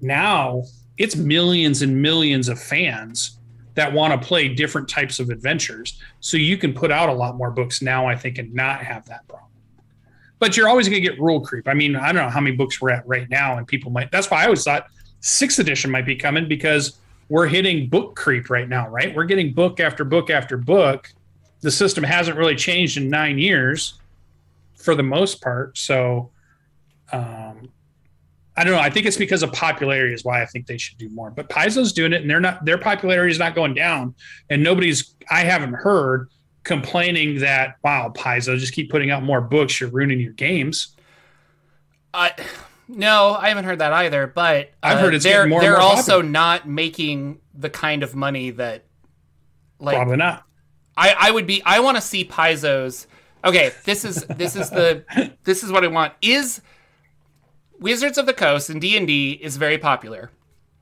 Now 0.00 0.62
it's 0.96 1.14
millions 1.16 1.82
and 1.82 2.00
millions 2.00 2.48
of 2.48 2.60
fans 2.60 3.38
that 3.74 3.92
want 3.92 4.20
to 4.20 4.26
play 4.26 4.48
different 4.48 4.88
types 4.88 5.20
of 5.20 5.30
adventures. 5.30 6.00
So 6.20 6.36
you 6.36 6.56
can 6.56 6.74
put 6.74 6.90
out 6.90 7.08
a 7.08 7.12
lot 7.12 7.36
more 7.36 7.50
books 7.50 7.80
now, 7.80 8.06
I 8.06 8.16
think, 8.16 8.38
and 8.38 8.52
not 8.52 8.80
have 8.80 9.06
that 9.06 9.26
problem. 9.28 9.50
But 10.40 10.56
you're 10.56 10.68
always 10.68 10.88
going 10.88 11.00
to 11.02 11.08
get 11.08 11.20
rule 11.20 11.40
creep. 11.40 11.68
I 11.68 11.74
mean, 11.74 11.94
I 11.94 12.06
don't 12.12 12.24
know 12.24 12.28
how 12.28 12.40
many 12.40 12.56
books 12.56 12.80
we're 12.80 12.90
at 12.90 13.06
right 13.06 13.28
now, 13.30 13.56
and 13.56 13.66
people 13.66 13.92
might. 13.92 14.10
That's 14.10 14.30
why 14.30 14.42
I 14.42 14.44
always 14.44 14.64
thought 14.64 14.86
sixth 15.20 15.58
edition 15.58 15.90
might 15.90 16.06
be 16.06 16.16
coming 16.16 16.48
because 16.48 16.98
we're 17.28 17.46
hitting 17.46 17.88
book 17.88 18.16
creep 18.16 18.50
right 18.50 18.68
now, 18.68 18.88
right? 18.88 19.14
We're 19.14 19.24
getting 19.24 19.52
book 19.52 19.80
after 19.80 20.04
book 20.04 20.30
after 20.30 20.56
book. 20.56 21.12
The 21.60 21.70
system 21.70 22.04
hasn't 22.04 22.36
really 22.36 22.56
changed 22.56 22.96
in 22.96 23.10
nine 23.10 23.38
years 23.38 23.94
for 24.76 24.94
the 24.94 25.02
most 25.02 25.42
part. 25.42 25.76
So 25.76 26.30
um, 27.12 27.68
I 28.56 28.64
don't 28.64 28.72
know. 28.72 28.80
I 28.80 28.90
think 28.90 29.06
it's 29.06 29.16
because 29.16 29.42
of 29.42 29.52
popularity 29.52 30.14
is 30.14 30.24
why 30.24 30.42
I 30.42 30.46
think 30.46 30.66
they 30.66 30.78
should 30.78 30.98
do 30.98 31.08
more. 31.10 31.30
But 31.30 31.48
Paizo's 31.48 31.92
doing 31.92 32.12
it 32.12 32.22
and 32.22 32.30
they're 32.30 32.40
not 32.40 32.64
their 32.64 32.78
popularity 32.78 33.30
is 33.30 33.38
not 33.38 33.54
going 33.54 33.74
down. 33.74 34.14
And 34.50 34.62
nobody's 34.62 35.14
I 35.30 35.40
haven't 35.40 35.74
heard 35.74 36.28
complaining 36.64 37.38
that 37.40 37.76
wow, 37.84 38.12
Paizo, 38.14 38.58
just 38.58 38.72
keep 38.72 38.90
putting 38.90 39.10
out 39.10 39.22
more 39.22 39.40
books, 39.40 39.80
you're 39.80 39.90
ruining 39.90 40.20
your 40.20 40.32
games. 40.32 40.96
I 42.12 42.32
no, 42.88 43.34
I 43.34 43.48
haven't 43.48 43.64
heard 43.64 43.78
that 43.80 43.92
either. 43.92 44.26
But 44.26 44.66
uh, 44.82 44.86
I've 44.86 45.00
heard 45.00 45.14
it's 45.14 45.24
they're 45.24 45.46
more 45.46 45.60
and 45.60 45.66
they're 45.66 45.72
more 45.78 45.82
also 45.82 46.16
popular. 46.16 46.30
not 46.30 46.68
making 46.68 47.40
the 47.54 47.70
kind 47.70 48.02
of 48.02 48.14
money 48.14 48.50
that 48.50 48.84
like 49.78 49.96
Probably 49.96 50.16
not. 50.16 50.44
I, 50.96 51.14
I 51.18 51.30
would 51.30 51.46
be 51.46 51.62
I 51.64 51.80
want 51.80 51.96
to 51.96 52.00
see 52.00 52.24
Paizo's 52.24 53.06
okay 53.44 53.70
this 53.84 54.04
is 54.04 54.24
this 54.24 54.56
is 54.56 54.70
the 54.70 55.04
this 55.44 55.62
is 55.62 55.70
what 55.70 55.84
I 55.84 55.88
want 55.88 56.14
is 56.20 56.60
Wizards 57.78 58.18
of 58.18 58.26
the 58.26 58.32
Coast 58.34 58.70
and 58.70 58.80
D&D 58.80 59.38
is 59.40 59.56
very 59.56 59.78
popular. 59.78 60.32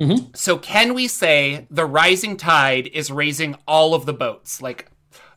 Mhm. 0.01 0.35
So 0.35 0.57
can 0.57 0.95
we 0.95 1.09
say 1.09 1.67
the 1.71 1.85
rising 1.85 2.39
tide 2.39 2.87
is 2.89 3.11
raising 3.11 3.57
all 3.67 3.95
of 3.95 4.07
the 4.07 4.15
boats? 4.15 4.63
Like 4.63 4.91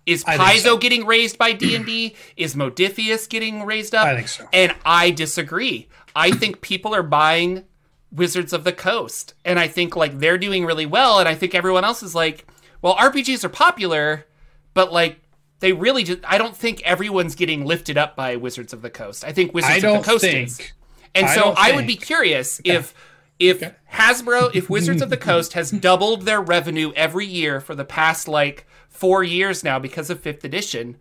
is 0.05 0.23
Paizo 0.23 0.59
so. 0.59 0.77
getting 0.77 1.05
raised 1.05 1.37
by 1.37 1.51
D&D? 1.51 2.15
is 2.35 2.55
Modiphius 2.55 3.29
getting 3.29 3.63
raised 3.63 3.93
up? 3.93 4.07
I 4.07 4.15
think 4.15 4.27
so. 4.27 4.47
And 4.51 4.73
I 4.85 5.11
disagree. 5.11 5.87
I 6.19 6.31
think 6.31 6.61
people 6.61 6.93
are 6.93 7.03
buying 7.03 7.63
Wizards 8.11 8.53
of 8.53 8.63
the 8.63 8.73
Coast. 8.73 9.33
And 9.45 9.59
I 9.59 9.67
think 9.67 9.95
like 9.95 10.19
they're 10.19 10.37
doing 10.37 10.65
really 10.65 10.85
well. 10.85 11.19
And 11.19 11.27
I 11.29 11.35
think 11.35 11.55
everyone 11.55 11.85
else 11.85 12.03
is 12.03 12.13
like, 12.13 12.45
well, 12.81 12.95
RPGs 12.95 13.43
are 13.43 13.49
popular, 13.49 14.25
but 14.73 14.91
like 14.91 15.19
they 15.59 15.73
really 15.73 16.03
just 16.03 16.19
I 16.23 16.37
don't 16.37 16.55
think 16.55 16.81
everyone's 16.83 17.35
getting 17.35 17.65
lifted 17.65 17.97
up 17.97 18.15
by 18.15 18.35
Wizards 18.35 18.73
of 18.73 18.81
the 18.81 18.89
Coast. 18.89 19.23
I 19.23 19.31
think 19.31 19.53
Wizards 19.53 19.83
I 19.83 19.87
of 19.89 20.03
the 20.03 20.09
Coast 20.09 20.23
think. 20.23 20.47
is. 20.49 20.71
And 21.15 21.25
I 21.25 21.35
so 21.35 21.53
I 21.57 21.73
would 21.73 21.87
be 21.87 21.95
curious 21.95 22.61
if 22.63 22.93
if 23.39 23.63
Okay. 23.63 23.73
Hasbro, 23.93 24.53
if 24.53 24.69
Wizards 24.69 25.01
of 25.01 25.09
the 25.09 25.17
Coast 25.17 25.53
has 25.53 25.71
doubled 25.87 26.23
their 26.23 26.41
revenue 26.41 26.91
every 26.95 27.25
year 27.25 27.61
for 27.61 27.73
the 27.75 27.85
past 27.85 28.27
like 28.27 28.67
four 28.89 29.23
years 29.23 29.63
now 29.63 29.79
because 29.79 30.09
of 30.09 30.19
fifth 30.19 30.43
edition, 30.43 30.97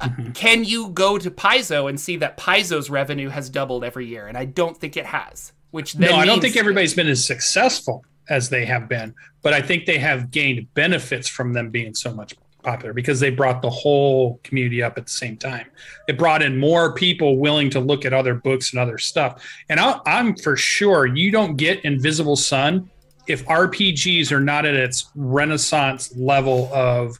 uh, 0.00 0.08
Mm-hmm. 0.08 0.32
can 0.32 0.64
you 0.64 0.90
go 0.90 1.18
to 1.18 1.30
Paizo 1.30 1.88
and 1.88 1.98
see 1.98 2.16
that 2.18 2.36
Paizo's 2.36 2.90
revenue 2.90 3.28
has 3.28 3.48
doubled 3.48 3.82
every 3.84 4.06
year? 4.06 4.26
And 4.26 4.36
I 4.36 4.44
don't 4.44 4.76
think 4.76 4.96
it 4.96 5.06
has. 5.06 5.52
Which 5.70 5.94
then 5.94 6.10
no, 6.10 6.16
I 6.16 6.24
don't 6.24 6.40
think 6.40 6.56
everybody's 6.56 6.94
been 6.94 7.08
as 7.08 7.26
successful 7.26 8.04
as 8.28 8.48
they 8.48 8.64
have 8.64 8.88
been, 8.88 9.14
but 9.42 9.52
I 9.52 9.60
think 9.62 9.84
they 9.86 9.98
have 9.98 10.30
gained 10.30 10.72
benefits 10.74 11.28
from 11.28 11.52
them 11.52 11.70
being 11.70 11.94
so 11.94 12.12
much 12.14 12.34
popular 12.62 12.92
because 12.92 13.20
they 13.20 13.30
brought 13.30 13.62
the 13.62 13.70
whole 13.70 14.40
community 14.42 14.82
up 14.82 14.98
at 14.98 15.06
the 15.06 15.12
same 15.12 15.36
time. 15.36 15.66
It 16.08 16.18
brought 16.18 16.42
in 16.42 16.58
more 16.58 16.92
people 16.92 17.38
willing 17.38 17.70
to 17.70 17.80
look 17.80 18.04
at 18.04 18.12
other 18.12 18.34
books 18.34 18.72
and 18.72 18.80
other 18.80 18.98
stuff. 18.98 19.42
And 19.68 19.78
I, 19.78 20.00
I'm 20.04 20.36
for 20.36 20.56
sure 20.56 21.06
you 21.06 21.30
don't 21.30 21.56
get 21.56 21.84
Invisible 21.84 22.36
Sun 22.36 22.90
if 23.26 23.44
RPGs 23.46 24.32
are 24.32 24.40
not 24.40 24.66
at 24.66 24.74
its 24.74 25.10
renaissance 25.14 26.14
level 26.16 26.70
of 26.72 27.18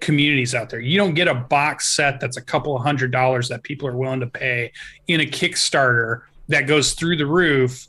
communities 0.00 0.54
out 0.54 0.70
there. 0.70 0.80
You 0.80 0.96
don't 0.98 1.14
get 1.14 1.28
a 1.28 1.34
box 1.34 1.88
set 1.88 2.20
that's 2.20 2.36
a 2.36 2.42
couple 2.42 2.76
of 2.76 2.82
hundred 2.82 3.10
dollars 3.10 3.48
that 3.48 3.62
people 3.62 3.88
are 3.88 3.96
willing 3.96 4.20
to 4.20 4.26
pay 4.26 4.72
in 5.08 5.20
a 5.20 5.24
Kickstarter 5.26 6.22
that 6.48 6.62
goes 6.62 6.92
through 6.92 7.16
the 7.16 7.26
roof 7.26 7.86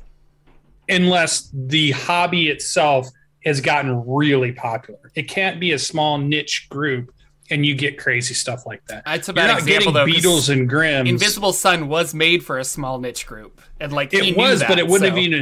unless 0.89 1.49
the 1.53 1.91
hobby 1.91 2.49
itself 2.49 3.07
has 3.45 3.61
gotten 3.61 4.03
really 4.07 4.51
popular. 4.51 5.11
It 5.15 5.23
can't 5.23 5.59
be 5.59 5.73
a 5.73 5.79
small 5.79 6.17
niche 6.17 6.67
group 6.69 7.13
and 7.49 7.65
you 7.65 7.75
get 7.75 7.97
crazy 7.97 8.33
stuff 8.33 8.65
like 8.65 8.85
that. 8.87 9.05
That's 9.05 9.29
a 9.29 9.31
You're 9.31 9.35
bad 9.35 9.47
not 9.47 9.59
example, 9.59 9.93
though, 9.93 10.05
Beatles 10.05 10.49
and 10.49 10.67
Grimm's. 10.67 11.09
Invisible 11.09 11.53
Sun 11.53 11.87
was 11.87 12.13
made 12.13 12.43
for 12.43 12.57
a 12.59 12.63
small 12.65 12.99
niche 12.99 13.25
group, 13.25 13.61
and 13.79 13.93
like 13.93 14.13
it 14.13 14.35
was, 14.35 14.59
that, 14.59 14.67
but 14.67 14.79
it 14.79 14.85
wouldn't 14.85 15.09
so- 15.09 15.15
have 15.15 15.17
even 15.17 15.39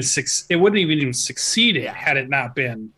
it 0.49 0.56
wouldn't 0.56 0.82
have 0.82 0.91
even 0.91 1.13
succeeded 1.13 1.84
Yeah. 1.84 1.93
had 1.95 2.15
it 2.17 2.30
not 2.30 2.54
been 2.54 2.91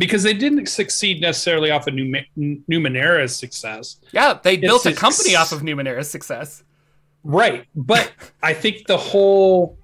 because 0.00 0.22
they 0.24 0.32
didn't 0.34 0.66
succeed 0.66 1.20
necessarily 1.20 1.70
off 1.70 1.86
of 1.86 1.94
Numa- 1.94 2.24
Numenera's 2.68 3.36
success. 3.36 3.96
Yeah, 4.12 4.38
they 4.42 4.56
built 4.56 4.84
a 4.86 4.90
It's- 4.90 5.00
company 5.00 5.36
off 5.36 5.52
of 5.52 5.60
Numenera's 5.62 6.10
success. 6.10 6.64
Right. 7.22 7.66
But 7.76 8.10
I 8.42 8.52
think 8.54 8.86
the 8.86 8.96
whole 8.96 9.76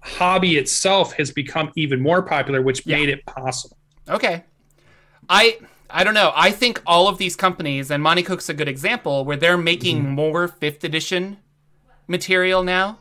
hobby 0.00 0.56
itself 0.58 1.12
has 1.14 1.30
become 1.30 1.70
even 1.76 2.00
more 2.02 2.22
popular, 2.22 2.60
which 2.62 2.84
Yeah. 2.84 2.96
made 2.96 3.08
it 3.08 3.24
possible. 3.26 3.76
Okay. 4.08 4.44
I 5.28 5.58
I 5.90 6.04
don't 6.04 6.14
know. 6.14 6.32
I 6.36 6.50
think 6.50 6.82
all 6.86 7.08
of 7.08 7.16
these 7.16 7.34
companies, 7.34 7.90
and 7.90 8.02
Monty 8.02 8.22
Cook's 8.22 8.48
a 8.50 8.54
good 8.54 8.68
example, 8.68 9.24
where 9.24 9.36
they're 9.38 9.56
making 9.56 10.02
Mm-hmm. 10.02 10.10
more 10.12 10.48
fifth 10.48 10.84
edition 10.84 11.38
material 12.06 12.62
now. 12.62 12.98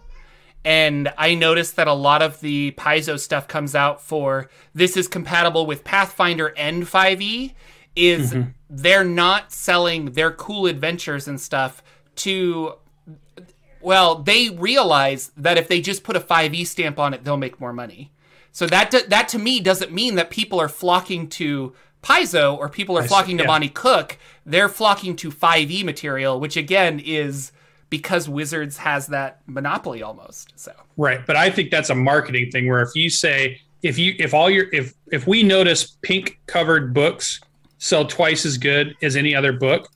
And 0.65 1.13
I 1.17 1.33
noticed 1.35 1.75
that 1.77 1.87
a 1.87 1.93
lot 1.93 2.21
of 2.21 2.41
the 2.41 2.71
Paizo 2.71 3.17
stuff 3.19 3.47
comes 3.47 3.73
out 3.73 4.01
for 4.01 4.49
this 4.73 4.97
is 4.97 5.07
compatible 5.07 5.65
with 5.65 5.83
Pathfinder 5.83 6.53
and 6.57 6.83
5e. 6.83 7.53
Is 7.95 8.31
Mm-hmm. 8.33 8.49
they're 8.69 9.03
not 9.03 9.51
selling 9.51 10.11
their 10.11 10.31
cool 10.31 10.67
adventures 10.67 11.27
and 11.27 11.41
stuff 11.41 11.81
to. 12.17 12.75
Well, 13.81 14.15
they 14.15 14.49
realize 14.49 15.31
that 15.37 15.57
if 15.57 15.67
they 15.67 15.81
just 15.81 16.03
put 16.03 16.15
a 16.15 16.19
5e 16.19 16.65
stamp 16.67 16.99
on 16.99 17.13
it, 17.13 17.23
they'll 17.23 17.37
make 17.37 17.59
more 17.59 17.73
money. 17.73 18.11
So 18.51 18.67
that 18.67 18.91
do- 18.91 19.07
that 19.07 19.27
to 19.29 19.39
me 19.39 19.59
doesn't 19.59 19.91
mean 19.91 20.15
that 20.15 20.29
people 20.29 20.59
are 20.59 20.67
flocking 20.69 21.27
to 21.29 21.73
Paizo 22.03 22.57
or 22.57 22.69
people 22.69 22.97
are 22.97 23.03
see, 23.03 23.07
flocking 23.07 23.37
to 23.37 23.43
yeah. 23.43 23.47
Monty 23.47 23.69
Cook. 23.69 24.17
They're 24.45 24.69
flocking 24.69 25.15
to 25.17 25.31
5e 25.31 25.83
material, 25.83 26.39
which 26.39 26.57
again 26.57 26.99
is 26.99 27.51
because 27.89 28.27
Wizards 28.27 28.77
has 28.77 29.07
that 29.07 29.41
monopoly 29.47 30.03
almost. 30.03 30.53
So 30.55 30.73
Right, 30.97 31.25
but 31.25 31.35
I 31.35 31.49
think 31.49 31.71
that's 31.71 31.89
a 31.89 31.95
marketing 31.95 32.51
thing 32.51 32.67
where 32.67 32.81
if 32.81 32.95
you 32.95 33.09
say 33.09 33.61
if 33.83 33.97
you 33.97 34.15
if 34.19 34.33
all 34.33 34.49
your 34.49 34.67
if 34.73 34.93
if 35.11 35.27
we 35.27 35.43
notice 35.43 35.97
pink 36.01 36.39
covered 36.47 36.93
books 36.93 37.39
sell 37.77 38.05
twice 38.05 38.45
as 38.45 38.57
good 38.57 38.95
as 39.01 39.15
any 39.15 39.35
other 39.35 39.53
book, 39.53 39.89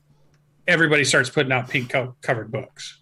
everybody 0.67 1.03
starts 1.03 1.29
putting 1.29 1.51
out 1.51 1.69
pink 1.69 1.89
co- 1.89 2.15
covered 2.21 2.51
books. 2.51 3.00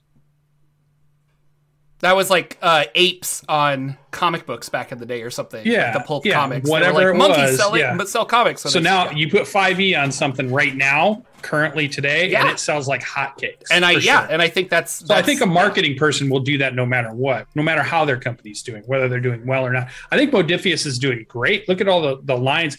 That 2.00 2.16
was 2.16 2.30
like 2.30 2.58
uh, 2.62 2.86
apes 2.96 3.44
on 3.50 3.98
comic 4.12 4.46
books 4.46 4.70
back 4.70 4.92
in 4.94 5.00
the 5.00 5.06
day 5.06 5.22
or 5.22 5.30
something. 5.30 5.60
like 5.60 5.68
Yeah, 5.68 5.92
the 5.92 6.00
pulp 6.00 6.26
yeah, 6.26 6.36
comics. 6.36 6.70
Whatever 6.70 6.94
like, 6.94 7.16
it 7.16 7.18
monkeys 7.18 7.52
was, 7.52 7.58
sell 7.58 7.76
it, 7.76 7.80
yeah. 7.80 7.98
but 7.98 8.08
sell 8.08 8.26
comics. 8.26 8.62
So 8.62 8.70
they- 8.70 8.80
now 8.80 9.06
yeah. 9.06 9.18
you 9.18 9.30
put 9.30 9.42
5e 9.44 10.02
on 10.02 10.12
something 10.12 10.50
right 10.52 10.74
now, 10.74 11.24
currently 11.42 11.90
today, 11.90 12.36
and 12.36 12.48
it 12.48 12.58
sells 12.60 12.88
like 12.88 13.02
hotcakes. 13.02 13.66
and 13.70 13.84
I 13.86 13.92
yeah, 13.92 14.22
sure. 14.22 14.32
and 14.32 14.42
I 14.42 14.48
think 14.48 14.70
that's, 14.70 15.06
So 15.08 15.14
I 15.14 15.22
think 15.22 15.42
a 15.42 15.46
marketing 15.46 15.98
person 15.98 16.30
will 16.30 16.40
do 16.40 16.58
that 16.60 16.74
no 16.74 16.86
matter 16.86 17.12
what, 17.14 17.48
no 17.56 17.64
matter 17.64 17.84
how 17.84 18.06
their 18.06 18.20
company's 18.20 18.64
doing, 18.64 18.84
whether 18.84 19.10
they're 19.10 19.20
doing 19.20 19.46
well 19.46 19.66
or 19.66 19.74
not. 19.74 19.90
I 20.12 20.18
think 20.18 20.32
Modiphius 20.32 20.86
is 20.86 21.00
doing 21.00 21.26
great. 21.28 21.68
Look 21.68 21.82
at 21.82 21.90
all 21.90 22.02
the, 22.02 22.20
the 22.24 22.38
lines. 22.38 22.78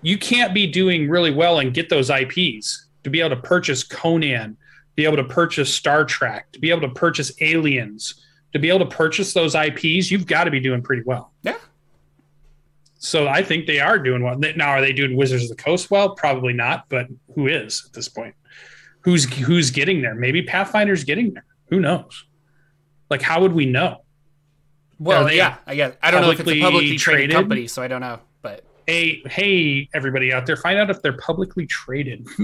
You 0.00 0.16
can't 0.16 0.54
be 0.54 0.66
doing 0.66 1.08
really 1.10 1.30
well 1.30 1.58
and 1.58 1.74
get 1.74 1.88
those 1.90 2.08
IPs 2.10 2.86
to 3.04 3.10
be 3.10 3.20
able 3.20 3.36
to 3.36 3.42
purchase 3.42 3.84
Conan, 3.84 4.56
be 4.94 5.04
able 5.04 5.16
to 5.16 5.24
purchase 5.24 5.72
Star 5.74 6.04
Trek, 6.04 6.50
to 6.52 6.58
be 6.58 6.70
able 6.70 6.82
to 6.82 6.88
purchase 6.94 7.32
Aliens, 7.40 8.14
to 8.52 8.58
be 8.58 8.68
able 8.68 8.80
to 8.80 8.86
purchase 8.86 9.32
those 9.32 9.54
IPs, 9.54 10.10
you've 10.10 10.26
got 10.26 10.44
to 10.44 10.50
be 10.50 10.60
doing 10.60 10.82
pretty 10.82 11.02
well. 11.04 11.32
yeah. 11.42 11.56
So 12.98 13.26
I 13.26 13.42
think 13.42 13.66
they 13.66 13.80
are 13.80 13.98
doing 13.98 14.22
well. 14.22 14.38
Now, 14.38 14.68
are 14.68 14.80
they 14.80 14.92
doing 14.92 15.16
Wizards 15.16 15.50
of 15.50 15.56
the 15.56 15.60
Coast 15.60 15.90
well? 15.90 16.14
Probably 16.14 16.52
not, 16.52 16.84
but 16.88 17.08
who 17.34 17.48
is 17.48 17.82
at 17.84 17.92
this 17.92 18.08
point? 18.08 18.36
Who's 19.00 19.24
who's 19.24 19.72
getting 19.72 20.02
there? 20.02 20.14
Maybe 20.14 20.44
Pathfinder's 20.44 21.02
getting 21.02 21.34
there. 21.34 21.44
Who 21.70 21.80
knows? 21.80 22.26
Like, 23.10 23.20
how 23.20 23.40
would 23.40 23.54
we 23.54 23.66
know? 23.66 24.04
Well, 25.00 25.32
yeah, 25.32 25.56
I 25.66 25.74
guess 25.74 25.96
I 26.00 26.12
don't 26.12 26.22
know 26.22 26.30
if 26.30 26.38
it's 26.38 26.48
a 26.48 26.60
publicly 26.60 26.96
traded, 26.96 27.30
traded? 27.30 27.36
company, 27.36 27.66
so 27.66 27.82
I 27.82 27.88
don't 27.88 28.02
know. 28.02 28.20
But 28.40 28.62
Hey, 28.86 29.20
hey, 29.26 29.88
everybody 29.92 30.32
out 30.32 30.46
there, 30.46 30.56
find 30.56 30.78
out 30.78 30.88
if 30.88 31.02
they're 31.02 31.16
publicly 31.16 31.66
traded. 31.66 32.24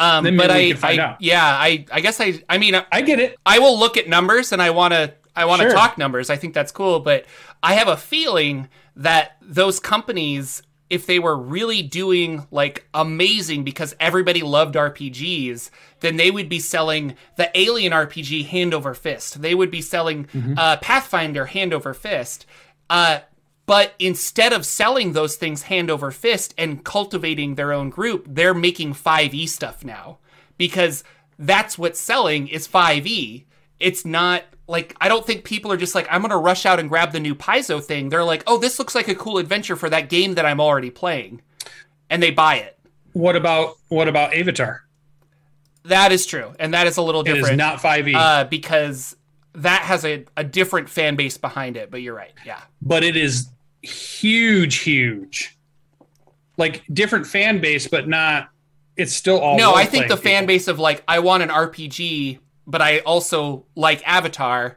um, 0.00 0.36
but 0.36 0.50
I, 0.50 0.68
can 0.70 0.76
find 0.78 1.00
I 1.00 1.04
out. 1.04 1.20
yeah, 1.20 1.44
I 1.44 1.86
I 1.92 2.00
guess 2.00 2.20
I 2.20 2.42
I 2.48 2.58
mean 2.58 2.74
I 2.90 3.02
get 3.02 3.20
it. 3.20 3.36
I 3.46 3.60
will 3.60 3.78
look 3.78 3.96
at 3.96 4.08
numbers 4.08 4.50
and 4.50 4.60
I 4.60 4.70
want 4.70 4.94
to 4.94 5.14
I 5.34 5.44
want 5.46 5.62
to 5.62 5.68
Sure. 5.68 5.76
talk 5.76 5.96
numbers. 5.98 6.30
I 6.30 6.36
think 6.36 6.54
that's 6.54 6.72
cool, 6.72 7.00
but 7.00 7.24
I 7.62 7.74
have 7.74 7.88
a 7.88 7.96
feeling 7.96 8.68
that 8.96 9.36
those 9.40 9.80
companies 9.80 10.62
if 10.90 11.06
they 11.06 11.18
were 11.18 11.38
really 11.38 11.80
doing 11.80 12.46
like 12.50 12.86
amazing 12.92 13.64
because 13.64 13.96
everybody 13.98 14.42
loved 14.42 14.74
RPGs, 14.74 15.70
then 16.00 16.16
they 16.18 16.30
would 16.30 16.50
be 16.50 16.58
selling 16.58 17.16
the 17.36 17.50
Alien 17.58 17.92
RPG 17.94 18.44
hand 18.48 18.74
over 18.74 18.92
fist. 18.92 19.40
They 19.40 19.54
would 19.54 19.70
be 19.70 19.80
selling 19.80 20.26
Mm-hmm. 20.26 20.52
uh, 20.58 20.76
Pathfinder 20.82 21.46
hand 21.46 21.72
over 21.72 21.94
fist. 21.94 22.44
Uh, 22.90 23.20
but 23.64 23.94
instead 23.98 24.52
of 24.52 24.66
selling 24.66 25.14
those 25.14 25.36
things 25.36 25.62
hand 25.62 25.90
over 25.90 26.10
fist 26.10 26.52
and 26.58 26.84
cultivating 26.84 27.54
their 27.54 27.72
own 27.72 27.88
group, 27.88 28.26
they're 28.28 28.52
making 28.52 28.92
5e 28.92 29.48
stuff 29.48 29.82
now 29.82 30.18
because 30.58 31.04
that's 31.38 31.78
what's 31.78 32.00
selling 32.00 32.48
is 32.48 32.68
5e. 32.68 33.44
It's 33.80 34.04
not 34.04 34.42
like 34.72 34.96
I 35.00 35.08
don't 35.08 35.24
think 35.24 35.44
people 35.44 35.70
are 35.70 35.76
just 35.76 35.94
like 35.94 36.08
I'm 36.10 36.22
going 36.22 36.30
to 36.30 36.36
rush 36.38 36.66
out 36.66 36.80
and 36.80 36.88
grab 36.88 37.12
the 37.12 37.20
new 37.20 37.34
Paizo 37.34 37.82
thing. 37.82 38.08
They're 38.08 38.24
like, 38.24 38.42
"Oh, 38.46 38.58
this 38.58 38.78
looks 38.78 38.94
like 38.94 39.06
a 39.06 39.14
cool 39.14 39.38
adventure 39.38 39.76
for 39.76 39.88
that 39.90 40.08
game 40.08 40.34
that 40.34 40.46
I'm 40.46 40.60
already 40.60 40.90
playing." 40.90 41.42
And 42.10 42.22
they 42.22 42.30
buy 42.30 42.56
it. 42.56 42.78
What 43.12 43.36
about 43.36 43.76
what 43.88 44.08
about 44.08 44.34
Avatar? 44.34 44.82
That 45.84 46.10
is 46.10 46.26
true. 46.26 46.54
And 46.58 46.74
that 46.74 46.86
is 46.86 46.96
a 46.96 47.02
little 47.02 47.22
different 47.22 47.52
is 47.52 47.58
not 47.58 47.78
5e, 47.80 48.14
uh, 48.14 48.44
because 48.44 49.16
that 49.54 49.82
has 49.82 50.04
a, 50.04 50.24
a 50.36 50.44
different 50.44 50.88
fan 50.88 51.16
base 51.16 51.36
behind 51.36 51.76
it, 51.76 51.90
but 51.90 52.02
you're 52.02 52.14
right. 52.14 52.32
Yeah. 52.46 52.60
but 52.80 53.02
it 53.02 53.16
is 53.16 53.48
huge, 53.82 54.76
huge. 54.78 55.58
Like 56.56 56.84
different 56.92 57.26
fan 57.26 57.60
base, 57.60 57.88
but 57.88 58.08
not. 58.08 58.48
It's 58.96 59.14
still 59.14 59.40
all. 59.40 59.56
No, 59.56 59.74
I 59.74 59.86
think 59.86 60.08
the 60.08 60.16
fan 60.16 60.46
base 60.46 60.68
of 60.68 60.78
like 60.78 61.02
I 61.08 61.18
want 61.18 61.42
an 61.42 61.48
RPG, 61.48 62.38
but 62.66 62.80
I 62.82 62.98
also 63.00 63.66
like 63.74 64.06
Avatar. 64.06 64.76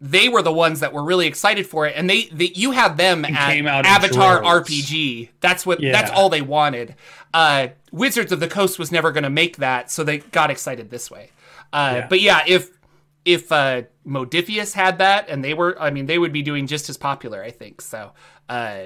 They 0.00 0.28
were 0.28 0.42
the 0.42 0.52
ones 0.52 0.80
that 0.80 0.92
were 0.92 1.02
really 1.02 1.26
excited 1.26 1.66
for 1.66 1.86
it, 1.86 1.94
and 1.96 2.10
they, 2.10 2.26
they 2.26 2.52
you 2.54 2.72
had 2.72 2.96
them 2.98 3.24
at 3.24 3.66
out 3.66 3.86
Avatar. 3.86 4.42
RPG. 4.42 5.30
That's 5.40 5.64
what 5.64 5.80
that's 5.92 6.10
all 6.10 6.28
they 6.28 6.42
wanted. 6.42 6.94
Uh, 7.32 7.68
Wizards 7.90 8.30
of 8.30 8.40
the 8.40 8.48
Coast 8.48 8.78
was 8.78 8.92
never 8.92 9.12
going 9.12 9.24
to 9.24 9.30
make 9.30 9.56
that, 9.58 9.90
so 9.90 10.04
they 10.04 10.18
got 10.18 10.50
excited 10.50 10.90
this 10.90 11.10
way. 11.10 11.30
Uh, 11.72 11.92
Yeah. 11.94 12.06
But 12.08 12.20
yeah, 12.20 12.42
if 12.46 12.70
if 13.24 13.50
uh, 13.50 13.82
Modiphius 14.06 14.74
had 14.74 14.98
that, 14.98 15.30
and 15.30 15.42
they 15.42 15.54
were, 15.54 15.80
I 15.80 15.90
mean, 15.90 16.04
they 16.06 16.18
would 16.18 16.32
be 16.32 16.42
doing 16.42 16.66
just 16.66 16.90
as 16.90 16.96
popular. 16.98 17.42
I 17.42 17.50
think 17.50 17.80
so. 17.80 18.12
Uh, 18.48 18.80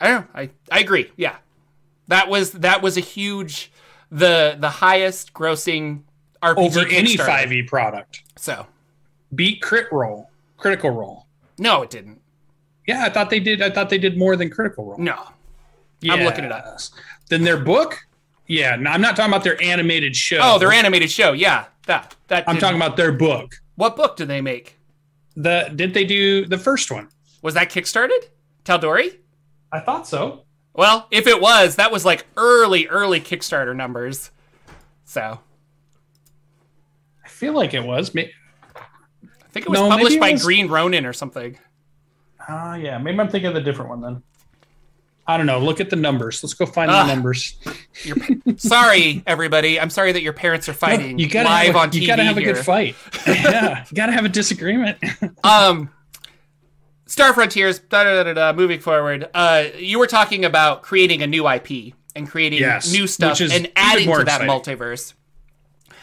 I 0.00 0.08
don't 0.08 0.22
know. 0.22 0.26
I 0.34 0.50
I 0.70 0.80
agree. 0.80 1.10
Yeah, 1.16 1.36
that 2.08 2.28
was 2.28 2.52
that 2.52 2.80
was 2.80 2.96
a 2.96 3.00
huge 3.00 3.70
the 4.10 4.56
the 4.58 4.70
highest 4.70 5.34
grossing 5.34 6.02
RPG 6.42 6.58
over 6.58 6.80
any 6.88 7.16
Kickstarter. 7.16 7.46
5e 7.46 7.66
product. 7.68 8.22
So 8.36 8.66
Beat 9.34 9.62
Crit 9.62 9.86
Role, 9.92 10.28
Critical 10.56 10.90
Role. 10.90 11.26
no, 11.58 11.82
it 11.82 11.90
didn't. 11.90 12.20
Yeah, 12.86 13.04
I 13.04 13.10
thought 13.10 13.30
they 13.30 13.38
did. 13.40 13.62
I 13.62 13.70
thought 13.70 13.90
they 13.90 13.98
did 13.98 14.18
more 14.18 14.34
than 14.34 14.50
critical 14.50 14.84
role. 14.84 14.98
No, 14.98 15.14
I'm 16.10 16.22
looking 16.24 16.44
it 16.44 16.50
up. 16.50 16.66
Then 17.28 17.44
their 17.44 17.56
book. 17.56 17.96
Yeah, 18.48 18.74
no, 18.74 18.90
I'm 18.90 19.00
not 19.00 19.14
talking 19.14 19.30
about 19.32 19.44
their 19.44 19.62
animated 19.62 20.16
show. 20.16 20.40
oh, 20.42 20.58
their 20.58 20.72
animated 20.72 21.08
show. 21.08 21.32
Yeah, 21.32 21.66
that 21.86 22.16
that. 22.26 22.42
I'm 22.48 22.56
didn't- 22.56 22.62
talking 22.62 22.76
about 22.76 22.96
their 22.96 23.12
book. 23.12 23.54
what 23.76 23.94
book 23.96 24.16
did 24.16 24.26
they 24.26 24.40
make? 24.40 24.78
The 25.36 25.70
did 25.76 25.94
they 25.94 26.04
do 26.04 26.44
the 26.44 26.58
first 26.58 26.90
one? 26.90 27.08
Was 27.40 27.54
that 27.54 27.70
kickstarted? 27.70 28.24
Tal'Dorei? 28.64 29.16
I 29.70 29.78
thought 29.78 30.06
so. 30.08 30.42
Well, 30.74 31.06
if 31.12 31.26
it 31.28 31.40
was, 31.40 31.76
that 31.76 31.92
was 31.92 32.04
like 32.04 32.26
early, 32.36 32.86
early 32.88 33.20
Kickstarter 33.20 33.74
numbers. 33.76 34.30
So 35.04 35.38
feel 37.42 37.54
like 37.54 37.74
it 37.74 37.82
was. 37.82 38.14
May- 38.14 38.30
I 38.76 39.48
think 39.52 39.66
it 39.66 39.68
was 39.68 39.80
No, 39.80 39.88
published 39.88 40.16
it 40.16 40.20
by 40.20 40.30
was- 40.32 40.44
Green 40.44 40.68
Ronin 40.68 41.04
or 41.04 41.12
something. 41.12 41.58
Ah, 42.48 42.76
yeah. 42.76 42.98
Maybe 42.98 43.18
I'm 43.18 43.28
thinking 43.28 43.50
of 43.50 43.56
a 43.56 43.60
different 43.60 43.90
one 43.90 44.00
then. 44.00 44.22
I 45.26 45.36
don't 45.36 45.46
know. 45.46 45.58
Look 45.58 45.80
at 45.80 45.90
the 45.90 45.96
numbers. 45.96 46.42
Let's 46.42 46.54
go 46.54 46.66
find 46.66 46.88
Ah. 46.90 47.04
the 47.04 47.14
numbers. 47.14 47.56
Sorry, 48.58 49.22
everybody. 49.26 49.78
I'm 49.80 49.90
sorry 49.90 50.12
that 50.12 50.22
your 50.22 50.32
parents 50.32 50.68
are 50.68 50.72
fighting 50.72 51.18
you 51.18 51.28
gotta 51.28 51.48
live 51.48 51.74
a, 51.74 51.78
on 51.78 51.90
TV 51.90 52.00
You 52.02 52.06
gotta 52.06 52.24
have 52.24 52.36
a 52.38 52.42
good 52.42 52.58
fight. 52.58 52.94
yeah, 53.26 53.84
you 53.90 53.94
gotta 53.96 54.12
have 54.12 54.24
a 54.24 54.28
disagreement. 54.28 54.98
um 55.44 55.90
star 57.06 57.32
frontiers 57.34 57.78
da, 57.80 58.04
da, 58.04 58.22
da, 58.24 58.32
da, 58.32 58.52
moving 58.52 58.80
forward 58.80 59.28
uh 59.34 59.64
you 59.76 59.98
were 59.98 60.06
talking 60.06 60.44
about 60.44 60.82
creating 60.82 61.22
a 61.22 61.26
new 61.26 61.46
ip 61.48 61.68
and 62.16 62.28
creating 62.28 62.58
Yes, 62.60 62.90
new 62.92 63.06
stuff 63.06 63.38
and 63.40 63.70
adding 63.76 64.06
to 64.08 64.24
that 64.24 64.40
exciting. 64.42 64.48
multiverse 64.48 65.12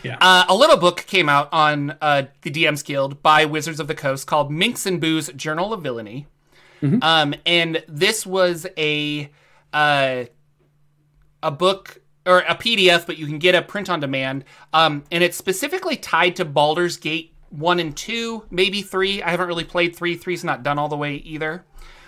Yeah. 0.04 0.18
uh, 0.22 0.46
a 0.48 0.56
little 0.56 0.78
book 0.78 1.06
came 1.08 1.28
out 1.28 1.50
on 1.52 1.98
uh, 2.02 2.24
the 2.42 2.52
DM's 2.52 2.84
Guild 2.84 3.22
by 3.22 3.46
Wizards 3.46 3.80
of 3.80 3.88
the 3.88 3.96
Coast 3.96 4.28
called 4.28 4.52
Minsc 4.52 4.86
and 4.86 5.02
Boo's 5.02 5.30
Journal 5.36 5.74
of 5.74 5.82
Villainy. 5.82 6.28
Mm-hmm. 6.82 7.00
Um, 7.02 7.36
and 7.46 7.84
this 7.88 8.26
was 8.26 8.66
a 8.78 9.30
uh, 9.74 10.26
a 11.44 11.52
book 11.52 12.02
or 12.26 12.40
a 12.40 12.56
PDF, 12.56 13.06
but 13.06 13.18
you 13.18 13.26
can 13.26 13.40
get 13.40 13.56
a 13.56 13.62
print 13.62 13.90
on 13.90 14.00
demand. 14.00 14.46
Um, 14.74 15.04
and 15.12 15.24
it's 15.24 15.38
specifically 15.38 15.96
tied 15.96 16.36
to 16.38 16.46
Baldur's 16.46 16.98
Gate 16.98 17.34
one 17.50 17.80
and 17.80 17.96
two, 17.96 18.46
maybe 18.50 18.82
three. 18.82 19.22
I 19.22 19.32
haven't 19.32 19.48
really 19.48 19.64
played 19.64 19.96
three. 19.96 20.16
Three's 20.16 20.44
not 20.44 20.64
done 20.64 20.78
all 20.78 20.88
the 20.88 20.98
way 20.98 21.16
either. 21.16 21.66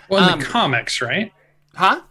well, 0.08 0.24
in 0.26 0.34
um, 0.34 0.38
the 0.38 0.44
comics, 0.44 1.00
right? 1.00 1.32
Huh? 1.74 2.02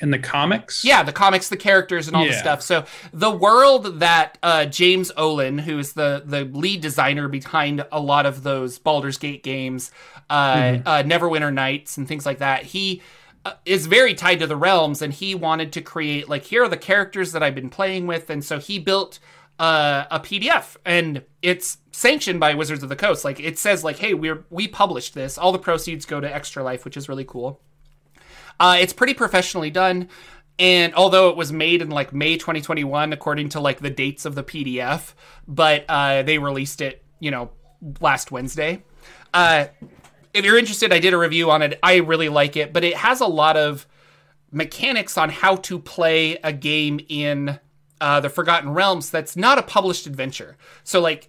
In 0.00 0.10
the 0.10 0.18
comics. 0.18 0.84
Yeah, 0.84 1.02
the 1.02 1.12
comics, 1.12 1.48
the 1.48 1.56
characters, 1.56 2.06
and 2.06 2.16
all 2.16 2.24
the 2.24 2.32
stuff. 2.32 2.62
So 2.62 2.84
the 3.12 3.30
world 3.30 3.98
that 4.00 4.38
uh, 4.42 4.66
James 4.66 5.10
Ohlen, 5.16 5.60
who 5.60 5.78
is 5.78 5.94
the 5.94 6.22
the 6.24 6.44
lead 6.44 6.80
designer 6.80 7.26
behind 7.28 7.84
a 7.90 7.98
lot 8.00 8.24
of 8.26 8.42
those 8.44 8.78
Baldur's 8.78 9.18
Gate 9.18 9.42
games, 9.42 9.90
uh, 10.30 10.54
Mm-hmm. 10.54 10.86
uh, 10.88 11.02
Neverwinter 11.02 11.52
Nights, 11.52 11.96
and 11.96 12.06
things 12.06 12.24
like 12.26 12.38
that, 12.38 12.62
he 12.64 13.02
uh, 13.44 13.54
is 13.64 13.86
very 13.86 14.14
tied 14.14 14.38
to 14.40 14.46
the 14.46 14.56
realms, 14.56 15.02
and 15.02 15.12
he 15.12 15.34
wanted 15.34 15.72
to 15.72 15.80
create 15.80 16.28
like 16.28 16.44
here 16.44 16.62
are 16.64 16.68
the 16.68 16.76
characters 16.76 17.32
that 17.32 17.42
I've 17.42 17.54
been 17.54 17.70
playing 17.70 18.06
with, 18.06 18.30
and 18.30 18.44
so 18.44 18.58
he 18.60 18.78
built 18.78 19.18
uh, 19.58 20.04
a 20.12 20.20
PDF, 20.20 20.76
and 20.84 21.24
it's 21.42 21.78
sanctioned 21.90 22.38
by 22.38 22.54
Wizards 22.54 22.84
of 22.84 22.88
the 22.88 22.94
Coast. 22.96 23.24
Like 23.24 23.40
it 23.40 23.58
says, 23.58 23.82
like, 23.82 23.98
hey, 23.98 24.14
we're 24.14 24.44
we 24.50 24.68
published 24.68 25.14
this. 25.14 25.36
All 25.38 25.50
the 25.50 25.58
proceeds 25.58 26.04
go 26.06 26.20
to 26.20 26.32
Extra 26.32 26.62
Life, 26.62 26.84
which 26.84 26.96
is 26.96 27.08
really 27.08 27.24
cool. 27.24 27.60
Uh, 28.60 28.76
it's 28.80 28.92
pretty 28.92 29.14
professionally 29.14 29.70
done. 29.70 30.08
And 30.58 30.94
although 30.94 31.30
it 31.30 31.36
was 31.36 31.52
made 31.52 31.82
in 31.82 31.90
like 31.90 32.12
May 32.12 32.36
2021, 32.36 33.12
according 33.12 33.50
to 33.50 33.60
like 33.60 33.80
the 33.80 33.90
dates 33.90 34.24
of 34.24 34.34
the 34.34 34.42
PDF, 34.42 35.14
but 35.46 35.84
uh, 35.88 36.22
they 36.22 36.38
released 36.38 36.80
it, 36.80 37.02
you 37.20 37.30
know, 37.30 37.50
last 38.00 38.32
Wednesday. 38.32 38.82
Uh, 39.32 39.66
if 40.34 40.44
you're 40.44 40.58
interested, 40.58 40.92
I 40.92 40.98
did 40.98 41.14
a 41.14 41.18
review 41.18 41.50
on 41.50 41.62
it. 41.62 41.78
I 41.82 41.96
really 41.96 42.28
like 42.28 42.56
it, 42.56 42.72
but 42.72 42.82
it 42.82 42.96
has 42.96 43.20
a 43.20 43.26
lot 43.26 43.56
of 43.56 43.86
mechanics 44.50 45.16
on 45.16 45.30
how 45.30 45.56
to 45.56 45.78
play 45.78 46.38
a 46.42 46.52
game 46.52 47.00
in 47.08 47.58
uh, 48.00 48.20
the 48.20 48.28
Forgotten 48.28 48.70
Realms 48.70 49.10
that's 49.10 49.36
not 49.36 49.58
a 49.58 49.62
published 49.62 50.06
adventure. 50.06 50.56
So, 50.84 51.00
like, 51.00 51.28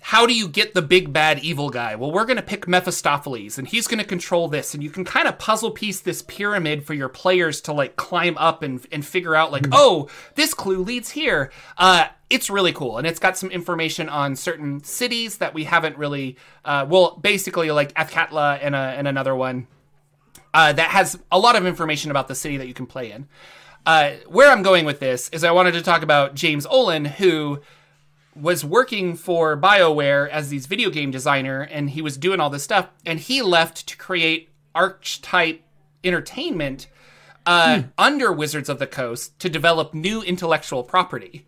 how 0.00 0.26
do 0.26 0.34
you 0.34 0.48
get 0.48 0.74
the 0.74 0.82
big 0.82 1.12
bad 1.12 1.40
evil 1.40 1.70
guy? 1.70 1.94
Well, 1.94 2.12
we're 2.12 2.24
going 2.24 2.36
to 2.36 2.42
pick 2.42 2.68
Mephistopheles 2.68 3.58
and 3.58 3.66
he's 3.66 3.86
going 3.86 3.98
to 3.98 4.04
control 4.04 4.48
this. 4.48 4.74
And 4.74 4.82
you 4.82 4.90
can 4.90 5.04
kind 5.04 5.26
of 5.26 5.38
puzzle 5.38 5.70
piece 5.70 6.00
this 6.00 6.22
pyramid 6.22 6.84
for 6.84 6.94
your 6.94 7.08
players 7.08 7.60
to 7.62 7.72
like 7.72 7.96
climb 7.96 8.38
up 8.38 8.62
and, 8.62 8.86
and 8.92 9.04
figure 9.04 9.34
out, 9.34 9.52
like, 9.52 9.66
oh, 9.72 10.08
this 10.34 10.54
clue 10.54 10.82
leads 10.82 11.10
here. 11.10 11.50
Uh, 11.76 12.06
it's 12.30 12.48
really 12.48 12.72
cool. 12.72 12.98
And 12.98 13.06
it's 13.06 13.18
got 13.18 13.36
some 13.36 13.50
information 13.50 14.08
on 14.08 14.36
certain 14.36 14.82
cities 14.84 15.38
that 15.38 15.52
we 15.52 15.64
haven't 15.64 15.98
really, 15.98 16.36
uh, 16.64 16.86
well, 16.88 17.18
basically 17.20 17.70
like 17.70 17.92
Athkatla 17.94 18.60
and, 18.62 18.74
a, 18.74 18.78
and 18.78 19.08
another 19.08 19.34
one 19.34 19.66
uh, 20.54 20.72
that 20.72 20.90
has 20.90 21.18
a 21.30 21.38
lot 21.38 21.56
of 21.56 21.66
information 21.66 22.10
about 22.10 22.28
the 22.28 22.34
city 22.34 22.56
that 22.56 22.68
you 22.68 22.74
can 22.74 22.86
play 22.86 23.10
in. 23.10 23.26
Uh, 23.86 24.12
where 24.26 24.50
I'm 24.50 24.62
going 24.62 24.84
with 24.84 25.00
this 25.00 25.28
is 25.30 25.44
I 25.44 25.50
wanted 25.50 25.72
to 25.72 25.82
talk 25.82 26.02
about 26.02 26.34
James 26.34 26.66
Ohlen, 26.66 27.06
who 27.06 27.60
was 28.40 28.64
working 28.64 29.16
for 29.16 29.56
BioWare 29.56 30.28
as 30.28 30.48
these 30.48 30.66
video 30.66 30.90
game 30.90 31.10
designer 31.10 31.62
and 31.62 31.90
he 31.90 32.02
was 32.02 32.16
doing 32.16 32.40
all 32.40 32.50
this 32.50 32.62
stuff 32.62 32.88
and 33.04 33.18
he 33.18 33.42
left 33.42 33.86
to 33.88 33.96
create 33.96 34.48
Archetype 34.74 35.62
Entertainment 36.04 36.86
uh, 37.46 37.80
hmm. 37.80 37.88
under 37.96 38.32
Wizards 38.32 38.68
of 38.68 38.78
the 38.78 38.86
Coast 38.86 39.38
to 39.40 39.48
develop 39.48 39.94
new 39.94 40.22
intellectual 40.22 40.82
property. 40.82 41.46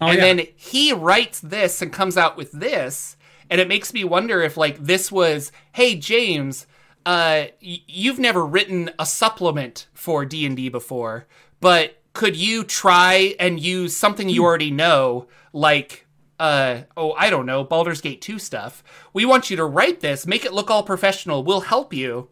Oh, 0.00 0.06
and 0.06 0.16
yeah. 0.16 0.24
then 0.24 0.46
he 0.56 0.92
writes 0.92 1.40
this 1.40 1.82
and 1.82 1.92
comes 1.92 2.16
out 2.16 2.36
with 2.36 2.52
this 2.52 3.16
and 3.50 3.60
it 3.60 3.68
makes 3.68 3.92
me 3.92 4.04
wonder 4.04 4.42
if 4.42 4.56
like 4.56 4.78
this 4.78 5.10
was 5.10 5.52
hey 5.72 5.96
James 5.96 6.66
uh, 7.06 7.46
y- 7.62 7.82
you've 7.86 8.18
never 8.18 8.44
written 8.44 8.90
a 8.98 9.06
supplement 9.06 9.86
for 9.94 10.24
D&D 10.24 10.68
before 10.68 11.26
but 11.60 12.00
could 12.12 12.36
you 12.36 12.64
try 12.64 13.34
and 13.40 13.60
use 13.60 13.96
something 13.96 14.28
you 14.28 14.42
hmm. 14.42 14.46
already 14.46 14.70
know 14.70 15.26
like 15.52 16.06
uh 16.38 16.82
oh 16.96 17.12
i 17.12 17.30
don't 17.30 17.46
know 17.46 17.64
Baldur's 17.64 18.00
Gate 18.00 18.20
2 18.20 18.38
stuff. 18.38 18.82
We 19.12 19.24
want 19.24 19.50
you 19.50 19.56
to 19.56 19.64
write 19.64 20.00
this 20.00 20.26
make 20.26 20.44
it 20.44 20.52
look 20.52 20.70
all 20.70 20.82
professional 20.82 21.42
we'll 21.44 21.62
help 21.62 21.92
you. 21.92 22.28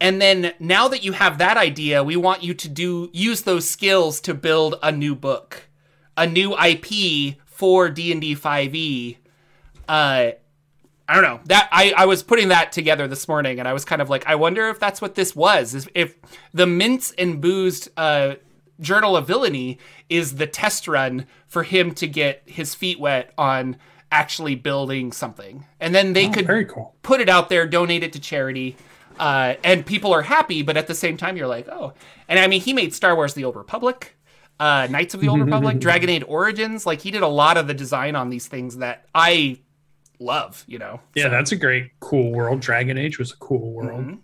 And 0.00 0.20
then 0.20 0.52
now 0.58 0.88
that 0.88 1.04
you 1.04 1.12
have 1.12 1.38
that 1.38 1.56
idea 1.56 2.02
we 2.02 2.16
want 2.16 2.42
you 2.42 2.54
to 2.54 2.68
do 2.68 3.10
use 3.12 3.42
those 3.42 3.68
skills 3.68 4.20
to 4.22 4.34
build 4.34 4.76
a 4.82 4.90
new 4.90 5.14
book 5.14 5.68
a 6.16 6.26
new 6.26 6.56
ip 6.58 7.36
for 7.46 7.88
d&d 7.90 8.34
5e 8.34 9.16
uh 9.88 10.30
I 11.06 11.14
don't 11.14 11.22
know 11.22 11.40
that 11.46 11.68
I, 11.70 11.92
I 11.96 12.06
was 12.06 12.22
putting 12.22 12.48
that 12.48 12.72
together 12.72 13.06
this 13.06 13.28
morning 13.28 13.58
and 13.58 13.68
I 13.68 13.74
was 13.74 13.84
kind 13.84 14.00
of 14.00 14.08
like 14.08 14.26
I 14.26 14.36
wonder 14.36 14.68
if 14.68 14.80
that's 14.80 15.02
what 15.02 15.14
this 15.14 15.36
was 15.36 15.86
if 15.94 16.16
the 16.54 16.64
Minsc 16.64 17.12
and 17.18 17.40
Boo's 17.40 17.90
uh, 17.96 18.36
Journal 18.80 19.16
of 19.16 19.26
Villainy 19.26 19.78
is 20.08 20.36
the 20.36 20.46
test 20.46 20.88
run 20.88 21.26
for 21.46 21.62
him 21.62 21.92
to 21.94 22.06
get 22.06 22.42
his 22.46 22.74
feet 22.74 22.98
wet 22.98 23.32
on 23.38 23.76
actually 24.10 24.54
building 24.54 25.12
something. 25.12 25.64
And 25.80 25.94
then 25.94 26.12
they 26.12 26.28
oh, 26.28 26.32
could 26.32 26.68
cool. 26.68 26.94
put 27.02 27.20
it 27.20 27.28
out 27.28 27.48
there, 27.48 27.66
donate 27.66 28.02
it 28.02 28.12
to 28.12 28.20
charity, 28.20 28.76
uh, 29.18 29.54
and 29.62 29.84
people 29.84 30.12
are 30.12 30.22
happy, 30.22 30.62
but 30.62 30.76
at 30.76 30.86
the 30.86 30.94
same 30.94 31.16
time, 31.16 31.36
you're 31.36 31.46
like, 31.46 31.68
oh. 31.68 31.92
And 32.28 32.38
I 32.38 32.46
mean, 32.46 32.60
he 32.60 32.72
made 32.72 32.94
Star 32.94 33.14
Wars 33.14 33.34
The 33.34 33.44
Old 33.44 33.56
Republic, 33.56 34.16
uh, 34.58 34.88
Knights 34.90 35.14
of 35.14 35.20
the 35.20 35.28
Old 35.28 35.40
Republic, 35.40 35.78
Dragon 35.80 36.08
Age 36.08 36.24
Origins. 36.26 36.86
Like, 36.86 37.00
he 37.00 37.10
did 37.10 37.22
a 37.22 37.28
lot 37.28 37.56
of 37.56 37.66
the 37.66 37.74
design 37.74 38.16
on 38.16 38.30
these 38.30 38.46
things 38.46 38.78
that 38.78 39.06
I 39.14 39.60
love, 40.18 40.64
you 40.66 40.78
know? 40.78 41.00
Yeah, 41.14 41.24
so. 41.24 41.30
that's 41.30 41.52
a 41.52 41.56
great, 41.56 41.90
cool 42.00 42.32
world. 42.32 42.60
Dragon 42.60 42.98
Age 42.98 43.18
was 43.18 43.32
a 43.32 43.36
cool 43.36 43.72
world. 43.72 44.00
Mm-hmm. 44.00 44.14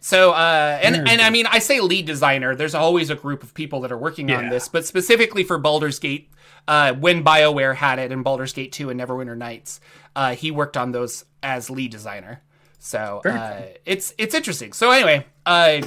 So, 0.00 0.32
uh, 0.32 0.78
and 0.82 1.08
and 1.08 1.20
I 1.20 1.28
mean, 1.30 1.46
I 1.46 1.58
say 1.58 1.80
lead 1.80 2.06
designer. 2.06 2.54
There's 2.54 2.74
always 2.74 3.10
a 3.10 3.14
group 3.14 3.42
of 3.42 3.52
people 3.52 3.82
that 3.82 3.92
are 3.92 3.98
working 3.98 4.30
yeah. 4.30 4.38
on 4.38 4.48
this, 4.48 4.66
but 4.66 4.86
specifically 4.86 5.44
for 5.44 5.58
Baldur's 5.58 5.98
Gate, 5.98 6.30
uh, 6.66 6.94
when 6.94 7.22
Bioware 7.22 7.74
had 7.74 7.98
it 7.98 8.10
in 8.10 8.22
Baldur's 8.22 8.52
Gate 8.52 8.72
2 8.72 8.90
and 8.90 8.98
Neverwinter 8.98 9.36
Nights, 9.36 9.80
uh, 10.16 10.34
he 10.34 10.50
worked 10.50 10.76
on 10.76 10.92
those 10.92 11.24
as 11.42 11.68
lead 11.68 11.90
designer. 11.90 12.42
So 12.78 13.20
uh, 13.26 13.62
it's 13.84 14.14
it's 14.16 14.34
interesting. 14.34 14.72
So 14.72 14.90
anyway, 14.90 15.26
uh, 15.44 15.82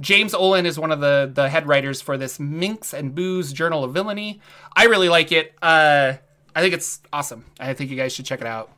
James 0.00 0.32
Ohlen 0.34 0.64
is 0.64 0.78
one 0.78 0.90
of 0.90 1.00
the 1.00 1.30
the 1.32 1.48
head 1.48 1.68
writers 1.68 2.00
for 2.00 2.18
this 2.18 2.38
Minsc 2.38 2.92
and 2.92 3.14
Boo's 3.14 3.52
Journal 3.52 3.84
of 3.84 3.94
Villainy. 3.94 4.40
I 4.74 4.86
really 4.86 5.08
like 5.08 5.30
it. 5.30 5.54
Uh, 5.62 6.14
I 6.54 6.60
think 6.60 6.74
it's 6.74 7.00
awesome. 7.12 7.44
I 7.60 7.74
think 7.74 7.90
you 7.90 7.96
guys 7.96 8.12
should 8.12 8.26
check 8.26 8.40
it 8.40 8.46
out. 8.46 8.72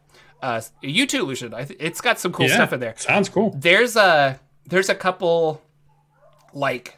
Uh, 0.47 0.62
you 0.80 1.09
too, 1.09 1.24
Lucian. 1.24 1.53
I 1.53 1.64
th- 1.64 1.80
it's 1.82 2.01
got 2.01 2.20
some 2.20 2.32
cool 2.32 2.47
yeah, 2.47 2.55
stuff 2.55 2.72
in 2.72 2.78
there. 2.78 2.94
Sounds 2.99 3.28
cool. 3.28 3.53
There's 3.59 3.97
a 3.97 4.38
there's 4.64 4.88
a 4.88 4.94
couple 4.94 5.61
like 6.55 6.97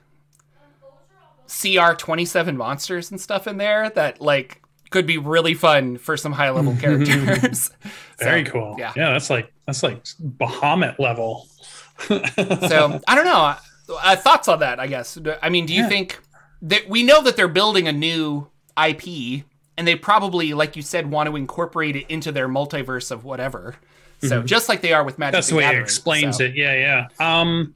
CR 1.47 1.95
twenty 1.97 2.27
seven 2.27 2.59
monsters 2.59 3.11
and 3.11 3.19
stuff 3.19 3.47
in 3.47 3.57
there 3.57 3.89
that 3.89 4.21
like 4.21 4.61
could 4.91 5.07
be 5.07 5.17
really 5.17 5.55
fun 5.55 5.97
for 5.97 6.15
some 6.15 6.33
high 6.33 6.51
level 6.51 6.77
characters. 6.81 7.71
Very 8.19 8.45
so, 8.45 8.53
cool. 8.53 8.77
Yeah, 8.79 8.93
yeah, 8.95 9.13
that's 9.13 9.31
like 9.31 9.51
that's 9.67 9.83
like 9.83 10.05
Bahamut 10.05 10.99
level. 10.99 11.49
so 12.01 13.01
I 13.09 13.15
don't 13.15 13.25
know. 13.25 13.55
Uh, 14.03 14.17
thoughts 14.17 14.49
on 14.49 14.59
that? 14.59 14.79
I 14.79 14.89
guess. 14.89 15.17
I 15.41 15.49
mean, 15.49 15.65
do 15.65 15.73
you 15.73 15.85
yeah. 15.85 15.89
think 15.89 16.21
that 16.61 16.87
we 16.87 17.03
know 17.03 17.23
that 17.23 17.37
they're 17.37 17.49
building 17.49 17.89
a 17.89 17.93
new 17.93 18.47
IP 18.77 19.45
and 19.79 19.87
they 19.87 19.95
probably, 19.95 20.53
like 20.53 20.75
you 20.75 20.83
said, 20.83 21.09
want 21.09 21.31
to 21.31 21.37
incorporate 21.37 21.95
it 21.95 22.05
into 22.09 22.33
their 22.33 22.49
multiverse 22.49 23.13
of 23.13 23.25
whatever. 23.25 23.77
So 24.21 24.39
mm-hmm. 24.39 24.47
just 24.47 24.69
like 24.69 24.83
they 24.83 24.93
are 24.93 25.05
with 25.05 25.19
Magic. 25.21 25.35
That's 25.35 25.49
the, 25.49 25.55
way 25.55 25.63
Gathering, 25.63 25.81
it 25.81 25.85
explains 25.85 26.39
so. 26.39 26.45
it. 26.45 26.57
Yeah, 26.57 27.07
yeah. 27.21 27.41
Um, 27.41 27.75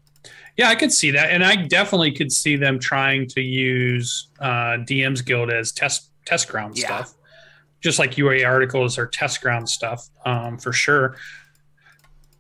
yeah, 0.57 0.68
I 0.68 0.74
could 0.74 0.92
see 0.92 1.12
that, 1.12 1.30
and 1.30 1.44
I 1.44 1.55
definitely 1.55 2.11
could 2.12 2.32
see 2.32 2.57
them 2.57 2.80
trying 2.80 3.28
to 3.28 3.40
use 3.40 4.28
uh, 4.40 4.76
DM's 4.82 5.22
Guild 5.22 5.50
as 5.50 5.70
test 5.70 6.11
test 6.26 6.48
ground 6.48 6.76
yeah. 6.76 6.86
stuff, 6.86 7.14
just 7.80 8.00
like 8.00 8.18
UA 8.18 8.44
articles 8.44 8.98
are 8.98 9.07
test 9.07 9.40
ground 9.40 9.68
stuff 9.68 10.09
um, 10.26 10.59
for 10.59 10.72
sure. 10.72 11.16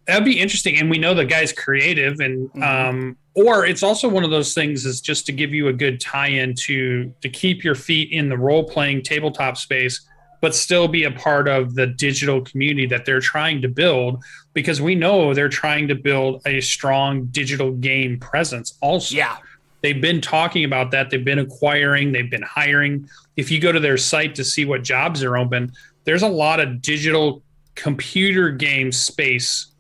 That'd 0.06 0.24
be 0.24 0.38
interesting, 0.38 0.78
and 0.78 0.90
we 0.90 0.98
know 0.98 1.14
the 1.14 1.24
guy's 1.24 1.52
creative, 1.52 2.20
and 2.20 2.50
mm-hmm. 2.50 2.62
um, 2.62 3.16
or 3.34 3.64
it's 3.64 3.82
also 3.82 4.08
one 4.08 4.24
of 4.24 4.30
those 4.30 4.52
things 4.54 4.84
is 4.84 5.00
just 5.00 5.26
to 5.26 5.32
give 5.32 5.54
you 5.54 5.68
a 5.68 5.72
good 5.72 6.00
tie-in 6.00 6.54
to 6.54 7.12
to 7.20 7.28
keep 7.28 7.64
your 7.64 7.74
feet 7.74 8.10
in 8.10 8.28
the 8.28 8.36
role-playing 8.36 9.02
tabletop 9.02 9.56
space 9.56 10.06
but 10.40 10.56
still 10.56 10.88
be 10.88 11.04
a 11.04 11.10
part 11.12 11.46
of 11.46 11.76
the 11.76 11.86
digital 11.86 12.40
community 12.40 12.84
that 12.84 13.04
they're 13.04 13.20
trying 13.20 13.62
to 13.62 13.68
build 13.68 14.20
because 14.54 14.80
we 14.82 14.92
know 14.92 15.32
they're 15.32 15.48
trying 15.48 15.86
to 15.86 15.94
build 15.94 16.42
a 16.46 16.60
strong 16.60 17.26
digital 17.26 17.70
game 17.70 18.18
presence 18.18 18.76
also. 18.80 19.14
Yeah. 19.14 19.36
They've 19.82 20.00
been 20.00 20.20
talking 20.20 20.64
about 20.64 20.90
that. 20.90 21.10
They've 21.10 21.24
been 21.24 21.38
acquiring. 21.38 22.10
They've 22.10 22.28
been 22.28 22.42
hiring. 22.42 23.08
If 23.36 23.52
you 23.52 23.60
go 23.60 23.70
to 23.70 23.78
their 23.78 23.96
site 23.96 24.34
to 24.34 24.42
see 24.42 24.64
what 24.64 24.82
jobs 24.82 25.22
are 25.22 25.36
open 25.36 25.70
there's 26.04 26.22
a 26.22 26.28
lot 26.28 26.60
of 26.60 26.82
digital 26.82 27.42
computer 27.74 28.50
game 28.50 28.92
space 28.92 29.71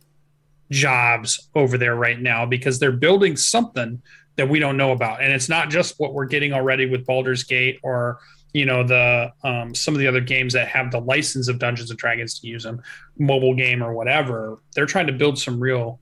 jobs 0.72 1.48
over 1.54 1.78
there 1.78 1.94
right 1.94 2.20
now 2.20 2.44
because 2.44 2.78
they're 2.78 2.90
building 2.90 3.36
something 3.36 4.02
that 4.36 4.48
we 4.48 4.58
don't 4.58 4.76
know 4.76 4.92
about. 4.92 5.22
And 5.22 5.32
it's 5.32 5.48
not 5.48 5.70
just 5.70 6.00
what 6.00 6.14
we're 6.14 6.26
getting 6.26 6.52
already 6.52 6.86
with 6.86 7.06
Baldur's 7.06 7.44
Gate 7.44 7.78
or 7.82 8.18
you 8.52 8.66
know 8.66 8.82
the 8.84 9.32
um, 9.44 9.74
some 9.74 9.94
of 9.94 10.00
the 10.00 10.06
other 10.06 10.20
games 10.20 10.52
that 10.52 10.68
have 10.68 10.90
the 10.90 11.00
license 11.00 11.48
of 11.48 11.58
Dungeons 11.58 11.90
and 11.90 11.98
Dragons 11.98 12.38
to 12.40 12.46
use 12.46 12.64
them, 12.64 12.82
mobile 13.18 13.54
game 13.54 13.82
or 13.82 13.94
whatever. 13.94 14.60
They're 14.74 14.86
trying 14.86 15.06
to 15.06 15.12
build 15.12 15.38
some 15.38 15.58
real 15.58 16.00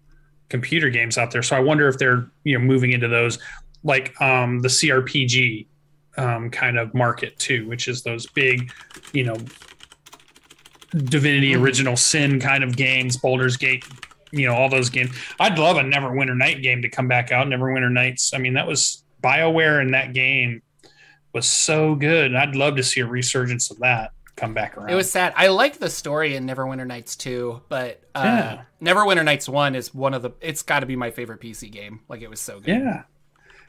computer 0.48 0.90
games 0.90 1.16
out 1.16 1.30
there. 1.30 1.42
So 1.42 1.54
I 1.56 1.60
wonder 1.60 1.86
if 1.86 1.98
they're 1.98 2.28
you 2.42 2.58
know 2.58 2.64
moving 2.64 2.90
into 2.90 3.06
those 3.06 3.38
like 3.84 4.20
um, 4.20 4.60
the 4.60 4.68
CRPG 4.68 5.66
um, 6.16 6.50
kind 6.50 6.76
of 6.76 6.92
market 6.92 7.38
too, 7.38 7.68
which 7.68 7.86
is 7.86 8.02
those 8.02 8.26
big, 8.26 8.72
you 9.12 9.24
know, 9.24 9.36
Divinity 10.90 11.52
mm-hmm. 11.52 11.62
Original 11.62 11.96
Sin 11.96 12.40
kind 12.40 12.64
of 12.64 12.76
games, 12.76 13.16
Baldur's 13.16 13.56
Gate 13.56 13.84
you 14.32 14.46
know 14.46 14.54
all 14.54 14.68
those 14.68 14.90
games. 14.90 15.10
I'd 15.38 15.58
love 15.58 15.76
a 15.76 15.80
Neverwinter 15.80 16.36
Night 16.36 16.62
game 16.62 16.82
to 16.82 16.88
come 16.88 17.08
back 17.08 17.32
out. 17.32 17.46
Neverwinter 17.46 17.90
Nights. 17.90 18.32
I 18.34 18.38
mean, 18.38 18.54
that 18.54 18.66
was 18.66 19.04
Bioware 19.22 19.82
in 19.82 19.90
that 19.92 20.12
game 20.12 20.62
was 21.32 21.46
so 21.46 21.94
good. 21.94 22.34
I'd 22.34 22.56
love 22.56 22.76
to 22.76 22.82
see 22.82 23.00
a 23.00 23.06
resurgence 23.06 23.70
of 23.70 23.78
that 23.80 24.12
come 24.36 24.52
back 24.54 24.76
around. 24.76 24.90
It 24.90 24.94
was 24.94 25.10
sad. 25.10 25.32
I 25.36 25.48
like 25.48 25.78
the 25.78 25.90
story 25.90 26.34
in 26.34 26.46
Neverwinter 26.46 26.86
Nights 26.86 27.14
too, 27.16 27.60
but 27.68 28.02
uh, 28.14 28.22
yeah. 28.24 28.62
Neverwinter 28.82 29.24
Nights 29.24 29.48
one 29.48 29.74
is 29.74 29.94
one 29.94 30.14
of 30.14 30.22
the. 30.22 30.30
It's 30.40 30.62
got 30.62 30.80
to 30.80 30.86
be 30.86 30.96
my 30.96 31.10
favorite 31.10 31.40
PC 31.40 31.70
game. 31.70 32.00
Like 32.08 32.22
it 32.22 32.30
was 32.30 32.40
so 32.40 32.58
good. 32.58 32.68
Yeah, 32.80 33.02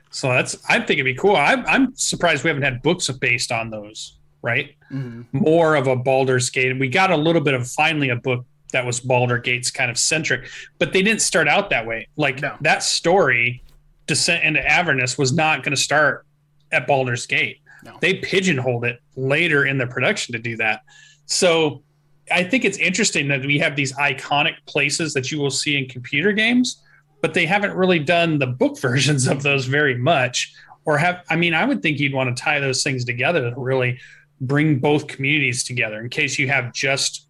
So 0.09 0.29
that's 0.29 0.57
I 0.69 0.77
think 0.79 0.91
it'd 0.99 1.05
be 1.05 1.15
cool. 1.15 1.35
I'm 1.35 1.65
I'm 1.67 1.95
surprised 1.95 2.43
we 2.43 2.47
haven't 2.49 2.63
had 2.63 2.81
books 2.81 3.09
based 3.09 3.51
on 3.51 3.69
those. 3.69 4.17
Right, 4.43 4.75
Mhm. 4.91 5.25
more 5.33 5.75
of 5.75 5.85
a 5.85 5.95
Baldur's 5.95 6.49
Gate. 6.49 6.79
We 6.79 6.87
got 6.87 7.11
a 7.11 7.15
little 7.15 7.43
bit 7.43 7.53
of 7.53 7.67
finally 7.69 8.09
a 8.09 8.15
book 8.15 8.43
that 8.71 8.85
was 8.85 8.99
Baldur 8.99 9.37
Gates 9.37 9.71
kind 9.71 9.89
of 9.91 9.97
centric, 9.97 10.49
but 10.79 10.93
they 10.93 11.01
didn't 11.01 11.21
start 11.21 11.47
out 11.47 11.69
that 11.69 11.85
way. 11.85 12.07
Like 12.15 12.41
No. 12.41 12.55
that 12.61 12.83
story, 12.83 13.63
Descent 14.07 14.43
into 14.43 14.65
Avernus, 14.65 15.17
was 15.17 15.31
not 15.33 15.63
going 15.63 15.75
to 15.75 15.81
start 15.81 16.25
at 16.71 16.87
Baldur's 16.87 17.25
Gate. 17.25 17.59
No. 17.83 17.97
They 18.01 18.15
pigeonholed 18.15 18.85
it 18.85 18.99
later 19.15 19.65
in 19.65 19.77
the 19.77 19.87
production 19.87 20.33
to 20.33 20.39
do 20.39 20.55
that. 20.57 20.81
So 21.25 21.83
I 22.31 22.43
think 22.43 22.65
it's 22.65 22.77
interesting 22.77 23.27
that 23.29 23.41
we 23.45 23.57
have 23.59 23.75
these 23.75 23.93
iconic 23.93 24.55
places 24.65 25.13
that 25.13 25.31
you 25.31 25.39
will 25.39 25.51
see 25.51 25.77
in 25.77 25.87
computer 25.87 26.31
games, 26.31 26.81
but 27.21 27.33
they 27.33 27.45
haven't 27.45 27.73
really 27.75 27.99
done 27.99 28.39
the 28.39 28.47
book 28.47 28.79
versions 28.81 29.27
of 29.27 29.43
those 29.43 29.65
very 29.65 29.97
much. 29.97 30.53
Or 30.85 30.97
have, 30.97 31.23
I 31.29 31.35
mean, 31.35 31.53
I 31.53 31.63
would 31.65 31.81
think 31.83 31.99
you'd 31.99 32.13
want 32.13 32.35
to 32.35 32.41
tie 32.41 32.59
those 32.59 32.83
things 32.83 33.05
together 33.05 33.51
to 33.51 33.59
really 33.59 33.99
bring 34.41 34.79
both 34.79 35.05
communities 35.07 35.63
together 35.63 35.99
in 36.01 36.09
case 36.09 36.39
you 36.39 36.47
have 36.47 36.73
just 36.73 37.27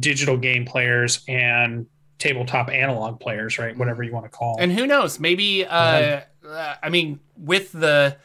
digital 0.00 0.36
game 0.36 0.64
players 0.64 1.22
and 1.28 1.86
tabletop 2.18 2.70
analog 2.70 3.20
players, 3.20 3.58
right? 3.58 3.76
Whatever 3.76 4.02
you 4.02 4.12
want 4.12 4.24
to 4.24 4.30
call. 4.30 4.56
And 4.58 4.72
who 4.72 4.86
knows? 4.86 5.20
Maybe 5.20 5.64
uh, 5.66 6.20
uh, 6.48 6.74
I 6.82 6.88
mean, 6.88 7.20
with 7.36 7.72
the 7.72 8.16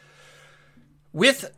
with 1.12 1.50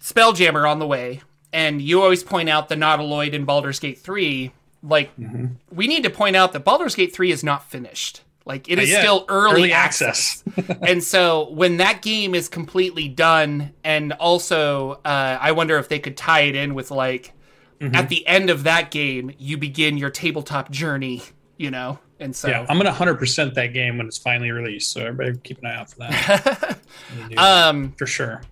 Spelljammer 0.00 0.68
on 0.68 0.78
the 0.78 0.86
way, 0.86 1.20
and 1.52 1.80
you 1.80 2.02
always 2.02 2.22
point 2.22 2.48
out 2.48 2.68
the 2.68 2.74
Nautiloid 2.76 3.32
in 3.32 3.44
Baldur's 3.44 3.78
Gate 3.78 3.98
three. 3.98 4.52
Like, 4.82 5.16
Mhm. 5.16 5.56
we 5.70 5.86
need 5.86 6.02
to 6.02 6.10
point 6.10 6.34
out 6.34 6.52
that 6.54 6.64
Baldur's 6.64 6.96
Gate 6.96 7.14
three 7.14 7.30
is 7.30 7.44
not 7.44 7.70
finished. 7.70 8.22
Like, 8.44 8.68
it 8.68 8.80
is 8.80 8.90
yeah, 8.90 8.98
still 8.98 9.24
early, 9.28 9.54
early 9.62 9.72
access. 9.72 10.42
and 10.82 11.04
so 11.04 11.50
when 11.50 11.76
that 11.76 12.02
game 12.02 12.34
is 12.34 12.48
completely 12.48 13.06
done, 13.06 13.72
and 13.84 14.12
also 14.14 14.92
uh, 15.04 15.38
I 15.40 15.52
wonder 15.52 15.78
if 15.78 15.88
they 15.88 16.00
could 16.00 16.16
tie 16.16 16.40
it 16.40 16.56
in 16.56 16.74
with 16.74 16.90
like 16.90 17.32
Mhm. 17.82 17.94
at 17.96 18.08
the 18.08 18.26
end 18.26 18.48
of 18.48 18.62
that 18.64 18.90
game, 18.90 19.32
you 19.38 19.56
begin 19.58 19.98
your 19.98 20.10
tabletop 20.10 20.70
journey. 20.70 21.22
You 21.58 21.70
know, 21.70 21.98
and 22.18 22.34
so 22.34 22.48
yeah, 22.48 22.66
I'm 22.68 22.76
gonna 22.78 22.90
100% 22.90 23.54
that 23.54 23.68
game 23.68 23.98
when 23.98 24.06
it's 24.06 24.18
finally 24.18 24.50
released. 24.50 24.90
So 24.92 25.00
everybody 25.02 25.38
keep 25.44 25.58
an 25.58 25.66
eye 25.66 25.76
out 25.76 25.90
for 25.90 25.98
that. 25.98 26.78
I'm 27.12 27.16
gonna 27.18 27.28
do 27.28 27.34
that 27.36 27.68
um, 27.68 27.92
for 27.98 28.06
sure. 28.06 28.42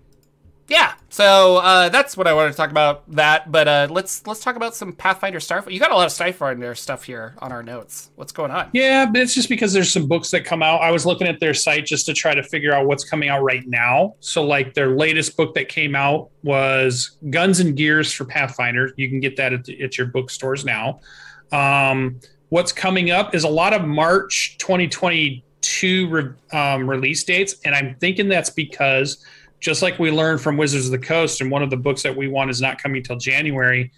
Yeah. 0.71 0.93
So 1.09 1.57
uh, 1.57 1.89
that's 1.89 2.15
what 2.15 2.27
I 2.27 2.33
wanted 2.33 2.51
to 2.51 2.55
talk 2.55 2.71
about. 2.71 3.03
That, 3.11 3.51
but 3.51 3.67
uh, 3.67 3.87
let's 3.91 4.25
let's 4.25 4.39
talk 4.39 4.55
about 4.55 4.73
some 4.73 4.93
Pathfinder 4.93 5.39
Starfinder. 5.39 5.73
You 5.73 5.81
got 5.81 5.91
a 5.91 5.95
lot 5.95 6.05
of 6.05 6.13
Starfinder 6.13 6.77
stuff 6.77 7.03
here 7.03 7.35
on 7.39 7.51
our 7.51 7.61
notes. 7.61 8.09
What's 8.15 8.31
going 8.31 8.51
on? 8.51 8.69
Yeah, 8.71 9.05
but 9.05 9.21
it's 9.21 9.35
just 9.35 9.49
because 9.49 9.73
there's 9.73 9.91
some 9.91 10.07
books 10.07 10.31
that 10.31 10.45
come 10.45 10.63
out. 10.63 10.81
I 10.81 10.91
was 10.91 11.05
looking 11.05 11.27
at 11.27 11.41
their 11.41 11.53
site 11.53 11.85
just 11.85 12.05
to 12.05 12.13
try 12.13 12.33
to 12.33 12.41
figure 12.41 12.73
out 12.73 12.87
what's 12.87 13.03
coming 13.03 13.27
out 13.27 13.43
right 13.43 13.67
now. 13.67 14.15
So, 14.21 14.43
like 14.45 14.73
their 14.73 14.95
latest 14.95 15.35
book 15.35 15.53
that 15.55 15.67
came 15.67 15.93
out 15.93 16.29
was 16.41 17.17
Guns 17.29 17.59
and 17.59 17.75
Gears 17.75 18.13
for 18.13 18.23
Pathfinder. 18.23 18.93
You 18.95 19.09
can 19.09 19.19
get 19.19 19.35
that 19.35 19.51
at, 19.51 19.65
the, 19.65 19.83
at 19.83 19.97
your 19.97 20.07
bookstores 20.07 20.63
now. 20.63 21.01
Um, 21.51 22.21
what's 22.47 22.71
coming 22.71 23.11
up 23.11 23.35
is 23.35 23.43
a 23.43 23.49
lot 23.49 23.73
of 23.73 23.85
March 23.85 24.57
2022 24.59 26.07
re- 26.07 26.33
um, 26.57 26.89
release 26.89 27.25
dates, 27.25 27.55
and 27.65 27.75
I'm 27.75 27.97
thinking 27.99 28.29
that's 28.29 28.49
because 28.49 29.25
just 29.61 29.81
like 29.81 29.97
we 29.99 30.11
learned 30.11 30.41
from 30.41 30.57
Wizards 30.57 30.85
of 30.87 30.91
the 30.91 30.97
Coast, 30.99 31.39
and 31.39 31.49
one 31.49 31.63
of 31.63 31.69
the 31.69 31.77
books 31.77 32.03
that 32.03 32.15
we 32.15 32.27
want 32.27 32.49
is 32.49 32.59
not 32.61 32.81
coming 32.83 33.01
till 33.01 33.15
January. 33.15 33.91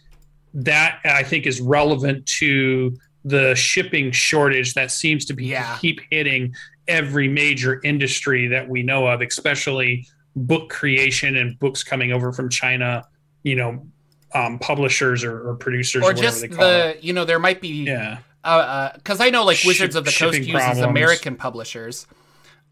That 0.53 0.99
I 1.03 1.23
think 1.23 1.47
is 1.47 1.59
relevant 1.61 2.27
to 2.39 2.95
the 3.25 3.55
shipping 3.55 4.11
shortage 4.11 4.75
that 4.75 4.91
seems 4.91 5.25
to 5.25 5.33
be 5.33 5.45
Yeah. 5.45 5.77
keep 5.81 6.01
hitting 6.11 6.53
every 6.87 7.27
major 7.27 7.79
industry 7.83 8.47
that 8.49 8.67
we 8.69 8.83
know 8.83 9.07
of, 9.07 9.21
especially 9.21 10.05
book 10.35 10.69
creation 10.69 11.37
and 11.37 11.57
books 11.57 11.83
coming 11.83 12.11
over 12.11 12.31
from 12.33 12.49
China. 12.49 13.05
You 13.43 13.55
know, 13.55 13.87
um, 14.35 14.59
publishers 14.59 15.23
or, 15.23 15.49
or 15.49 15.55
producers, 15.55 16.01
Or 16.01 16.07
whatever 16.07 16.21
just 16.21 16.41
they 16.41 16.47
call 16.49 16.65
it. 16.65 17.01
the 17.01 17.05
you 17.07 17.13
know 17.13 17.23
there 17.25 17.39
might 17.39 17.61
be 17.61 17.83
Yeah, 17.85 18.17
because 18.43 19.19
I 19.21 19.29
know 19.29 19.43
like 19.45 19.59
Wizards 19.65 19.95
of 19.95 20.05
the 20.05 20.11
Coast 20.11 20.37
uses 20.37 20.53
problems. 20.53 20.79
American 20.79 21.35
publishers. 21.35 22.05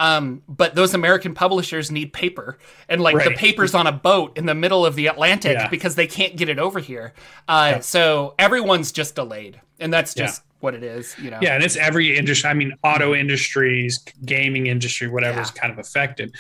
Um, 0.02 0.42
but 0.50 0.74
those 0.74 0.96
American 0.96 1.36
publishers 1.36 1.92
need 1.92 2.12
paper, 2.12 2.58
and 2.90 3.02
like 3.02 3.24
the 3.24 3.36
paper's 3.36 3.76
on 3.76 3.86
a 3.86 3.92
boat 3.92 4.36
in 4.36 4.48
the 4.48 4.56
middle 4.56 4.84
of 4.84 4.96
the 4.96 5.06
Atlantic 5.06 5.54
Yeah. 5.54 5.68
because 5.68 5.94
they 5.94 6.08
can't 6.08 6.36
get 6.36 6.50
it 6.50 6.58
over 6.58 6.80
here. 6.80 7.14
Uh, 7.48 7.74
Yeah. 7.76 7.80
So 7.82 8.34
everyone's 8.40 8.92
just 8.92 9.14
delayed, 9.14 9.62
and 9.80 9.94
that's 9.94 10.16
Yeah. 10.16 10.26
just 10.26 10.42
what 10.60 10.74
it 10.74 10.82
is. 10.82 11.16
You 11.22 11.30
know. 11.30 11.38
Yeah, 11.40 11.54
and 11.54 11.64
it's 11.64 11.76
every 11.76 12.18
industry. 12.18 12.50
I 12.50 12.56
mean, 12.56 12.74
auto 12.84 13.14
industries, 13.14 14.04
gaming 14.26 14.66
industry, 14.66 15.08
whatever 15.08 15.40
is 15.40 15.52
kind 15.52 15.72
of 15.72 15.78
affected. 15.78 16.34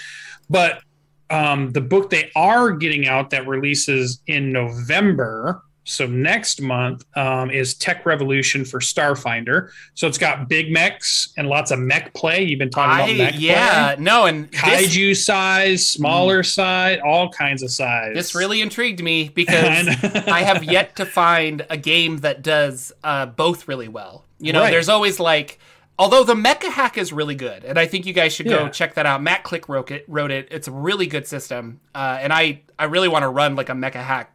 But 0.49 0.81
um, 1.29 1.71
the 1.71 1.81
book 1.81 2.09
they 2.09 2.31
are 2.35 2.71
getting 2.71 3.07
out 3.07 3.29
that 3.29 3.47
releases 3.47 4.21
in 4.25 4.51
November, 4.51 5.61
so 5.83 6.05
next 6.05 6.61
month, 6.61 7.03
um, 7.17 7.49
is 7.49 7.73
Tech 7.73 8.05
Revolution 8.05 8.63
for 8.65 8.79
Starfinder. 8.79 9.69
So 9.95 10.07
it's 10.07 10.17
got 10.17 10.47
big 10.47 10.71
mechs 10.71 11.33
and 11.37 11.47
lots 11.47 11.71
of 11.71 11.79
mech 11.79 12.13
play. 12.13 12.43
You've 12.43 12.59
been 12.59 12.69
talking 12.69 13.03
I, 13.03 13.07
about 13.15 13.17
mech 13.33 13.39
yeah, 13.41 13.95
no, 13.97 14.25
and 14.25 14.51
play. 14.51 14.85
this, 14.85 14.95
Kaiju 14.95 15.15
size, 15.17 15.85
smaller 15.85 16.43
size, 16.43 16.99
all 17.03 17.29
kinds 17.29 17.63
of 17.63 17.71
size. 17.71 18.13
this 18.13 18.35
really 18.35 18.61
intrigued 18.61 19.01
me 19.03 19.29
because 19.35 19.87
I 20.27 20.41
have 20.43 20.63
yet 20.63 20.95
to 20.97 21.05
find 21.05 21.65
a 21.69 21.77
game 21.77 22.17
that 22.19 22.41
does 22.43 22.91
uh, 23.03 23.25
both 23.25 23.67
really 23.67 23.87
well. 23.87 24.25
You 24.39 24.53
know, 24.53 24.61
Right. 24.61 24.71
there's 24.71 24.89
always 24.89 25.19
like, 25.19 25.59
although 25.99 26.23
the 26.23 26.33
Mecha 26.35 26.69
Hack 26.71 26.97
is 26.97 27.11
really 27.13 27.35
good, 27.35 27.63
and 27.63 27.77
I 27.79 27.85
think 27.85 28.05
you 28.05 28.13
guys 28.13 28.33
should 28.33 28.47
go 28.47 28.63
Yeah. 28.63 28.69
check 28.69 28.95
that 28.95 29.05
out. 29.05 29.21
Matt 29.21 29.43
Click 29.43 29.67
wrote 29.69 29.91
it. 29.91 30.05
Wrote 30.07 30.31
it. 30.31 30.47
It's 30.51 30.67
a 30.67 30.71
really 30.71 31.05
good 31.07 31.27
system, 31.27 31.79
uh, 31.93 32.17
and 32.21 32.31
I 32.33 32.61
I 32.79 32.85
really 32.85 33.07
want 33.07 33.23
to 33.23 33.29
run 33.29 33.55
like 33.55 33.69
a 33.69 33.73
Mecha 33.73 34.03
Hack, 34.03 34.33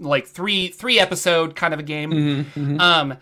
like 0.00 0.26
three 0.26 0.68
three 0.68 0.98
episode 0.98 1.54
kind 1.54 1.72
of 1.74 1.80
a 1.80 1.84
game. 1.84 2.10
Mhm, 2.10 2.44
mhm. 2.56 2.80
Um, 2.80 3.16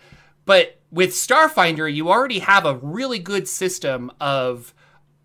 but 0.45 0.79
with 0.91 1.11
Starfinder, 1.11 1.93
you 1.93 2.09
already 2.09 2.39
have 2.39 2.65
a 2.65 2.75
really 2.75 3.19
good 3.19 3.47
system 3.47 4.11
of 4.19 4.73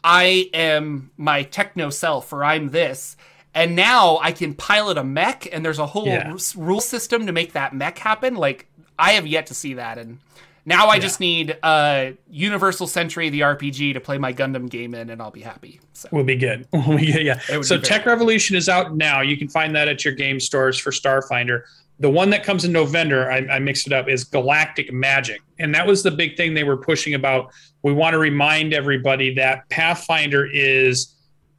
I 0.03 0.51
am 0.53 1.11
my 1.17 1.45
techno 1.45 1.89
self, 1.91 2.31
or 2.33 2.45
I'm 2.45 2.71
this. 2.71 3.17
And 3.55 3.75
now 3.77 4.19
I 4.21 4.33
can 4.33 4.53
pilot 4.53 4.99
a 4.99 5.05
mech, 5.05 5.49
and 5.51 5.65
there's 5.65 5.79
a 5.79 5.87
whole 5.87 6.07
Yeah. 6.07 6.33
r- 6.33 6.39
rule 6.63 6.81
system 6.81 7.27
to 7.27 7.33
make 7.33 7.53
that 7.53 7.73
mech 7.73 7.99
happen. 7.99 8.35
Like, 8.35 8.67
I 8.99 9.13
have 9.13 9.27
yet 9.27 9.47
to 9.47 9.55
see 9.55 9.75
that. 9.75 9.97
And 9.97 10.19
now 10.67 10.89
I 10.89 10.99
just 10.99 11.21
need 11.21 11.57
uh, 11.63 12.13
Universal 12.31 12.87
Century, 12.87 13.29
the 13.29 13.41
RPG, 13.41 13.95
to 13.95 14.01
play 14.01 14.17
my 14.17 14.33
Gundam 14.33 14.69
game 14.71 14.95
in, 14.95 15.11
and 15.11 15.21
I'll 15.21 15.31
be 15.31 15.43
happy. 15.43 15.81
So, 15.93 16.09
We'll 16.11 16.25
be 16.25 16.37
good. 16.37 16.67
We'll 16.73 16.99
be 16.99 17.13
good, 17.13 17.25
yeah. 17.25 17.61
So 17.61 17.79
Tech 17.79 18.07
Revolution 18.07 18.57
is 18.57 18.69
out 18.69 18.97
now. 18.97 19.21
You 19.21 19.37
can 19.37 19.49
find 19.49 19.75
that 19.77 19.89
at 19.89 20.05
your 20.05 20.15
game 20.15 20.41
stores 20.41 20.79
for 20.79 20.91
Starfinder. 20.91 21.63
The 22.01 22.11
one 22.11 22.31
that 22.31 22.43
comes 22.43 22.65
in 22.65 22.73
November, 22.73 23.31
I, 23.31 23.47
I 23.49 23.59
mixed 23.59 23.87
it 23.87 23.93
up, 23.93 24.09
is 24.09 24.25
Galactic 24.25 24.93
Magic. 24.93 25.41
And 25.59 25.75
that 25.75 25.87
was 25.87 26.03
the 26.03 26.11
big 26.11 26.37
thing 26.37 26.55
they 26.55 26.65
were 26.65 26.77
pushing 26.77 27.15
about. 27.15 27.53
We 27.83 27.93
want 27.93 28.15
to 28.15 28.19
remind 28.19 28.73
everybody 28.73 29.35
that 29.35 29.69
Pathfinder 29.69 30.47
is 30.47 31.15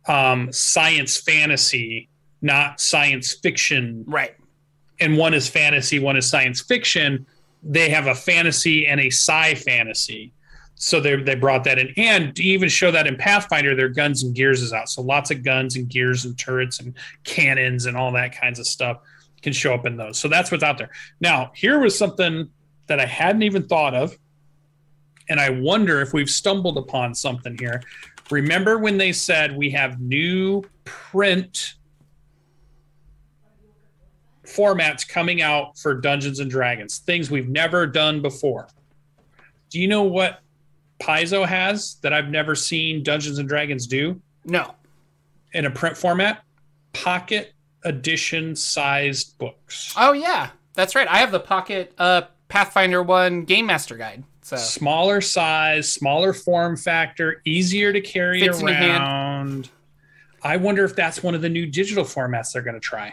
um, 0.08 0.52
science 0.52 1.18
fantasy, 1.18 2.10
not 2.42 2.80
science 2.82 3.34
fiction 3.34 4.04
right. 4.08 4.36
and 5.00 5.18
one 5.18 5.34
is 5.34 5.48
fantasy, 5.48 6.00
one 6.00 6.18
is 6.18 6.30
science 6.30 6.62
fiction. 6.62 7.26
They 7.66 7.90
have 7.90 8.08
a 8.08 8.16
fantasy 8.16 8.88
and 8.88 9.00
a 9.02 9.08
sci 9.08 9.56
fantasy. 9.56 10.32
So 10.76 11.00
they 11.00 11.16
they 11.16 11.36
brought 11.36 11.64
that 11.64 11.80
in, 11.80 11.94
and 11.98 12.38
even 12.40 12.70
show 12.70 12.92
that 12.92 13.08
in 13.08 13.16
Pathfinder, 13.16 13.76
their 13.76 13.90
guns 13.90 14.24
and 14.24 14.36
gears 14.36 14.62
is 14.62 14.72
out. 14.72 14.90
So 14.90 15.02
lots 15.02 15.32
of 15.32 15.44
guns 15.44 15.76
and 15.78 15.90
gears 15.90 16.26
and 16.26 16.38
turrets 16.38 16.80
and 16.80 16.94
cannons 17.24 17.86
and 17.86 17.96
all 17.98 18.12
that 18.12 18.38
kinds 18.38 18.60
of 18.60 18.68
stuff 18.68 19.00
can 19.42 19.54
show 19.54 19.74
up 19.74 19.86
in 19.86 19.96
those. 19.96 20.20
So 20.20 20.28
that's 20.28 20.52
what's 20.52 20.64
out 20.64 20.78
there. 20.78 20.90
Now 21.22 21.52
here 21.56 21.80
was 21.80 21.98
something 21.98 22.50
that 22.88 23.00
I 23.00 23.06
hadn't 23.06 23.44
even 23.44 23.68
thought 23.68 23.96
of, 23.96 24.18
and 25.30 25.40
I 25.40 25.50
wonder 25.50 26.02
if 26.02 26.14
we've 26.14 26.30
stumbled 26.30 26.78
upon 26.78 27.16
something 27.16 27.58
here. 27.58 27.82
Remember 28.30 28.78
when 28.78 28.98
they 28.98 29.14
said 29.14 29.56
we 29.56 29.72
have 29.72 30.00
new 30.02 30.64
print 30.84 31.76
formats 34.46 35.08
coming 35.08 35.42
out 35.42 35.78
for 35.78 35.94
Dungeons 35.96 36.40
and 36.40 36.50
Dragons, 36.50 37.00
things 37.00 37.30
we've 37.32 37.50
never 37.50 37.86
done 37.88 38.22
before. 38.22 38.68
Do 39.70 39.80
you 39.80 39.88
know 39.88 40.04
what 40.04 40.40
Paizo 41.02 41.46
has 41.46 41.96
that 42.02 42.14
I've 42.14 42.30
never 42.30 42.56
seen 42.56 43.04
Dungeons 43.04 43.38
and 43.40 43.50
Dragons 43.50 43.88
do 43.88 44.22
No. 44.46 44.76
in 45.54 45.66
a 45.66 45.70
print 45.72 45.98
format? 45.98 46.44
Pocket 46.94 47.54
edition 47.84 48.56
sized 48.56 49.38
books. 49.38 49.94
Oh, 49.98 50.14
yeah. 50.14 50.50
That's 50.74 50.96
right. 50.96 51.08
I 51.08 51.18
have 51.18 51.32
the 51.32 51.40
Pocket 51.40 51.94
uh, 51.98 52.24
Pathfinder 52.48 53.04
1 53.04 53.44
Game 53.44 53.66
Master 53.66 53.96
Guide. 53.98 54.24
So, 54.42 54.56
Smaller 54.58 55.22
size, 55.22 55.92
smaller 55.92 56.32
form 56.32 56.78
factor, 56.78 57.42
easier 57.46 57.92
to 57.92 58.00
carry 58.00 58.40
Fits 58.42 58.60
in 58.60 58.68
your 58.68 58.76
hand. 58.76 59.02
around. 59.04 59.70
I 60.44 60.58
wonder 60.58 60.86
if 60.86 60.96
that's 60.96 61.24
one 61.24 61.34
of 61.34 61.42
the 61.42 61.50
new 61.50 61.66
digital 61.66 62.04
formats 62.04 62.54
they're 62.54 62.62
going 62.62 62.76
to 62.76 62.80
try. 62.80 63.12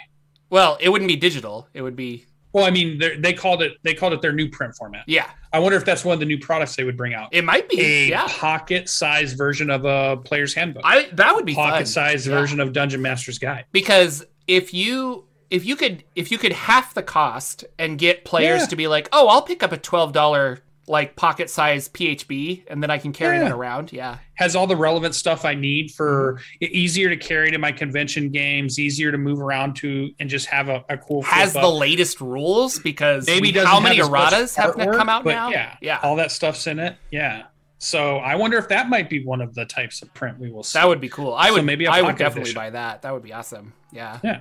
Well, 0.53 0.77
it 0.81 0.89
wouldn't 0.91 1.09
be 1.09 1.17
digital. 1.17 1.67
It 1.75 1.83
would 1.83 1.97
be, 1.97 2.27
Well, 2.53 2.65
I 2.67 2.71
mean, 2.71 2.99
they're- 2.99 3.33
called 3.35 3.63
it 3.63 3.73
they 3.83 3.95
called 3.95 4.13
it 4.13 4.21
their 4.23 4.33
new 4.33 4.49
print 4.49 4.77
format. 4.77 5.05
yeah. 5.09 5.27
I 5.55 5.59
wonder 5.59 5.77
if 5.77 5.85
that's 5.85 6.05
one 6.05 6.15
of 6.15 6.21
the 6.21 6.27
new 6.27 6.39
products 6.39 6.77
they 6.77 6.85
would 6.85 6.97
bring 6.97 7.13
out. 7.15 7.29
It 7.33 7.45
might 7.45 7.69
be. 7.69 7.81
a 7.81 8.09
yeah. 8.09 8.27
pocket-sized 8.29 9.37
version 9.37 9.69
of 9.71 9.85
a 9.85 10.17
player's 10.19 10.55
handbook. 10.55 10.83
I 10.85 11.09
that 11.15 11.35
would 11.35 11.45
be 11.47 11.55
fun. 11.55 11.71
Pocket-sized 11.71 12.27
Yeah. 12.27 12.35
version 12.39 12.61
of 12.61 12.73
Dungeon 12.73 13.03
Master's 13.03 13.39
Guide. 13.39 13.65
because 13.73 14.25
if 14.47 14.73
you 14.75 15.25
if 15.51 15.65
you 15.67 15.77
could 15.77 16.05
if 16.15 16.31
you 16.31 16.39
could 16.39 16.53
half 16.53 16.95
the 16.95 17.03
cost 17.03 17.65
and 17.79 17.99
get 17.99 18.25
players 18.25 18.61
Yeah. 18.63 18.67
to 18.69 18.77
be 18.77 18.89
like, 18.89 19.09
oh, 19.13 19.29
I'll 19.29 19.43
pick 19.43 19.63
up 19.63 19.73
a 19.73 19.77
twelve 19.77 20.13
dollar 20.13 20.61
like 20.89 21.15
pocket 21.15 21.49
size 21.49 21.89
PHB 21.89 22.65
and 22.69 22.83
then 22.83 22.91
I 22.91 22.99
can 22.99 23.13
carry 23.13 23.37
Yeah. 23.37 23.45
that 23.45 23.53
around. 23.53 23.93
Yeah. 23.93 24.19
Has 24.35 24.57
all 24.57 24.67
the 24.67 24.77
relevant 24.77 25.15
stuff 25.15 25.45
I 25.45 25.55
need 25.55 25.93
for 25.93 26.41
easier 26.61 27.09
to 27.09 27.17
carry 27.17 27.51
to 27.53 27.59
my 27.59 27.71
convention 27.71 28.31
games, 28.31 28.79
easier 28.81 29.13
to 29.13 29.19
move 29.19 29.41
around 29.41 29.77
to, 29.77 30.11
and 30.19 30.29
just 30.29 30.47
have 30.47 30.69
a, 30.69 30.85
a 30.89 30.99
cool. 30.99 31.23
Has 31.23 31.53
the 31.53 31.69
llated 31.69 32.09
rules 32.21 32.81
because 32.81 33.27
maybe 33.27 33.53
how 33.53 33.79
many 33.79 33.99
erratas 33.99 34.57
have 34.57 34.75
artwork, 34.75 34.97
come 34.97 35.09
out 35.09 35.25
now? 35.25 35.51
Yeah, 35.51 35.77
Yeah. 35.81 36.01
all 36.03 36.17
that 36.17 36.33
stuff's 36.33 36.67
in 36.67 36.79
it. 36.81 36.97
Yeah. 37.13 37.45
So 37.79 38.19
I 38.19 38.35
wonder 38.37 38.59
if 38.59 38.69
that 38.69 38.89
might 38.89 39.09
be 39.11 39.25
one 39.25 39.41
of 39.41 39.55
the 39.55 39.65
types 39.65 40.03
of 40.03 40.13
print 40.15 40.39
we 40.39 40.51
will 40.51 40.63
see. 40.63 40.79
That 40.79 40.89
would 40.89 41.01
be 41.01 41.09
cool. 41.09 41.35
I 41.35 41.49
So 41.49 41.55
would 41.55 41.65
maybe 41.65 41.87
I 41.87 42.01
would 42.03 42.17
definitely 42.17 42.43
edition. 42.43 42.55
buy 42.57 42.71
that. 42.71 43.03
That 43.03 43.13
would 43.13 43.23
be 43.23 43.33
awesome. 43.33 43.73
Yeah. 43.93 44.19
Yeah. 44.23 44.41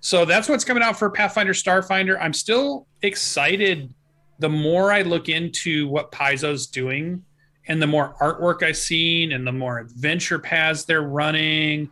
So 0.00 0.24
that's 0.24 0.48
what's 0.48 0.64
coming 0.64 0.82
out 0.82 0.98
for 0.98 1.10
Pathfinder 1.10 1.52
Starfinder. 1.52 2.16
I'm 2.20 2.32
still 2.32 2.86
excited. 3.02 3.92
The 4.38 4.48
more 4.48 4.92
I 4.92 5.02
look 5.02 5.28
into 5.28 5.88
what 5.88 6.12
Paizo's 6.12 6.66
doing 6.66 7.24
and 7.68 7.80
the 7.80 7.86
more 7.86 8.14
artwork 8.20 8.62
I've 8.62 8.76
seen 8.76 9.32
and 9.32 9.46
the 9.46 9.52
more 9.52 9.78
adventure 9.78 10.38
paths 10.38 10.84
they're 10.84 11.02
running, 11.02 11.90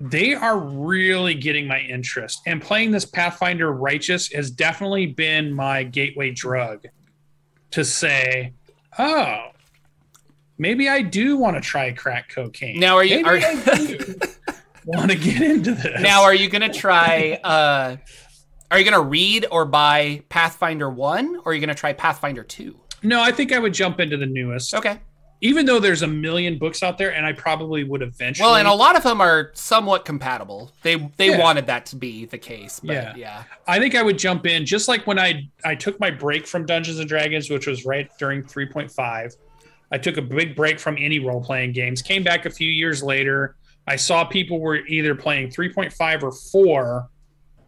they 0.00 0.34
are 0.34 0.58
really 0.58 1.34
getting 1.34 1.66
my 1.66 1.80
interest. 1.80 2.40
And 2.46 2.62
playing 2.62 2.90
this 2.90 3.04
Pathfinder 3.04 3.72
Righteous 3.72 4.32
has 4.32 4.50
definitely 4.50 5.06
been 5.06 5.52
my 5.52 5.82
gateway 5.84 6.30
drug 6.30 6.86
to 7.72 7.84
say, 7.84 8.54
oh, 8.98 9.50
maybe 10.58 10.88
I 10.88 11.02
do 11.02 11.36
want 11.36 11.56
to 11.56 11.60
try 11.60 11.92
crack 11.92 12.30
cocaine. 12.30 12.80
Now 12.80 12.96
are 12.96 13.04
you 13.04 13.22
Maybe 13.22 13.28
are 13.28 14.06
want 14.86 15.10
to 15.10 15.16
get 15.16 15.42
into 15.42 15.72
this. 15.72 16.00
now 16.00 16.22
are 16.22 16.34
you 16.34 16.48
gonna 16.48 16.72
try 16.72 17.38
uh 17.44 17.96
are 18.70 18.78
you 18.78 18.84
gonna 18.84 19.00
read 19.02 19.46
or 19.50 19.64
buy 19.64 20.22
Pathfinder 20.28 20.88
one 20.90 21.36
or 21.44 21.52
are 21.52 21.54
you 21.54 21.60
gonna 21.60 21.74
try 21.74 21.92
Pathfinder 21.92 22.42
two? 22.44 22.78
No, 23.02 23.20
I 23.20 23.32
think 23.32 23.52
I 23.52 23.58
would 23.58 23.74
jump 23.74 23.98
into 24.00 24.16
the 24.16 24.26
newest. 24.26 24.74
Okay. 24.74 24.98
Even 25.42 25.64
though 25.64 25.80
there's 25.80 26.02
a 26.02 26.06
million 26.06 26.58
books 26.58 26.82
out 26.82 26.98
there, 26.98 27.14
and 27.14 27.24
I 27.24 27.32
probably 27.32 27.82
would 27.82 28.02
eventually. 28.02 28.44
Well, 28.46 28.56
and 28.56 28.68
a 28.68 28.74
lot 28.74 28.94
of 28.94 29.02
them 29.02 29.22
are 29.22 29.50
somewhat 29.54 30.04
compatible. 30.04 30.70
They 30.82 30.96
they 31.16 31.30
Yeah. 31.30 31.38
wanted 31.38 31.66
that 31.66 31.86
to 31.86 31.96
be 31.96 32.26
the 32.26 32.36
case, 32.36 32.78
but 32.84 32.92
Yeah. 32.92 33.14
yeah. 33.16 33.42
I 33.66 33.78
think 33.78 33.94
I 33.94 34.02
would 34.02 34.18
jump 34.18 34.44
in 34.46 34.66
just 34.66 34.86
like 34.86 35.06
when 35.06 35.18
I 35.18 35.48
I 35.64 35.74
took 35.76 35.98
my 35.98 36.10
break 36.10 36.46
from 36.46 36.66
Dungeons 36.66 36.98
and 36.98 37.08
Dragons, 37.08 37.48
which 37.48 37.66
was 37.66 37.86
right 37.86 38.10
during 38.18 38.42
3.5. 38.42 39.34
I 39.90 39.96
took 39.96 40.18
a 40.18 40.22
big 40.22 40.54
break 40.54 40.78
from 40.78 40.96
any 41.00 41.18
role 41.20 41.42
playing 41.42 41.72
games. 41.72 42.02
Came 42.02 42.22
back 42.22 42.44
a 42.44 42.50
few 42.50 42.70
years 42.70 43.02
later. 43.02 43.56
I 43.88 43.96
saw 43.96 44.24
people 44.24 44.60
were 44.60 44.76
either 44.86 45.14
playing 45.14 45.48
3.5 45.50 46.22
or 46.22 46.32
4 46.32 47.08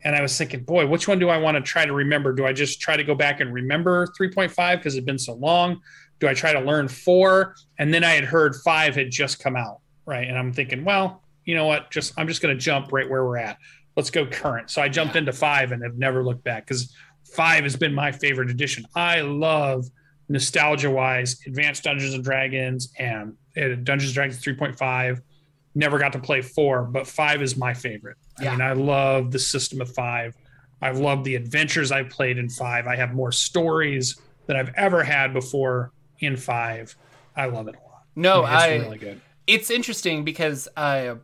and 0.04 0.16
I 0.16 0.22
was 0.22 0.36
thinking, 0.36 0.64
boy, 0.64 0.86
which 0.86 1.06
one 1.06 1.18
do 1.18 1.28
I 1.28 1.36
want 1.36 1.56
to 1.56 1.60
try 1.60 1.84
to 1.84 1.92
remember? 1.92 2.32
Do 2.32 2.44
I 2.46 2.52
just 2.52 2.80
try 2.80 2.96
to 2.96 3.04
go 3.04 3.14
back 3.14 3.40
and 3.40 3.52
remember 3.52 4.06
3.5 4.18 4.76
because 4.76 4.96
it's 4.96 5.04
been 5.04 5.18
so 5.18 5.34
long? 5.34 5.80
Do 6.18 6.28
I 6.28 6.34
try 6.34 6.52
to 6.52 6.60
learn 6.60 6.88
4? 6.88 7.54
And 7.78 7.92
then 7.92 8.04
I 8.04 8.12
had 8.12 8.24
heard 8.24 8.56
5 8.56 8.94
had 8.94 9.10
just 9.10 9.42
come 9.42 9.56
out, 9.56 9.80
right? 10.06 10.26
And 10.26 10.36
I'm 10.36 10.52
thinking, 10.52 10.84
well, 10.84 11.22
you 11.44 11.54
know 11.54 11.66
what? 11.66 11.90
Just 11.90 12.14
I'm 12.16 12.28
just 12.28 12.42
going 12.42 12.54
to 12.54 12.60
jump 12.60 12.92
right 12.92 13.08
where 13.08 13.24
we're 13.24 13.38
at. 13.38 13.58
Let's 13.96 14.10
go 14.10 14.26
current. 14.26 14.70
So 14.70 14.82
I 14.82 14.88
jumped 14.88 15.16
into 15.16 15.32
5 15.32 15.72
and 15.72 15.82
have 15.82 15.96
never 15.96 16.24
looked 16.24 16.44
back 16.44 16.66
cuz 16.66 16.94
5 17.34 17.64
has 17.64 17.76
been 17.76 17.94
my 17.94 18.12
favorite 18.12 18.50
edition. 18.50 18.84
I 18.94 19.20
love 19.20 19.86
nostalgia 20.28 20.90
wise 20.90 21.40
Advanced 21.46 21.84
Dungeons 21.84 22.14
and 22.14 22.24
Dragons 22.24 22.92
and 22.98 23.34
uh, 23.56 23.74
Dungeons 23.82 24.06
and 24.06 24.14
Dragons 24.14 24.42
3.5 24.42 25.20
never 25.74 25.98
got 25.98 26.12
to 26.12 26.18
play 26.18 26.42
four, 26.42 26.82
but 26.82 27.06
five 27.06 27.42
is 27.42 27.56
my 27.56 27.72
favorite. 27.74 28.16
I 28.38 28.44
Yeah. 28.44 28.50
mean, 28.52 28.60
I 28.60 28.72
love 28.72 29.30
the 29.30 29.38
system 29.38 29.80
of 29.80 29.92
five. 29.94 30.36
I've 30.80 30.98
loved 30.98 31.24
the 31.24 31.34
adventures 31.36 31.92
I've 31.92 32.10
played 32.10 32.38
in 32.38 32.48
five. 32.48 32.86
I 32.86 32.96
have 32.96 33.14
more 33.14 33.32
stories 33.32 34.20
than 34.46 34.56
I've 34.56 34.72
ever 34.76 35.02
had 35.04 35.32
before 35.32 35.92
in 36.18 36.36
five. 36.36 36.94
I 37.36 37.46
love 37.46 37.68
it 37.68 37.76
a 37.76 37.78
lot. 37.88 38.02
No, 38.16 38.40
it's 38.42 38.50
I 38.50 38.76
really 38.76 38.98
good. 38.98 39.20
it's 39.46 39.70
interesting 39.70 40.24
because 40.24 40.68
uh, 40.76 41.14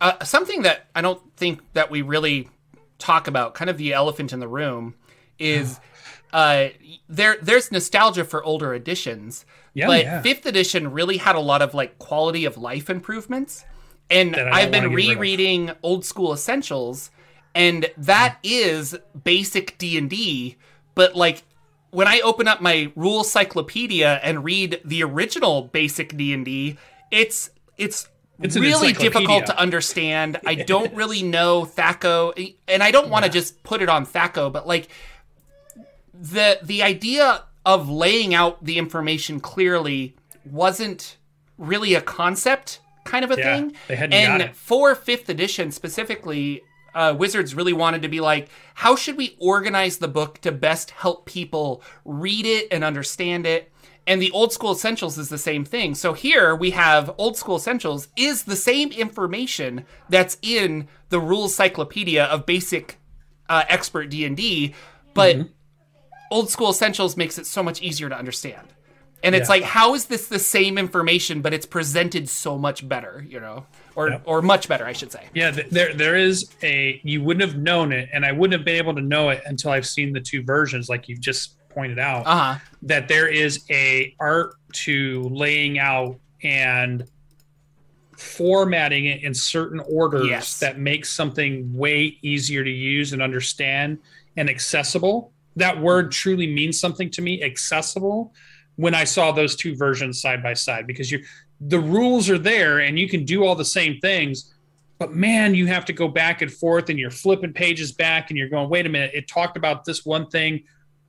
uh, 0.00 0.24
something 0.24 0.62
that 0.62 0.86
I 0.94 1.00
don't 1.00 1.20
think 1.36 1.60
that 1.72 1.90
we 1.90 2.02
really 2.02 2.48
talk 2.98 3.26
about, 3.28 3.54
kind 3.54 3.68
of 3.70 3.78
the 3.78 3.92
elephant 3.94 4.32
in 4.32 4.38
the 4.40 4.46
room, 4.48 4.94
is 5.38 5.80
uh, 6.32 6.68
there. 7.08 7.36
There's 7.42 7.72
nostalgia 7.72 8.24
for 8.24 8.44
older 8.44 8.74
editions, 8.74 9.44
Yeah, 9.74 9.86
but 9.86 10.04
yeah. 10.04 10.22
fifth 10.22 10.46
edition 10.46 10.92
really 10.92 11.16
had 11.16 11.34
a 11.34 11.40
lot 11.40 11.62
of 11.62 11.74
like 11.74 11.98
quality 11.98 12.44
of 12.44 12.56
life 12.58 12.88
improvements, 12.90 13.64
and 14.10 14.36
I've 14.36 14.70
been 14.70 14.84
wanna 14.84 14.96
get 14.96 14.96
rid 14.96 15.10
of. 15.10 15.20
rereading 15.20 15.70
old 15.82 16.04
school 16.04 16.32
essentials, 16.32 17.10
and 17.54 17.90
that 17.96 18.38
mm. 18.42 18.50
is 18.50 18.98
basic 19.24 19.78
D 19.78 19.98
and 19.98 20.08
D, 20.10 20.56
but 20.94 21.14
like. 21.16 21.42
When 21.90 22.06
I 22.06 22.20
open 22.20 22.46
up 22.46 22.60
my 22.60 22.92
rule 22.96 23.24
cyclopedia 23.24 24.20
and 24.22 24.44
read 24.44 24.78
the 24.84 25.02
original 25.02 25.62
basic 25.62 26.14
D 26.18 26.34
and 26.34 26.44
D, 26.44 26.76
it's 27.10 27.48
it's 27.78 28.10
It's 28.40 28.56
really 28.56 28.92
difficult 28.92 29.46
to 29.46 29.58
understand. 29.58 30.38
I 30.46 30.54
don't 30.54 30.94
really 31.00 31.22
know 31.22 31.64
THAC0, 31.64 32.54
and 32.68 32.82
I 32.82 32.90
don't 32.90 33.08
want 33.08 33.24
to 33.24 33.30
just 33.30 33.62
put 33.62 33.80
it 33.80 33.88
on 33.88 34.04
THAC0, 34.04 34.52
but 34.52 34.66
like 34.66 34.88
the 36.12 36.58
the 36.62 36.82
idea 36.82 37.44
of 37.64 37.88
laying 37.88 38.34
out 38.34 38.64
the 38.64 38.78
information 38.78 39.40
clearly 39.40 40.14
wasn't 40.44 41.16
really 41.56 41.94
a 41.94 42.00
concept 42.00 42.80
kind 43.08 43.24
of 43.24 43.30
a 43.30 43.36
Yeah, 43.36 43.44
thing. 43.44 43.74
they 43.88 43.96
hadn't 43.96 44.20
got 44.22 44.40
and 44.40 44.50
it. 44.50 44.56
for 44.56 44.94
fifth 44.94 45.28
edition 45.28 45.70
specifically, 45.72 46.62
uh, 46.94 47.14
Wizards 47.18 47.54
really 47.54 47.72
wanted 47.72 48.02
to 48.02 48.08
be 48.08 48.20
like, 48.20 48.48
how 48.74 48.96
should 48.96 49.16
we 49.16 49.36
organize 49.40 49.98
the 49.98 50.08
book 50.08 50.38
to 50.40 50.52
best 50.52 50.90
help 50.92 51.26
people 51.26 51.82
read 52.04 52.46
it 52.46 52.68
and 52.70 52.82
understand 52.84 53.46
it? 53.46 53.72
And 54.06 54.22
the 54.22 54.30
old 54.30 54.52
school 54.54 54.72
essentials 54.72 55.18
is 55.18 55.28
the 55.28 55.36
same 55.36 55.66
thing. 55.66 55.94
So 55.94 56.14
here 56.14 56.56
we 56.56 56.70
have 56.70 57.14
old 57.18 57.36
school 57.36 57.56
essentials 57.56 58.08
is 58.16 58.44
the 58.44 58.56
same 58.56 58.90
information 58.90 59.84
that's 60.08 60.38
in 60.40 60.88
the 61.10 61.20
rules 61.20 61.54
cyclopedia 61.54 62.24
of 62.24 62.46
basic 62.46 62.98
uh, 63.50 63.64
expert 63.68 64.08
D 64.08 64.24
and 64.24 64.36
D, 64.36 64.74
but 65.14 65.36
Mm-hmm. 65.36 65.48
old 66.30 66.48
school 66.50 66.70
essentials 66.70 67.16
makes 67.16 67.38
it 67.38 67.46
so 67.46 67.62
much 67.62 67.82
easier 67.82 68.08
to 68.08 68.16
understand. 68.16 68.68
And 69.22 69.34
it's 69.34 69.48
Yeah. 69.48 69.54
like, 69.54 69.62
how 69.64 69.94
is 69.94 70.06
this 70.06 70.28
the 70.28 70.38
same 70.38 70.78
information, 70.78 71.42
but 71.42 71.52
it's 71.52 71.66
presented 71.66 72.28
so 72.28 72.56
much 72.56 72.88
better, 72.88 73.24
you 73.28 73.40
know, 73.40 73.66
or 73.96 74.20
or 74.24 74.42
much 74.42 74.68
better, 74.68 74.84
I 74.86 74.92
should 74.92 75.10
say. 75.10 75.24
Yeah, 75.34 75.50
there 75.50 75.92
there 75.92 76.16
is 76.16 76.48
a 76.62 77.00
you 77.02 77.22
wouldn't 77.22 77.44
have 77.50 77.58
known 77.60 77.90
it, 77.92 78.08
and 78.12 78.24
I 78.24 78.30
wouldn't 78.30 78.56
have 78.58 78.64
been 78.64 78.76
able 78.76 78.94
to 78.94 79.00
know 79.02 79.30
it 79.30 79.42
until 79.44 79.72
I've 79.72 79.86
seen 79.88 80.12
the 80.12 80.20
two 80.20 80.42
versions, 80.44 80.88
like 80.88 81.08
you've 81.08 81.20
just 81.20 81.56
pointed 81.68 81.98
out. 81.98 82.26
Uh 82.26 82.36
huh. 82.54 82.58
that 82.82 83.08
there 83.08 83.26
is 83.28 83.64
a 83.70 84.14
art 84.20 84.54
to 84.72 85.28
laying 85.32 85.78
out 85.80 86.18
and 86.44 87.04
formatting 88.16 89.06
it 89.06 89.22
in 89.22 89.32
certain 89.34 89.80
orders 89.80 90.26
Yes. 90.28 90.58
that 90.60 90.78
makes 90.78 91.10
something 91.10 91.72
way 91.76 92.18
easier 92.22 92.64
to 92.64 92.70
use 92.70 93.12
and 93.12 93.22
understand 93.22 93.98
and 94.36 94.48
accessible. 94.50 95.32
That 95.56 95.80
word 95.80 96.10
truly 96.12 96.46
means 96.46 96.78
something 96.80 97.10
to 97.10 97.22
me, 97.22 97.42
accessible, 97.42 98.32
when 98.78 98.94
I 98.94 99.04
saw 99.04 99.32
those 99.32 99.56
two 99.56 99.74
versions 99.76 100.20
side 100.22 100.42
by 100.42 100.54
side 100.54 100.86
because 100.86 101.10
you 101.12 101.22
the 101.60 101.80
rules 101.80 102.30
are 102.30 102.38
there 102.38 102.78
and 102.78 102.96
you 102.96 103.08
can 103.08 103.24
do 103.24 103.44
all 103.44 103.56
the 103.56 103.64
same 103.64 103.98
things. 103.98 104.54
But 105.00 105.12
man, 105.12 105.54
you 105.56 105.66
have 105.66 105.84
to 105.86 105.92
go 105.92 106.06
back 106.06 106.42
and 106.42 106.52
forth 106.52 106.88
and 106.88 106.98
you're 106.98 107.10
flipping 107.10 107.52
pages 107.52 107.90
back 107.92 108.30
and 108.30 108.38
you're 108.38 108.48
going, 108.48 108.68
wait 108.68 108.86
a 108.86 108.88
minute, 108.88 109.10
it 109.14 109.26
talked 109.28 109.56
about 109.56 109.84
this 109.84 110.06
one 110.06 110.28
thing 110.30 110.62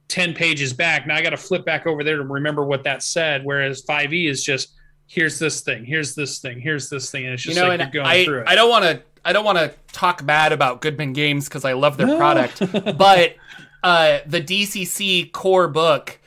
10 0.08 0.34
pages 0.34 0.74
back. 0.74 1.06
Now 1.06 1.16
I 1.16 1.22
got 1.22 1.30
to 1.30 1.38
flip 1.38 1.66
back 1.66 1.86
over 1.86 2.04
there 2.04 2.18
to 2.18 2.24
remember 2.24 2.64
what 2.66 2.84
that 2.86 3.04
said. 3.04 3.46
Whereas 3.46 3.84
5e 3.84 4.28
is 4.28 4.44
just 4.44 4.72
here's 5.06 5.38
this 5.38 5.62
thing, 5.62 5.86
here's 5.86 6.16
this 6.16 6.40
thing, 6.40 6.60
here's 6.60 6.90
this 6.90 7.12
thing. 7.12 7.26
And 7.26 7.36
it's 7.36 7.46
You 7.46 7.52
just 7.52 7.62
know, 7.62 7.68
like 7.70 7.80
you're 7.80 7.90
going 8.04 8.08
I 8.08 8.26
through 8.26 8.42
it. 8.42 8.48
I 8.48 8.56
don't 8.56 8.70
want 8.70 8.86
to 8.86 9.02
I 9.24 9.34
don't 9.34 9.46
want 9.46 9.60
to 9.60 9.72
talk 9.92 10.26
bad 10.26 10.52
about 10.52 10.82
Goodman 10.82 11.14
Games 11.14 11.48
because 11.48 11.64
I 11.66 11.74
love 11.74 11.98
their 11.98 12.08
No. 12.08 12.18
product, 12.18 12.60
but 12.98 13.36
uh, 13.84 14.20
the 14.26 14.42
DCC 14.42 15.32
core 15.32 15.68
book 15.68 16.20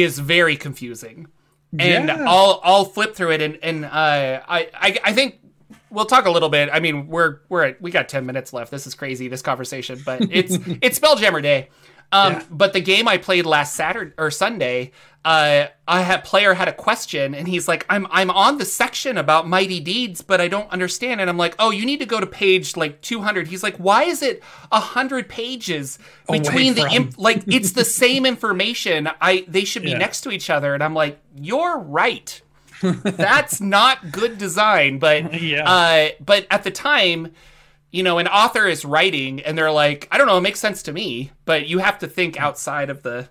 is 0.00 0.18
very 0.18 0.56
confusing, 0.56 1.26
and 1.78 2.08
Yeah. 2.08 2.24
I'll 2.26 2.60
I'll 2.64 2.84
flip 2.84 3.14
through 3.14 3.32
it 3.32 3.42
and 3.42 3.58
and 3.62 3.84
uh, 3.84 3.88
I, 4.48 4.68
I 4.74 4.98
I 5.04 5.12
think 5.12 5.40
we'll 5.90 6.06
talk 6.06 6.24
a 6.26 6.30
little 6.30 6.48
bit. 6.48 6.70
I 6.72 6.80
mean, 6.80 7.08
we're 7.08 7.40
we're 7.48 7.64
at, 7.64 7.82
we 7.82 7.90
got 7.90 8.08
ten 8.08 8.24
minutes 8.24 8.52
left. 8.52 8.70
This 8.70 8.86
is 8.86 8.94
crazy 8.94 9.28
this 9.28 9.42
conversation, 9.42 10.00
but 10.04 10.22
it's 10.30 10.54
it's 10.82 10.98
Spelljammer 10.98 11.42
Day. 11.42 11.68
Um, 12.12 12.32
Yeah. 12.34 12.42
but 12.50 12.72
the 12.74 12.80
game 12.80 13.08
I 13.08 13.16
played 13.16 13.46
last 13.46 13.74
Saturday 13.74 14.12
or 14.18 14.30
Sunday, 14.30 14.92
uh, 15.24 15.66
I 15.88 16.02
had 16.02 16.24
player 16.24 16.52
had 16.54 16.68
a 16.68 16.72
question 16.72 17.34
and 17.34 17.46
he's 17.48 17.68
like, 17.68 17.86
I'm 17.88 18.06
I'm 18.10 18.30
on 18.30 18.58
the 18.58 18.64
section 18.64 19.16
about 19.16 19.48
mighty 19.48 19.80
deeds, 19.80 20.20
but 20.20 20.40
I 20.40 20.48
don't 20.48 20.68
understand. 20.70 21.20
And 21.20 21.30
I'm 21.30 21.36
like, 21.38 21.54
oh, 21.58 21.70
you 21.70 21.86
need 21.86 22.00
to 22.00 22.06
go 22.06 22.20
to 22.20 22.26
page 22.26 22.76
like 22.76 23.00
200. 23.02 23.46
He's 23.48 23.62
like, 23.62 23.76
why 23.76 24.02
is 24.04 24.20
it 24.22 24.42
a 24.72 24.80
hundred 24.80 25.28
pages 25.28 25.98
between 26.30 26.74
the 26.74 26.86
imp- 26.92 27.14
like 27.18 27.44
it's 27.46 27.72
the 27.72 27.84
same 27.84 28.26
information. 28.26 29.08
I 29.20 29.44
they 29.48 29.64
should 29.64 29.82
be 29.82 29.90
Yeah. 29.90 29.98
next 29.98 30.22
to 30.22 30.30
each 30.32 30.50
other. 30.50 30.74
And 30.74 30.82
I'm 30.82 30.94
like, 30.94 31.18
you're 31.36 31.78
right. 31.78 32.40
That's 32.82 33.60
not 33.60 34.10
good 34.10 34.38
design, 34.38 34.98
but 34.98 35.40
Yeah. 35.40 35.70
uh, 35.70 36.08
but 36.24 36.46
at 36.50 36.64
the 36.64 36.72
time, 36.72 37.32
you 37.92 38.02
know, 38.02 38.18
an 38.18 38.26
author 38.26 38.66
is 38.66 38.84
writing 38.84 39.40
and 39.42 39.56
they're 39.56 39.70
like, 39.70 40.08
I 40.10 40.18
don't 40.18 40.26
know, 40.26 40.38
it 40.38 40.40
makes 40.40 40.58
sense 40.58 40.82
to 40.84 40.92
me, 40.92 41.30
but 41.44 41.68
you 41.68 41.78
have 41.78 41.98
to 42.00 42.08
think 42.08 42.40
outside 42.40 42.90
of 42.90 43.02
the 43.04 43.28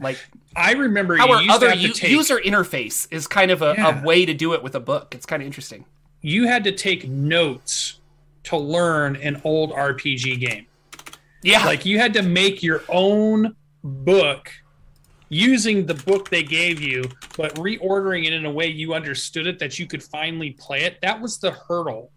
like 0.00 0.16
I 0.54 0.74
remember 0.74 1.18
our 1.20 1.40
other 1.50 1.74
u- 1.74 1.92
take, 1.92 2.08
user 2.10 2.38
interface 2.38 3.08
is 3.10 3.26
kind 3.26 3.50
of 3.50 3.62
a, 3.62 3.74
Yeah. 3.76 4.00
a 4.00 4.04
way 4.04 4.24
to 4.24 4.32
do 4.34 4.52
it 4.52 4.62
with 4.62 4.76
a 4.76 4.80
book. 4.80 5.12
It's 5.14 5.26
kind 5.26 5.42
of 5.42 5.46
interesting. 5.46 5.84
you 6.20 6.46
had 6.46 6.62
to 6.64 6.70
take 6.72 7.08
notes 7.08 7.98
to 8.44 8.56
learn 8.56 9.16
an 9.16 9.40
old 9.44 9.72
RPG 9.72 10.38
game. 10.38 10.66
Yeah, 11.42 11.64
Like 11.64 11.84
you 11.84 11.98
had 11.98 12.12
to 12.14 12.22
make 12.22 12.62
your 12.62 12.82
own 12.88 13.56
book 13.82 14.52
using 15.30 15.84
the 15.86 15.94
book 15.94 16.28
they 16.30 16.44
gave 16.44 16.80
you, 16.80 17.02
but 17.36 17.54
reordering 17.56 18.24
it 18.24 18.32
in 18.32 18.44
a 18.46 18.50
way 18.52 18.68
you 18.68 18.94
understood 18.94 19.48
it 19.48 19.58
that 19.58 19.80
you 19.80 19.86
could 19.88 20.02
finally 20.02 20.50
play 20.52 20.82
it. 20.82 20.98
That 21.02 21.20
was 21.20 21.38
the 21.38 21.50
hurdle 21.50 22.11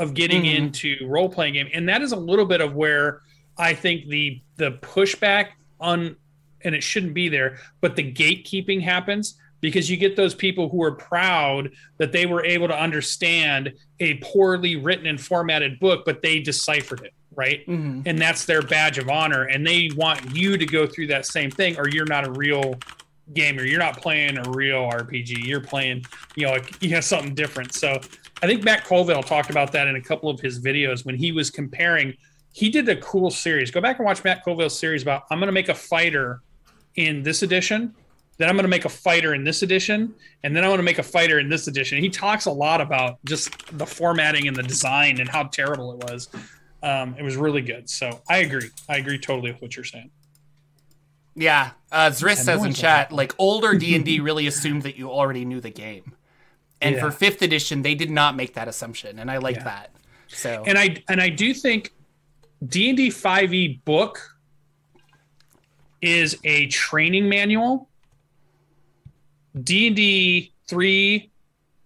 of 0.00 0.14
getting 0.14 0.42
Mhm. 0.44 0.54
into 0.56 0.96
role 1.06 1.28
playing 1.28 1.54
game, 1.54 1.68
and 1.74 1.88
that 1.88 2.00
is 2.02 2.12
a 2.12 2.16
little 2.16 2.46
bit 2.46 2.60
of 2.60 2.74
where 2.74 3.20
I 3.58 3.74
think 3.74 4.08
the 4.08 4.40
the 4.56 4.72
pushback 4.72 5.48
on 5.80 6.16
and 6.62 6.74
it 6.74 6.82
shouldn't 6.82 7.14
be 7.14 7.28
there, 7.28 7.58
but 7.80 7.96
the 7.96 8.02
gatekeeping 8.12 8.82
happens 8.82 9.38
because 9.62 9.90
you 9.90 9.96
get 9.96 10.16
those 10.16 10.34
people 10.34 10.68
who 10.68 10.82
are 10.82 10.92
proud 10.92 11.70
that 11.98 12.12
they 12.12 12.26
were 12.26 12.44
able 12.44 12.68
to 12.68 12.78
understand 12.78 13.72
a 13.98 14.14
poorly 14.16 14.76
written 14.76 15.06
and 15.06 15.18
formatted 15.20 15.78
book, 15.80 16.02
but 16.04 16.20
they 16.22 16.38
deciphered 16.40 17.00
it, 17.02 17.12
right? 17.34 17.66
Mhm. 17.66 18.02
and 18.06 18.18
that's 18.18 18.44
their 18.44 18.60
badge 18.62 18.98
of 18.98 19.08
honor 19.08 19.44
and 19.44 19.66
they 19.66 19.88
want 19.96 20.34
you 20.36 20.56
to 20.58 20.66
go 20.66 20.86
through 20.86 21.06
that 21.06 21.24
same 21.26 21.50
thing 21.50 21.78
or 21.78 21.88
you're 21.88 22.06
not 22.06 22.26
a 22.26 22.30
real 22.32 22.78
gamer 23.32 23.64
you're 23.64 23.78
not 23.78 23.96
playing 23.96 24.36
a 24.36 24.50
real 24.50 24.90
rpg 24.90 25.46
you're 25.46 25.60
playing 25.60 26.04
you 26.34 26.44
know 26.44 26.52
like, 26.52 26.82
you 26.82 26.90
have 26.90 27.04
something 27.04 27.32
different 27.32 27.72
so 27.72 28.00
i 28.42 28.46
think 28.46 28.64
matt 28.64 28.84
colville 28.84 29.22
talked 29.22 29.50
about 29.50 29.72
that 29.72 29.86
in 29.88 29.96
a 29.96 30.00
couple 30.00 30.30
of 30.30 30.40
his 30.40 30.60
videos 30.60 31.04
when 31.04 31.14
he 31.14 31.32
was 31.32 31.50
comparing 31.50 32.14
he 32.52 32.68
did 32.68 32.88
a 32.88 32.96
cool 32.96 33.30
series 33.30 33.70
go 33.70 33.80
back 33.80 33.98
and 33.98 34.06
watch 34.06 34.22
matt 34.24 34.44
colville's 34.44 34.78
series 34.78 35.02
about 35.02 35.24
i'm 35.30 35.38
going 35.38 35.46
to 35.48 35.52
make 35.52 35.68
a 35.68 35.74
fighter 35.74 36.40
in 36.96 37.22
this 37.22 37.42
edition 37.42 37.94
then 38.38 38.48
i'm 38.48 38.56
going 38.56 38.64
to 38.64 38.68
make 38.68 38.84
a 38.84 38.88
fighter 38.90 39.34
in 39.34 39.44
this 39.44 39.62
edition 39.62 40.14
and 40.44 40.56
then 40.56 40.64
i 40.64 40.68
want 40.68 40.78
to 40.78 40.84
make 40.84 40.98
a 40.98 41.02
fighter 41.02 41.38
in 41.38 41.48
this 41.48 41.66
edition 41.68 41.98
he 41.98 42.08
talks 42.08 42.46
a 42.46 42.50
lot 42.50 42.80
about 42.80 43.18
just 43.24 43.76
the 43.78 43.86
formatting 43.86 44.48
and 44.48 44.56
the 44.56 44.62
design 44.62 45.20
and 45.20 45.28
how 45.28 45.44
terrible 45.44 45.92
it 45.92 46.10
was 46.10 46.28
um, 46.82 47.14
it 47.18 47.22
was 47.22 47.36
really 47.36 47.60
good. 47.60 47.90
So 47.90 48.22
I 48.26 48.38
agree. 48.38 48.70
I 48.88 48.96
agree 48.96 49.18
totally 49.18 49.52
with 49.52 49.60
what 49.60 49.76
you're 49.76 49.84
saying. 49.84 50.10
yeah. 51.34 51.72
Uh, 51.92 52.08
Zris 52.08 52.36
says 52.36 52.64
in 52.64 52.72
chat, 52.72 53.12
like- 53.12 53.32
like 53.32 53.34
older 53.38 53.74
D 53.74 53.94
and 53.94 54.04
D 54.04 54.20
really 54.20 54.46
assumed 54.46 54.82
that 54.84 54.96
you 54.96 55.10
already 55.10 55.44
knew 55.44 55.60
the 55.60 55.70
game, 55.70 56.14
and 56.80 56.94
Yeah. 56.96 57.00
for 57.02 57.10
fifth 57.10 57.42
edition, 57.42 57.82
they 57.82 57.94
did 57.94 58.10
not 58.10 58.36
make 58.36 58.54
that 58.54 58.68
assumption, 58.68 59.18
and 59.18 59.30
I 59.30 59.38
like 59.38 59.56
Yeah. 59.56 59.64
that. 59.64 59.90
So 60.28 60.64
And 60.66 60.78
I 60.78 61.02
and 61.08 61.20
I 61.20 61.28
do 61.28 61.52
think 61.52 61.92
D 62.66 62.88
and 62.90 62.96
D 62.96 63.10
five 63.10 63.52
E 63.52 63.80
book 63.84 64.36
is 66.02 66.38
a 66.44 66.66
training 66.68 67.28
manual. 67.28 67.88
D 69.62 69.88
and 69.88 69.96
D 69.96 70.52
three 70.68 71.30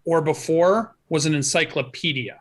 or 0.05 0.21
before 0.21 0.95
was 1.09 1.27
an 1.27 1.35
encyclopedia. 1.35 2.41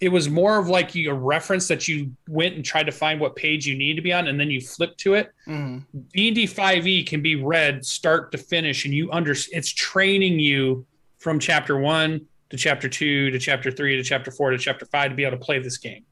It 0.00 0.10
was 0.10 0.28
more 0.28 0.58
of 0.58 0.68
like 0.68 0.94
a 0.94 1.08
reference 1.10 1.66
that 1.68 1.88
you 1.88 2.14
went 2.28 2.54
and 2.54 2.64
tried 2.64 2.84
to 2.84 2.92
find 2.92 3.18
what 3.18 3.34
page 3.34 3.66
you 3.66 3.76
need 3.76 3.94
to 3.94 4.02
be 4.02 4.12
on, 4.12 4.28
and 4.28 4.38
then 4.38 4.50
you 4.50 4.60
flip 4.60 4.96
to 4.98 5.14
it. 5.14 5.32
mhm. 5.48 5.84
D&D 6.12 6.46
5e 6.46 7.02
can 7.06 7.20
be 7.22 7.34
read 7.34 7.84
start 7.84 8.30
to 8.32 8.38
finish 8.38 8.84
and 8.84 8.94
you 8.94 9.10
under 9.10 9.32
it's 9.52 9.70
training 9.72 10.38
you 10.38 10.86
from 11.18 11.38
chapter 11.38 11.78
1 11.78 12.20
to 12.50 12.56
chapter 12.56 12.88
2 12.88 13.30
to 13.30 13.38
chapter 13.38 13.70
3 13.70 13.96
to 13.96 14.02
chapter 14.02 14.30
4 14.30 14.50
to 14.50 14.58
chapter 14.58 14.86
5 14.86 15.10
to 15.10 15.16
be 15.16 15.24
able 15.24 15.36
to 15.38 15.44
play 15.44 15.58
this 15.58 15.78
game. 15.78 16.04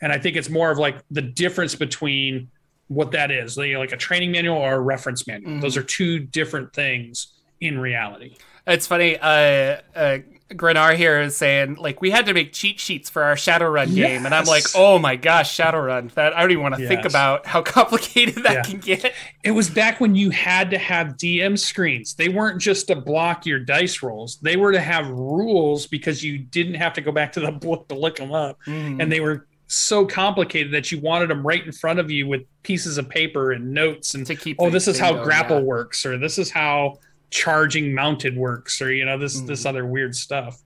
And 0.00 0.12
I 0.12 0.18
think 0.18 0.36
it's 0.36 0.48
more 0.50 0.70
of 0.70 0.78
like 0.78 0.98
the 1.10 1.22
difference 1.22 1.74
between 1.74 2.50
what 2.88 3.12
that 3.12 3.30
is, 3.30 3.56
like 3.56 3.92
a 3.92 3.96
training 3.96 4.32
manual 4.32 4.56
or 4.56 4.74
a 4.74 4.80
reference 4.80 5.26
manual. 5.26 5.52
Mhm. 5.52 5.60
Those 5.60 5.76
are 5.76 5.82
two 5.82 6.18
different 6.18 6.72
things 6.72 7.28
in 7.60 7.78
reality. 7.78 8.36
It's 8.66 8.86
funny. 8.86 9.16
Uh, 9.18 9.80
uh, 9.94 10.18
Grenar 10.50 10.94
here 10.94 11.20
is 11.20 11.36
saying 11.36 11.76
like 11.76 12.00
we 12.00 12.10
had 12.10 12.26
to 12.26 12.34
make 12.34 12.52
cheat 12.52 12.78
sheets 12.78 13.08
for 13.08 13.22
our 13.22 13.34
Shadowrun 13.34 13.94
game, 13.94 14.26
and 14.26 14.34
I'm 14.34 14.44
like, 14.44 14.64
oh 14.74 14.98
my 14.98 15.16
gosh, 15.16 15.56
Shadowrun! 15.56 16.12
That 16.14 16.36
I 16.36 16.42
don't 16.42 16.50
even 16.50 16.62
want 16.62 16.76
to 16.76 16.86
think 16.86 17.04
about 17.06 17.46
how 17.46 17.62
complicated 17.62 18.44
that 18.44 18.52
Yeah. 18.52 18.62
can 18.62 18.78
get. 18.78 19.14
It 19.42 19.52
was 19.52 19.70
back 19.70 20.00
when 20.00 20.14
you 20.14 20.30
had 20.30 20.70
to 20.70 20.78
have 20.78 21.16
DM 21.16 21.58
screens. 21.58 22.14
They 22.14 22.28
weren't 22.28 22.60
just 22.60 22.88
to 22.88 22.96
block 22.96 23.46
your 23.46 23.58
dice 23.58 24.02
rolls. 24.02 24.36
They 24.42 24.56
were 24.56 24.72
to 24.72 24.80
have 24.80 25.08
rules 25.08 25.86
because 25.86 26.22
you 26.22 26.38
didn't 26.38 26.74
have 26.74 26.92
to 26.94 27.00
go 27.00 27.10
back 27.10 27.32
to 27.32 27.40
the 27.40 27.52
book 27.64 27.88
to 27.88 27.94
look 27.94 28.16
them 28.16 28.32
up. 28.32 28.58
Mm. 28.66 29.02
and 29.02 29.10
they 29.10 29.20
were 29.20 29.46
so 29.66 30.04
complicated 30.06 30.72
that 30.74 30.92
you 30.92 31.00
wanted 31.00 31.30
them 31.30 31.44
right 31.44 31.64
in 31.64 31.72
front 31.72 31.98
of 31.98 32.10
you 32.10 32.28
with 32.28 32.42
pieces 32.62 32.98
of 32.98 33.08
paper 33.08 33.52
and 33.52 33.72
notes 33.72 34.14
and 34.14 34.26
to 34.26 34.34
keep. 34.34 34.56
oh 34.60 34.68
this 34.68 34.86
is 34.86 34.98
how 34.98 35.12
going, 35.12 35.24
grapple 35.24 35.56
yeah. 35.58 35.62
works 35.64 36.04
or 36.04 36.18
this 36.18 36.38
is 36.38 36.50
how 36.50 36.98
charging 37.30 37.94
mounted 37.94 38.36
works 38.36 38.80
or 38.80 38.92
you 38.92 39.04
know 39.04 39.18
this 39.18 39.36
Mm-hmm. 39.36 39.46
this 39.46 39.66
other 39.66 39.84
weird 39.86 40.14
stuff 40.14 40.62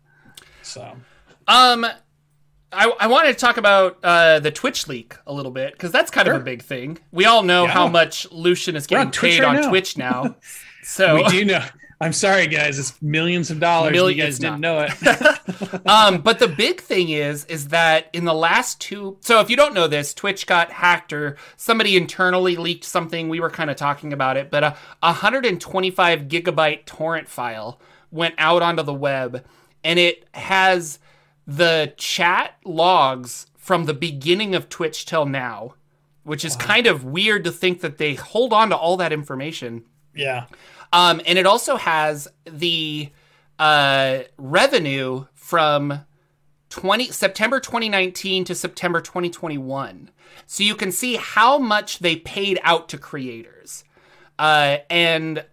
so 0.62 0.96
Um, 1.46 1.86
I, 2.70 2.92
I 3.00 3.06
wanted 3.06 3.28
to 3.32 3.38
talk 3.38 3.56
about 3.56 3.98
uh, 4.04 4.40
the 4.40 4.50
Twitch 4.50 4.86
leak 4.88 5.14
a 5.26 5.32
little 5.32 5.50
bit 5.52 5.72
because 5.72 5.90
that's 5.90 6.10
kind 6.10 6.28
of 6.28 6.36
a 6.36 6.40
big 6.40 6.62
thing. 6.62 6.98
We 7.12 7.24
all 7.24 7.42
know 7.42 7.64
Yeah. 7.64 7.70
how 7.70 7.88
much 7.88 8.30
Lucian 8.30 8.76
is 8.76 8.86
getting 8.86 9.06
on 9.06 9.12
Twitch 9.12 9.36
paid 9.38 9.40
right 9.42 9.56
on 9.56 9.62
now. 9.62 9.68
Twitch 9.70 9.96
now. 9.96 10.36
So 10.82 11.16
we 11.16 11.24
do 11.28 11.44
know 11.44 11.64
i'm 12.00 12.12
sorry 12.12 12.46
guys. 12.46 12.78
It's 12.78 13.00
millions 13.02 13.50
of 13.50 13.60
dollars. 13.60 13.94
You 13.96 14.14
guys 14.14 14.38
didn't 14.38 14.60
know 14.60 14.86
it. 14.88 14.92
Um, 15.86 16.20
but 16.20 16.38
the 16.38 16.48
big 16.48 16.80
thing 16.80 17.08
is, 17.08 17.44
is 17.46 17.68
that 17.68 18.08
in 18.12 18.24
the 18.24 18.34
last 18.34 18.80
two, 18.80 19.16
so 19.20 19.40
if 19.40 19.48
you 19.48 19.56
don't 19.56 19.74
know 19.74 19.88
this, 19.88 20.12
Twitch 20.12 20.46
got 20.46 20.70
hacked 20.70 21.12
or 21.12 21.36
somebody 21.56 21.96
internally 21.96 22.56
leaked 22.56 22.84
something. 22.84 23.28
We 23.28 23.40
were 23.40 23.50
kind 23.50 23.70
of 23.70 23.76
talking 23.76 24.12
about 24.12 24.36
it, 24.36 24.50
but 24.50 24.62
a 24.64 24.76
125 25.00 26.22
gigabyte 26.22 26.84
torrent 26.84 27.28
file 27.28 27.80
went 28.10 28.34
out 28.38 28.62
onto 28.62 28.82
the 28.82 28.94
web, 28.94 29.44
and 29.82 29.98
it 29.98 30.26
has 30.32 30.98
the 31.46 31.94
chat 31.96 32.54
logs 32.64 33.46
from 33.56 33.84
the 33.84 33.94
beginning 33.94 34.54
of 34.54 34.68
Twitch 34.68 35.06
till 35.06 35.26
now, 35.26 35.74
which 36.22 36.44
is 36.44 36.56
kind 36.56 36.86
of 36.86 37.04
weird 37.04 37.44
to 37.44 37.50
think 37.52 37.80
that 37.80 37.98
they 37.98 38.14
hold 38.14 38.52
on 38.52 38.68
to 38.70 38.76
all 38.76 38.96
that 38.98 39.12
information. 39.12 39.84
Yeah 40.18 40.46
Um, 40.92 41.20
and 41.26 41.38
it 41.38 41.46
also 41.46 41.76
has 41.76 42.28
the 42.44 43.10
uh, 43.58 44.20
revenue 44.38 45.26
from 45.34 46.00
20 46.70 47.10
September 47.10 47.60
2019 47.60 48.44
to 48.44 48.54
September 48.54 49.00
2021. 49.00 50.10
So 50.46 50.62
you 50.62 50.74
can 50.74 50.92
see 50.92 51.16
how 51.16 51.58
much 51.58 51.98
they 51.98 52.16
paid 52.16 52.60
out 52.62 52.88
to 52.90 52.98
creators. 52.98 53.84
Uh, 54.38 54.78
and 54.88 55.44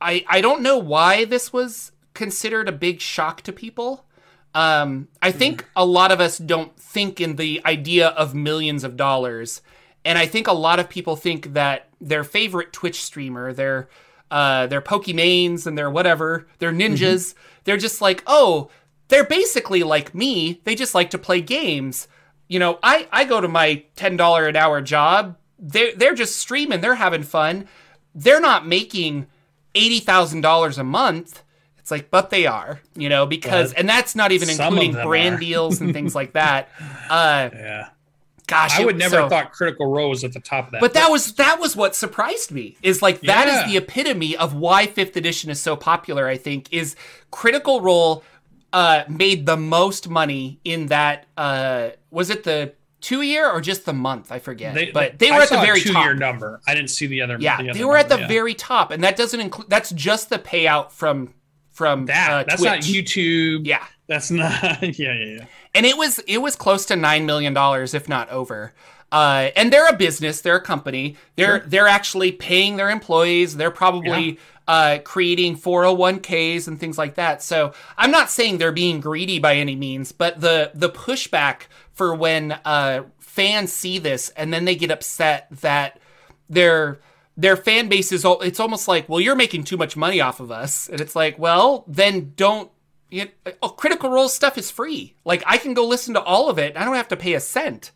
I 0.00 0.24
I 0.28 0.40
don't 0.40 0.62
know 0.62 0.78
why 0.78 1.24
this 1.24 1.52
was 1.52 1.92
considered 2.14 2.68
a 2.68 2.72
big 2.72 3.00
shock 3.00 3.42
to 3.42 3.52
people. 3.52 4.04
Um, 4.54 5.08
I 5.22 5.30
think 5.30 5.64
a 5.76 5.86
lot 5.86 6.10
of 6.10 6.20
us 6.20 6.36
don't 6.36 6.76
think 6.76 7.20
in 7.20 7.36
the 7.36 7.62
idea 7.64 8.08
of 8.08 8.34
millions 8.34 8.82
of 8.82 8.96
dollars, 8.96 9.62
and 10.04 10.18
I 10.18 10.26
think 10.26 10.46
a 10.46 10.52
lot 10.52 10.80
of 10.80 10.88
people 10.88 11.16
think 11.16 11.52
that 11.54 11.88
their 12.00 12.24
favorite 12.24 12.72
Twitch 12.72 13.02
streamer, 13.02 13.52
their 13.52 13.88
uh, 14.30 14.66
their 14.68 14.80
Pokimanes 14.80 15.66
and 15.66 15.76
their 15.76 15.90
whatever, 15.90 16.46
their 16.58 16.72
ninjas, 16.72 17.34
they're 17.64 17.76
just 17.76 18.00
like, 18.00 18.22
oh, 18.26 18.70
they're 19.08 19.24
basically 19.24 19.82
like 19.82 20.14
me. 20.14 20.60
They 20.64 20.74
just 20.74 20.94
like 20.94 21.10
to 21.10 21.18
play 21.18 21.40
games. 21.40 22.08
You 22.48 22.58
know, 22.58 22.78
I 22.82 23.08
I 23.12 23.24
go 23.24 23.40
to 23.40 23.48
my 23.48 23.84
ten 23.96 24.16
dollar 24.16 24.46
an 24.46 24.56
hour 24.56 24.80
job. 24.80 25.36
They're 25.58 25.94
they're 25.94 26.14
just 26.14 26.36
streaming. 26.36 26.80
They're 26.80 26.94
having 26.94 27.22
fun. 27.22 27.66
They're 28.14 28.40
not 28.40 28.66
making 28.66 29.26
eighty 29.74 30.00
thousand 30.00 30.40
dollars 30.40 30.78
a 30.78 30.84
month. 30.84 31.42
It's 31.78 31.90
like, 31.90 32.10
but 32.10 32.30
they 32.30 32.46
are, 32.46 32.80
you 32.94 33.08
know, 33.08 33.26
because 33.26 33.72
and 33.72 33.88
that's 33.88 34.14
not 34.14 34.32
even 34.32 34.48
including 34.48 34.92
brand 34.92 35.40
deals 35.40 35.80
and 35.80 35.92
things 35.92 36.14
like 36.14 36.32
that. 36.32 36.68
Uh, 37.10 37.50
yeah 37.52 37.88
gosh, 38.50 38.78
i 38.78 38.84
would 38.84 38.98
never 38.98 39.16
so- 39.16 39.20
have 39.22 39.30
thought 39.30 39.52
critical 39.52 39.86
role 39.86 40.10
was 40.10 40.24
at 40.24 40.32
the 40.32 40.40
top 40.40 40.66
of 40.66 40.72
that 40.72 40.80
but 40.80 40.94
that 40.94 41.10
was 41.10 41.34
that 41.34 41.58
was 41.60 41.76
what 41.76 41.94
surprised 41.96 42.50
me. 42.50 42.76
Is 42.82 43.00
like 43.02 43.20
that 43.22 43.48
is 43.48 43.54
Yeah. 43.54 43.66
the 43.68 43.76
epitome 43.78 44.36
of 44.36 44.54
why 44.54 44.86
fifth 44.86 45.16
edition 45.16 45.50
is 45.50 45.60
so 45.60 45.76
popular. 45.76 46.26
I 46.26 46.36
think 46.36 46.72
is 46.72 46.96
Critical 47.30 47.80
Role 47.80 48.24
uh, 48.72 49.04
made 49.08 49.46
the 49.46 49.56
most 49.56 50.08
money 50.08 50.60
in 50.64 50.86
that. 50.86 51.26
Uh, 51.36 51.90
was 52.10 52.30
it 52.30 52.44
the 52.44 52.72
two 53.00 53.22
year 53.22 53.50
or 53.50 53.60
just 53.60 53.84
the 53.86 53.92
month. 53.92 54.30
I 54.30 54.38
forget. 54.38 54.74
They, 54.74 54.90
but 54.90 55.18
they 55.18 55.30
were 55.30 55.38
I 55.38 55.42
at 55.42 55.50
the 55.50 55.60
very 55.60 55.80
two-year 55.80 56.12
top. 56.12 56.18
number. 56.18 56.60
I 56.66 56.74
didn't 56.74 56.90
see 56.90 57.06
the 57.06 57.22
other. 57.22 57.36
Yeah, 57.40 57.56
the 57.62 57.70
other 57.70 57.78
they 57.78 57.84
were 57.84 57.96
at 57.96 58.08
the 58.08 58.20
yeah. 58.20 58.28
very 58.28 58.54
top, 58.54 58.90
and 58.90 59.02
that 59.04 59.16
doesn't 59.16 59.40
include. 59.40 59.68
That's 59.68 59.90
just 59.90 60.28
the 60.28 60.38
payout 60.38 60.92
from 60.92 61.34
from 61.70 62.06
that. 62.06 62.30
uh, 62.30 62.44
that's 62.46 62.62
not 62.62 62.80
YouTube. 62.80 63.66
Yeah, 63.66 63.84
That's 64.06 64.30
not. 64.30 64.82
Yeah, 64.82 65.14
yeah, 65.14 65.14
yeah. 65.14 65.44
And 65.74 65.86
it 65.86 65.96
was 65.96 66.18
it 66.20 66.38
was 66.38 66.56
close 66.56 66.86
to 66.86 66.96
nine 66.96 67.26
million 67.26 67.54
dollars, 67.54 67.94
if 67.94 68.08
not 68.08 68.28
over. 68.30 68.72
Uh, 69.12 69.50
and 69.56 69.72
they're 69.72 69.88
a 69.88 69.96
business, 69.96 70.40
they're 70.40 70.56
a 70.56 70.60
company. 70.60 71.16
They're 71.36 71.58
they're 71.66 71.88
actually 71.88 72.32
paying 72.32 72.76
their 72.76 72.90
employees. 72.90 73.56
They're 73.56 73.70
probably 73.72 74.38
uh, 74.68 74.98
creating 75.02 75.56
401ks 75.56 76.68
and 76.68 76.78
things 76.78 76.96
like 76.96 77.16
that. 77.16 77.42
So 77.42 77.72
I'm 77.98 78.12
not 78.12 78.30
saying 78.30 78.58
they're 78.58 78.70
being 78.70 79.00
greedy 79.00 79.40
by 79.40 79.56
any 79.56 79.74
means, 79.74 80.12
but 80.12 80.40
the 80.40 80.70
the 80.74 80.90
pushback 80.90 81.62
for 81.92 82.14
when 82.14 82.52
uh, 82.64 83.02
fans 83.18 83.72
see 83.72 83.98
this 83.98 84.28
and 84.30 84.52
then 84.52 84.64
they 84.64 84.76
get 84.76 84.92
upset 84.92 85.48
that 85.50 85.98
their 86.48 87.00
their 87.36 87.56
fan 87.56 87.88
base 87.88 88.12
is 88.12 88.24
al- 88.24 88.42
it's 88.42 88.60
almost 88.60 88.86
like, 88.86 89.08
well, 89.08 89.20
you're 89.20 89.34
making 89.34 89.64
too 89.64 89.76
much 89.76 89.96
money 89.96 90.20
off 90.20 90.40
of 90.40 90.50
us, 90.50 90.88
and 90.88 91.00
it's 91.00 91.16
like, 91.16 91.38
well, 91.38 91.84
then 91.88 92.32
don't. 92.36 92.70
You 93.10 93.28
oh, 93.62 93.68
Critical 93.70 94.10
Role 94.10 94.28
stuff 94.28 94.56
is 94.56 94.70
free. 94.70 95.14
Like 95.24 95.42
I 95.46 95.58
can 95.58 95.74
go 95.74 95.86
listen 95.86 96.14
to 96.14 96.22
all 96.22 96.48
of 96.48 96.58
it. 96.58 96.76
I 96.76 96.84
don't 96.84 96.94
have 96.94 97.08
to 97.08 97.16
pay 97.16 97.34
a 97.34 97.40
cent. 97.40 97.90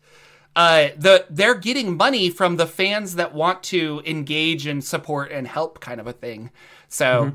Uh, 0.55 0.89
the 0.97 1.25
they're 1.29 1.55
getting 1.55 1.97
money 1.97 2.29
from 2.29 2.55
the 2.55 2.67
fans 2.67 3.15
that 3.15 3.33
want 3.33 3.63
to 3.63 4.01
engage 4.05 4.65
and 4.65 4.83
support 4.83 5.31
and 5.31 5.47
help, 5.47 5.79
kind 5.79 5.99
of 5.99 6.07
a 6.07 6.13
thing. 6.13 6.51
So. 6.89 7.33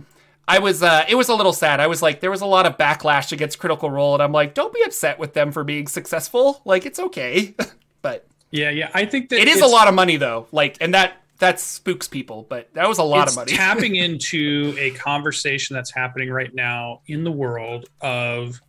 I 0.49 0.59
was 0.59 0.83
uh 0.83 1.05
it 1.09 1.15
was 1.15 1.29
a 1.29 1.35
little 1.37 1.53
sad. 1.53 1.79
I 1.79 1.87
was 1.87 2.03
like 2.03 2.19
there 2.19 2.31
was 2.31 2.41
a 2.41 2.47
lot 2.47 2.67
of 2.67 2.77
backlash 2.77 3.31
against 3.31 3.61
Critical 3.61 3.89
Role 3.89 4.15
and 4.15 4.23
I'm 4.23 4.33
like 4.33 4.53
don't 4.53 4.75
be 4.75 4.83
upset 4.83 5.17
with 5.17 5.33
them 5.33 5.53
for 5.53 5.63
being 5.63 5.87
successful. 5.87 6.61
Like 6.65 6.85
it's 6.85 6.99
okay. 6.99 7.55
but 8.03 8.27
Yeah, 8.51 8.71
yeah. 8.71 8.91
I 8.93 9.05
think 9.05 9.29
that 9.29 9.39
it 9.39 9.47
is 9.47 9.61
a 9.61 9.67
lot 9.69 9.87
of 9.87 9.95
money 9.95 10.17
though. 10.17 10.49
Like 10.51 10.77
and 10.81 10.93
that 10.93 11.23
that 11.41 11.59
spooks 11.59 12.07
people, 12.07 12.47
but 12.49 12.73
that 12.75 12.89
was 12.89 12.99
a 12.99 13.03
lot 13.03 13.27
it's 13.27 13.33
of 13.33 13.41
money. 13.41 13.53
tapping 13.57 13.97
into 13.97 14.75
a 14.79 14.91
conversation 14.93 15.75
that's 15.75 15.93
happening 15.93 16.31
right 16.31 16.55
now 16.55 17.01
in 17.07 17.25
the 17.25 17.33
world 17.33 17.89
of 18.01 18.61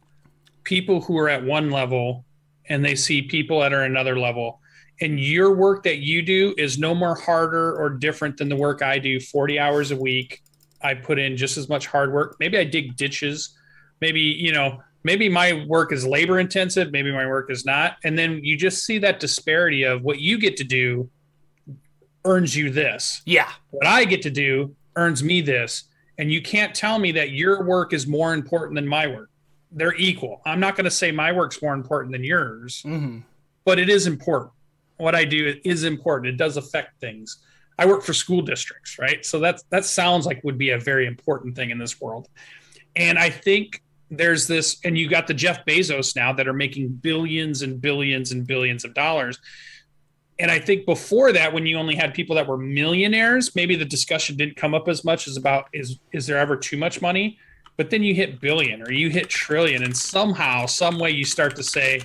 people 0.63 1.01
who 1.01 1.17
are 1.17 1.29
at 1.29 1.43
one 1.43 1.69
level 1.69 2.25
and 2.69 2.83
they 2.83 2.95
see 2.95 3.21
people 3.21 3.59
that 3.59 3.73
are 3.73 3.83
another 3.83 4.17
level. 4.17 4.59
And 5.01 5.19
your 5.19 5.53
work 5.53 5.83
that 5.83 5.97
you 5.97 6.21
do 6.21 6.55
is 6.57 6.77
no 6.77 6.95
more 6.95 7.15
harder 7.15 7.75
or 7.75 7.89
different 7.89 8.37
than 8.37 8.49
the 8.49 8.55
work 8.55 8.81
I 8.81 8.99
do. 8.99 9.19
40 9.19 9.59
hours 9.59 9.91
a 9.91 9.97
week 9.97 10.41
I 10.81 10.93
put 10.93 11.19
in 11.19 11.37
just 11.37 11.57
as 11.57 11.67
much 11.67 11.87
hard 11.87 12.13
work. 12.13 12.37
Maybe 12.39 12.57
I 12.57 12.63
dig 12.63 12.95
ditches. 12.95 13.57
Maybe 13.99 14.21
you 14.21 14.53
know 14.53 14.81
maybe 15.03 15.27
my 15.27 15.65
work 15.67 15.91
is 15.91 16.05
labor 16.05 16.39
intensive. 16.39 16.91
Maybe 16.91 17.11
my 17.11 17.25
work 17.25 17.51
is 17.51 17.65
not. 17.65 17.97
And 18.03 18.17
then 18.17 18.43
you 18.43 18.55
just 18.55 18.85
see 18.85 18.99
that 18.99 19.19
disparity 19.19 19.83
of 19.83 20.03
what 20.03 20.19
you 20.19 20.37
get 20.37 20.55
to 20.57 20.63
do 20.63 21.09
earns 22.25 22.55
you 22.55 22.69
this 22.69 23.21
yeah. 23.25 23.49
what 23.71 23.87
I 23.87 24.05
get 24.05 24.21
to 24.23 24.29
do 24.29 24.75
earns 24.95 25.23
me 25.23 25.41
this. 25.41 25.85
And 26.17 26.31
you 26.31 26.41
can't 26.41 26.75
tell 26.75 26.99
me 26.99 27.11
that 27.13 27.31
your 27.31 27.63
work 27.63 27.93
is 27.93 28.05
more 28.05 28.33
important 28.33 28.75
than 28.75 28.87
my 28.87 29.07
work. 29.07 29.29
They're 29.71 29.95
equal. 29.95 30.41
I'm 30.45 30.59
not 30.59 30.75
going 30.75 30.85
to 30.85 30.91
say 30.91 31.11
my 31.11 31.31
work's 31.31 31.61
more 31.61 31.73
important 31.73 32.11
than 32.11 32.23
yours, 32.23 32.81
hmm 32.81 33.19
but 33.63 33.77
it 33.77 33.89
is 33.89 34.07
important. 34.07 34.51
What 34.97 35.15
I 35.15 35.23
do 35.23 35.55
is 35.63 35.83
important. 35.83 36.33
It 36.33 36.37
does 36.37 36.57
affect 36.57 36.99
things. 36.99 37.37
I 37.77 37.85
work 37.85 38.03
for 38.03 38.13
school 38.13 38.41
districts, 38.41 38.99
right? 38.99 39.25
So 39.25 39.39
that's 39.39 39.63
that 39.69 39.85
sounds 39.85 40.25
like 40.25 40.43
would 40.43 40.57
be 40.57 40.71
a 40.71 40.79
very 40.79 41.07
important 41.07 41.55
thing 41.55 41.69
in 41.69 41.77
this 41.77 42.01
world. 42.01 42.27
And 42.95 43.17
I 43.17 43.29
think 43.29 43.81
there's 44.11 44.45
this, 44.45 44.79
and 44.83 44.97
you 44.97 45.09
got 45.09 45.25
the 45.25 45.33
Jeff 45.33 45.65
Bezos 45.65 46.15
now 46.15 46.33
that 46.33 46.47
are 46.47 46.53
making 46.53 46.89
billions 46.89 47.61
and 47.61 47.81
billions 47.81 48.31
and 48.31 48.45
billions 48.45 48.83
of 48.83 48.93
dollars. 48.93 49.39
And 50.39 50.49
I 50.49 50.59
think 50.59 50.85
before 50.85 51.31
that, 51.33 51.53
when 51.53 51.65
you 51.65 51.77
only 51.77 51.95
had 51.95 52.13
people 52.13 52.35
that 52.35 52.47
were 52.47 52.57
millionaires, 52.57 53.55
maybe 53.55 53.75
the 53.75 53.85
discussion 53.85 54.37
didn't 54.37 54.55
come 54.55 54.73
up 54.73 54.87
as 54.87 55.03
much 55.03 55.27
as 55.27 55.37
about 55.37 55.65
is 55.73 55.99
is 56.13 56.25
there 56.25 56.37
ever 56.37 56.55
too 56.55 56.77
much 56.77 57.01
money? 57.01 57.37
But 57.77 57.89
then 57.89 58.03
you 58.03 58.13
hit 58.13 58.41
billion 58.41 58.81
or 58.81 58.91
you 58.91 59.09
hit 59.09 59.29
trillion, 59.29 59.83
and 59.83 59.95
somehow, 59.95 60.65
some 60.65 60.99
way, 60.99 61.11
you 61.11 61.25
start 61.25 61.55
to 61.55 61.63
say, 61.63 62.01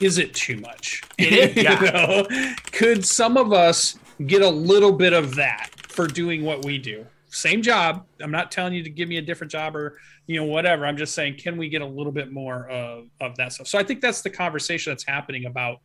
is 0.00 0.18
it 0.18 0.34
too 0.34 0.56
much? 0.58 1.02
It 1.18 1.32
is, 1.32 1.56
You 1.56 1.92
know? 1.92 2.26
Could 2.72 3.04
some 3.04 3.36
of 3.36 3.52
us 3.52 3.98
get 4.26 4.42
a 4.42 4.48
little 4.48 4.92
bit 4.92 5.12
of 5.12 5.34
that 5.34 5.70
for 5.88 6.06
doing 6.06 6.44
what 6.44 6.64
we 6.64 6.78
do? 6.78 7.04
Same 7.30 7.60
job. 7.60 8.06
I'm 8.20 8.30
not 8.30 8.50
telling 8.50 8.72
you 8.72 8.82
to 8.82 8.90
give 8.90 9.08
me 9.08 9.18
a 9.18 9.22
different 9.22 9.50
job 9.50 9.76
or 9.76 9.98
you 10.26 10.36
know 10.40 10.44
whatever. 10.44 10.86
I'm 10.86 10.96
just 10.96 11.14
saying, 11.14 11.36
can 11.38 11.56
we 11.56 11.68
get 11.68 11.82
a 11.82 11.86
little 11.86 12.12
bit 12.12 12.32
more 12.32 12.68
of 12.68 13.08
of 13.20 13.36
that 13.36 13.52
stuff? 13.52 13.66
So 13.66 13.78
I 13.78 13.82
think 13.82 14.00
that's 14.00 14.22
the 14.22 14.30
conversation 14.30 14.92
that's 14.92 15.04
happening 15.04 15.44
about 15.44 15.80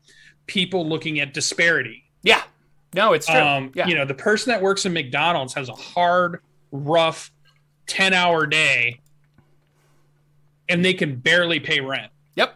people 0.48 0.88
looking 0.88 1.20
at 1.20 1.34
disparity. 1.34 2.04
Yeah. 2.22 2.41
No, 2.96 3.14
it's 3.14 3.26
true. 3.28 3.36
Um, 3.39 3.72
yeah. 3.76 3.88
You 3.88 3.96
know, 3.96 4.06
the 4.06 4.14
person 4.14 4.52
that 4.52 4.62
works 4.62 4.86
in 4.86 4.94
McDonald's 4.94 5.54
has 5.56 5.68
a 5.70 5.74
hard, 5.74 6.41
rough, 6.72 7.32
ten 7.88 8.14
hour 8.14 8.46
day, 8.46 9.00
and 10.70 10.84
they 10.84 10.94
can 10.94 11.16
barely 11.18 11.60
pay 11.60 11.80
rent. 11.80 12.12
yep. 12.36 12.56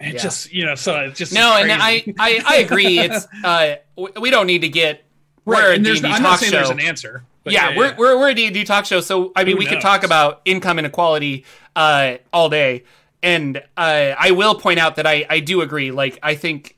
It 0.00 0.14
Yeah. 0.14 0.20
just 0.22 0.52
you 0.52 0.64
know, 0.66 0.74
so 0.74 0.96
it's 1.00 1.18
just 1.18 1.32
No, 1.32 1.56
and 1.56 1.70
I. 1.72 2.04
I 2.18 2.42
I 2.46 2.56
agree. 2.56 2.98
It's 2.98 3.26
uh 3.44 3.76
we 4.20 4.30
don't 4.30 4.46
need 4.46 4.62
to 4.62 4.68
get 4.68 5.04
we're 5.44 5.54
right. 5.54 5.64
a 5.64 5.72
And 5.74 5.86
there's, 5.86 6.00
D&D 6.00 6.12
I'm 6.14 6.22
not 6.22 6.30
talk 6.30 6.38
saying 6.40 6.52
show. 6.52 6.56
there's 6.58 6.70
an 6.70 6.80
answer. 6.80 7.22
but 7.44 7.52
yeah, 7.52 7.76
we're, 7.76 7.94
we're 7.96 8.18
we're 8.18 8.30
a 8.30 8.34
D&D 8.34 8.64
talk 8.64 8.86
show, 8.86 9.00
so 9.00 9.30
I 9.36 9.44
mean 9.44 9.52
Who 9.56 9.58
we 9.60 9.66
could 9.66 9.80
talk 9.80 10.02
about 10.04 10.40
income 10.44 10.78
inequality 10.78 11.44
uh 11.76 12.16
all 12.32 12.48
day. 12.48 12.84
And 13.24 13.56
uh, 13.76 14.14
I 14.16 14.30
will 14.30 14.54
point 14.54 14.78
out 14.78 14.96
that 14.96 15.06
I 15.06 15.26
I 15.28 15.40
do 15.40 15.62
agree. 15.62 15.90
Like 15.90 16.18
I 16.22 16.36
think 16.36 16.76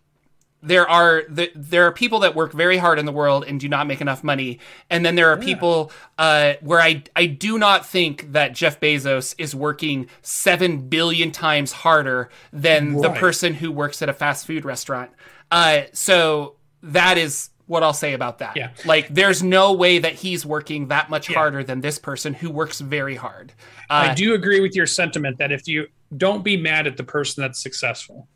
there 0.62 0.88
are 0.88 1.24
the, 1.28 1.50
there 1.54 1.86
are 1.86 1.92
people 1.92 2.20
that 2.20 2.34
work 2.34 2.52
very 2.52 2.78
hard 2.78 2.98
in 2.98 3.04
the 3.04 3.12
world 3.12 3.44
and 3.46 3.60
do 3.60 3.68
not 3.68 3.86
make 3.86 4.00
enough 4.00 4.24
money, 4.24 4.58
and 4.88 5.04
then 5.04 5.14
there 5.14 5.28
are 5.30 5.36
people 5.36 5.92
uh, 6.18 6.54
where 6.60 6.80
I 6.80 7.02
I 7.14 7.26
do 7.26 7.58
not 7.58 7.84
think 7.84 8.32
that 8.32 8.54
Jeff 8.54 8.80
Bezos 8.80 9.34
is 9.38 9.54
working 9.54 10.08
seven 10.22 10.88
billion 10.88 11.30
times 11.30 11.72
harder 11.72 12.30
than 12.52 13.00
the 13.00 13.10
person 13.10 13.54
who 13.54 13.70
works 13.70 14.00
at 14.00 14.08
a 14.08 14.12
fast 14.14 14.46
food 14.46 14.64
restaurant. 14.64 15.10
Uh, 15.50 15.82
so 15.92 16.56
that 16.82 17.18
is 17.18 17.50
what 17.66 17.82
I'll 17.82 17.92
say 17.92 18.12
about 18.14 18.38
that. 18.38 18.56
Yeah. 18.56 18.70
Like, 18.84 19.08
there's 19.08 19.42
no 19.42 19.72
way 19.72 19.98
that 19.98 20.14
he's 20.14 20.46
working 20.46 20.88
that 20.88 21.10
much 21.10 21.28
Yeah. 21.28 21.38
harder 21.38 21.64
than 21.64 21.80
this 21.80 21.98
person 21.98 22.32
who 22.32 22.48
works 22.48 22.80
very 22.80 23.16
hard. 23.16 23.52
Uh, 23.90 24.10
I 24.10 24.14
do 24.14 24.34
agree 24.34 24.60
with 24.60 24.76
your 24.76 24.86
sentiment 24.86 25.38
that 25.38 25.50
if 25.50 25.66
you 25.66 25.88
don't 26.14 26.44
be 26.44 26.56
mad 26.56 26.86
at 26.86 26.96
the 26.96 27.04
person 27.04 27.42
that's 27.42 27.62
successful, 27.62 28.28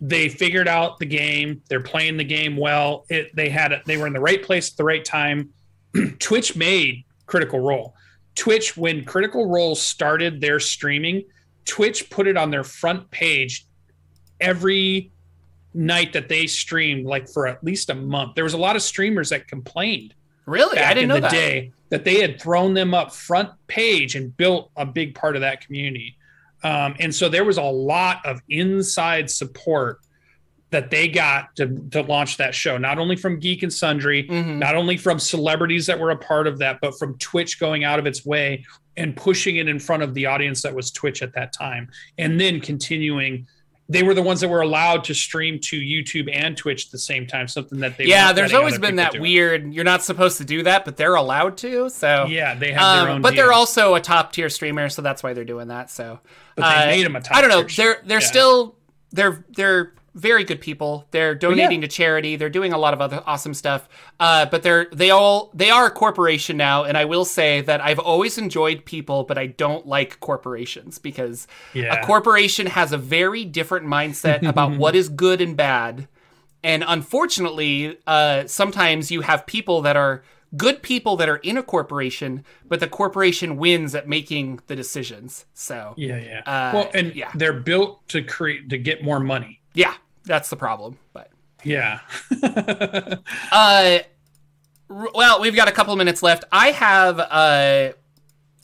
they 0.00 0.28
figured 0.28 0.68
out 0.68 0.98
the 0.98 1.06
game. 1.06 1.62
They're 1.68 1.82
playing 1.82 2.16
the 2.16 2.24
game 2.24 2.56
well. 2.56 3.04
It, 3.08 3.34
they 3.34 3.48
had 3.48 3.72
it. 3.72 3.82
They 3.84 3.96
were 3.96 4.06
in 4.06 4.12
the 4.12 4.20
right 4.20 4.42
place 4.42 4.70
at 4.70 4.76
the 4.76 4.84
right 4.84 5.04
time. 5.04 5.50
Twitch 6.18 6.56
made 6.56 7.04
Critical 7.26 7.60
Role. 7.60 7.94
Twitch, 8.34 8.76
when 8.76 9.04
Critical 9.04 9.46
Role 9.46 9.74
started 9.74 10.40
their 10.40 10.60
streaming, 10.60 11.24
Twitch 11.64 12.08
put 12.10 12.28
it 12.28 12.36
on 12.36 12.50
their 12.50 12.62
front 12.62 13.10
page 13.10 13.66
every 14.40 15.10
night 15.74 16.12
that 16.12 16.28
they 16.28 16.46
streamed, 16.46 17.06
like 17.06 17.28
for 17.28 17.46
at 17.46 17.62
least 17.64 17.90
a 17.90 17.94
month. 17.94 18.34
There 18.34 18.44
was 18.44 18.54
a 18.54 18.58
lot 18.58 18.76
of 18.76 18.82
streamers 18.82 19.30
that 19.30 19.48
complained 19.48 20.14
really, 20.46 20.78
I 20.78 20.94
didn't 20.94 21.04
in 21.04 21.08
know 21.08 21.14
the 21.16 21.20
that. 21.22 21.30
day 21.30 21.72
that 21.90 22.04
they 22.04 22.20
had 22.20 22.40
thrown 22.40 22.74
them 22.74 22.94
up 22.94 23.12
front 23.12 23.50
page 23.66 24.14
and 24.14 24.36
built 24.36 24.70
a 24.76 24.86
big 24.86 25.14
part 25.14 25.36
of 25.36 25.42
that 25.42 25.64
community. 25.64 26.17
Um, 26.62 26.94
and 26.98 27.14
so 27.14 27.28
there 27.28 27.44
was 27.44 27.56
a 27.58 27.62
lot 27.62 28.24
of 28.26 28.40
inside 28.48 29.30
support 29.30 30.00
that 30.70 30.90
they 30.90 31.08
got 31.08 31.56
to, 31.56 31.66
to 31.92 32.02
launch 32.02 32.36
that 32.36 32.54
show, 32.54 32.76
not 32.76 32.98
only 32.98 33.16
from 33.16 33.38
Geek 33.40 33.62
and 33.62 33.72
Sundry, 33.72 34.24
Mhm. 34.24 34.58
not 34.58 34.74
only 34.74 34.98
from 34.98 35.18
celebrities 35.18 35.86
that 35.86 35.98
were 35.98 36.10
a 36.10 36.16
part 36.16 36.46
of 36.46 36.58
that, 36.58 36.78
but 36.82 36.98
from 36.98 37.16
Twitch 37.18 37.58
going 37.58 37.84
out 37.84 37.98
of 37.98 38.06
its 38.06 38.26
way 38.26 38.64
and 38.96 39.16
pushing 39.16 39.56
it 39.56 39.66
in 39.68 39.78
front 39.78 40.02
of 40.02 40.12
the 40.12 40.26
audience 40.26 40.60
that 40.62 40.74
was 40.74 40.90
Twitch 40.90 41.22
at 41.22 41.32
that 41.34 41.52
time. 41.54 41.88
And 42.18 42.38
then 42.38 42.60
continuing, 42.60 43.46
they 43.90 44.02
were 44.02 44.12
the 44.14 44.22
ones 44.22 44.40
that 44.42 44.48
were 44.48 44.60
allowed 44.60 45.04
to 45.04 45.14
stream 45.14 45.58
to 45.60 45.80
YouTube 45.80 46.28
and 46.32 46.56
Twitch 46.56 46.86
at 46.86 46.92
the 46.92 46.98
same 46.98 47.26
time, 47.26 47.48
something 47.48 47.78
that 47.80 47.96
they 47.96 48.04
yeah, 48.04 48.32
there's 48.32 48.52
always 48.52 48.78
been 48.78 48.96
that 48.96 49.18
weird. 49.18 49.72
You're 49.72 49.84
not 49.84 50.02
supposed 50.04 50.36
to 50.38 50.44
do 50.44 50.62
that, 50.64 50.84
but 50.84 50.96
they're 50.98 51.14
allowed 51.14 51.56
to. 51.58 51.88
So 51.88 52.26
Yeah, 52.26 52.54
they 52.54 52.72
have 52.72 52.96
their 53.02 53.08
Um, 53.10 53.16
own. 53.16 53.22
but 53.22 53.34
they're 53.34 53.52
also 53.52 53.94
a 53.94 54.00
top 54.00 54.32
tier 54.32 54.50
streamer, 54.50 54.88
so 54.90 55.00
that's 55.00 55.22
why 55.22 55.32
they're 55.32 55.44
doing 55.44 55.68
that. 55.68 55.90
So, 55.90 56.20
But 56.56 56.68
they 56.68 56.82
uh, 56.82 56.86
made 56.86 57.04
'em 57.06 57.16
a 57.16 57.20
top 57.22 57.36
I 57.36 57.40
don't 57.40 57.50
know. 57.50 57.62
They're 57.62 58.02
they're 58.04 58.20
Yeah. 58.20 58.26
still 58.26 58.74
they're 59.12 59.42
they're 59.56 59.94
very 60.18 60.42
good 60.44 60.60
people. 60.60 61.06
They're 61.12 61.34
donating 61.34 61.80
to 61.82 61.88
charity. 61.88 62.36
They're 62.36 62.50
doing 62.50 62.72
a 62.72 62.78
lot 62.78 62.92
of 62.92 63.00
other 63.00 63.22
awesome 63.26 63.54
stuff. 63.54 63.88
Uh, 64.20 64.46
but 64.46 64.62
they're 64.62 64.88
they 64.92 65.10
all 65.10 65.50
they 65.54 65.70
are 65.70 65.86
a 65.86 65.90
corporation 65.90 66.56
now, 66.56 66.84
and 66.84 66.98
I 66.98 67.04
will 67.04 67.24
say 67.24 67.60
that 67.62 67.80
I've 67.80 67.98
always 68.00 68.36
enjoyed 68.38 68.84
people, 68.84 69.24
but 69.24 69.38
I 69.38 69.46
don't 69.46 69.86
like 69.86 70.20
corporations 70.20 70.98
because 70.98 71.46
Yeah. 71.72 71.94
a 72.02 72.04
corporation 72.06 72.66
has 72.66 72.92
a 72.92 72.98
very 72.98 73.44
different 73.44 73.86
mindset 73.86 74.46
about 74.46 74.76
what 74.76 74.94
is 74.96 75.08
good 75.26 75.40
and 75.40 75.56
bad. 75.56 76.08
And 76.64 76.82
unfortunately, 76.86 77.98
uh, 78.06 78.46
sometimes 78.46 79.10
you 79.10 79.20
have 79.22 79.46
people 79.46 79.82
that 79.82 79.96
are 79.96 80.22
good 80.56 80.82
people 80.82 81.16
that 81.16 81.28
are 81.28 81.36
in 81.36 81.56
a 81.58 81.62
corporation, 81.62 82.42
but 82.66 82.80
the 82.80 82.88
corporation 82.88 83.56
wins 83.58 83.94
at 83.94 84.08
making 84.08 84.60
the 84.66 84.74
decisions. 84.74 85.44
So, 85.52 85.94
Yeah, 85.96 86.16
yeah. 86.18 86.38
Uh, 86.40 86.70
well, 86.74 86.90
and 86.94 87.14
yeah. 87.14 87.30
they're 87.34 87.52
built 87.60 88.06
to 88.08 88.22
create 88.22 88.70
to 88.70 88.78
get 88.78 89.02
more 89.04 89.20
money. 89.20 89.60
yeah, 89.74 89.94
That's 90.28 90.50
the 90.50 90.56
problem. 90.56 90.98
But 91.12 91.30
Yeah. 91.64 92.00
uh, 93.52 93.98
well, 94.88 95.40
we've 95.40 95.56
got 95.56 95.68
a 95.68 95.72
couple 95.72 95.92
of 95.92 95.98
minutes 95.98 96.22
left. 96.22 96.44
I 96.52 96.68
have 96.68 97.18
uh, 97.18 97.92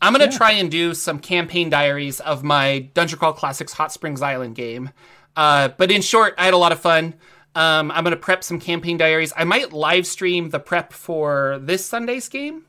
I'm 0.00 0.12
gonna 0.12 0.30
try 0.30 0.52
and 0.52 0.70
do 0.70 0.94
some 0.94 1.18
campaign 1.18 1.70
diaries 1.70 2.20
of 2.20 2.44
my 2.44 2.90
Dungeon 2.94 3.18
Crawl 3.18 3.32
Classics 3.32 3.72
Hot 3.72 3.92
Springs 3.92 4.22
Island 4.22 4.54
game. 4.54 4.90
Uh, 5.36 5.68
but 5.68 5.90
in 5.90 6.02
short, 6.02 6.34
I 6.38 6.44
had 6.44 6.54
a 6.54 6.58
lot 6.58 6.72
of 6.72 6.80
fun. 6.80 7.14
Um, 7.54 7.90
I'm 7.90 8.04
gonna 8.04 8.16
prep 8.16 8.44
some 8.44 8.60
campaign 8.60 8.96
diaries. 8.96 9.32
I 9.36 9.44
might 9.44 9.72
live 9.72 10.06
stream 10.06 10.50
the 10.50 10.60
prep 10.60 10.92
for 10.92 11.58
this 11.60 11.84
Sunday's 11.84 12.28
game. 12.28 12.64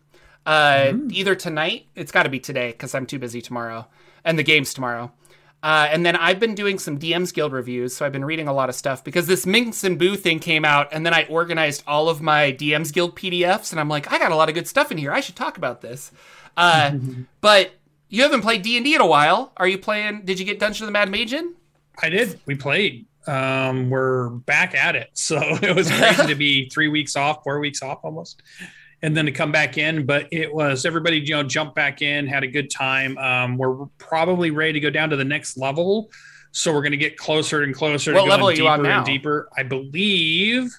Uh, 0.46 0.94
either 1.10 1.36
tonight. 1.36 1.88
It's 1.96 2.12
got 2.12 2.24
to 2.24 2.30
be 2.30 2.40
today 2.40 2.72
because 2.72 2.94
I'm 2.94 3.08
too 3.08 3.18
busy 3.18 3.42
tomorrow, 3.42 3.88
and 4.24 4.38
the 4.38 4.44
game's 4.44 4.74
tomorrow. 4.76 5.12
Uh, 5.66 5.88
and 5.90 6.06
then 6.06 6.16
I've 6.16 6.40
been 6.40 6.54
doing 6.54 6.78
some 6.78 7.00
DMs 7.00 7.34
Guild 7.34 7.52
reviews, 7.52 7.96
so 7.96 8.06
I've 8.06 8.12
been 8.12 8.24
reading 8.24 8.48
a 8.48 8.54
lot 8.54 8.70
of 8.70 8.76
stuff 8.76 9.04
because 9.04 9.26
this 9.26 9.46
Minsc 9.46 9.84
and 9.84 9.98
Boo 9.98 10.16
thing 10.16 10.38
came 10.38 10.64
out, 10.64 10.90
and 10.92 11.04
then 11.04 11.12
I 11.12 11.26
organized 11.26 11.82
all 11.88 12.08
of 12.08 12.22
my 12.22 12.52
DMs 12.52 12.94
Guild 12.94 13.16
PDFs, 13.16 13.72
and 13.72 13.80
I'm 13.80 13.90
like, 13.90 14.12
I 14.12 14.20
got 14.20 14.32
a 14.32 14.36
lot 14.36 14.48
of 14.48 14.54
good 14.54 14.68
stuff 14.68 14.92
in 14.92 15.00
here. 15.00 15.12
I 15.12 15.22
should 15.22 15.36
talk 15.36 15.58
about 15.58 15.82
this. 15.82 16.12
Uh, 16.56 16.92
but 17.42 17.72
you 18.10 18.22
haven't 18.22 18.42
played 18.42 18.62
D 18.62 18.78
and 18.78 18.86
D 18.86 18.94
in 18.94 19.02
a 19.02 19.08
while. 19.08 19.54
Are 19.58 19.68
you 19.68 19.80
playing? 19.80 20.22
Did 20.24 20.40
you 20.40 20.46
get 20.46 20.60
Dungeon 20.60 20.84
of 20.84 20.88
the 20.88 20.92
Mad 20.92 21.10
Mage 21.10 21.34
in? 21.34 21.56
I 22.00 22.10
did. 22.10 22.40
We 22.46 22.54
played. 22.54 23.08
Um, 23.26 23.90
we're 23.90 24.30
back 24.30 24.76
at 24.76 24.96
it. 24.96 25.10
So 25.16 25.40
it 25.42 25.76
was 25.76 25.90
crazy 25.90 26.28
to 26.28 26.36
be 26.36 26.70
three 26.70 26.90
weeks 26.90 27.16
off, 27.16 27.44
four 27.44 27.60
weeks 27.60 27.82
off 27.82 28.02
almost. 28.04 28.44
And 29.06 29.16
then 29.16 29.26
to 29.28 29.32
come 29.32 29.52
back 29.52 29.78
in, 29.78 30.04
but 30.08 30.28
it 30.32 30.52
was 30.52 30.84
everybody, 30.84 31.20
you 31.20 31.36
know, 31.36 31.44
jumped 31.44 31.76
back 31.76 32.02
in, 32.02 32.26
had 32.26 32.44
a 32.44 32.48
good 32.48 32.72
time. 32.72 33.16
Um, 33.20 33.56
we're 33.56 33.86
probably 34.00 34.50
ready 34.50 34.74
to 34.74 34.80
go 34.80 34.90
down 34.90 35.12
to 35.12 35.16
the 35.16 35.24
next 35.24 35.58
level. 35.58 36.10
So 36.52 36.74
we're 36.74 36.82
going 36.82 36.92
to 36.92 36.98
get 36.98 37.16
closer 37.16 37.62
and 37.62 37.76
closer 37.76 38.14
What 38.14 38.24
to 38.24 38.30
level 38.30 38.50
are 38.50 38.54
you 38.54 38.68
on 38.68 38.82
now? 38.82 38.98
and 38.98 39.06
deeper. 39.06 39.48
I 39.56 39.62
believe 39.62 40.72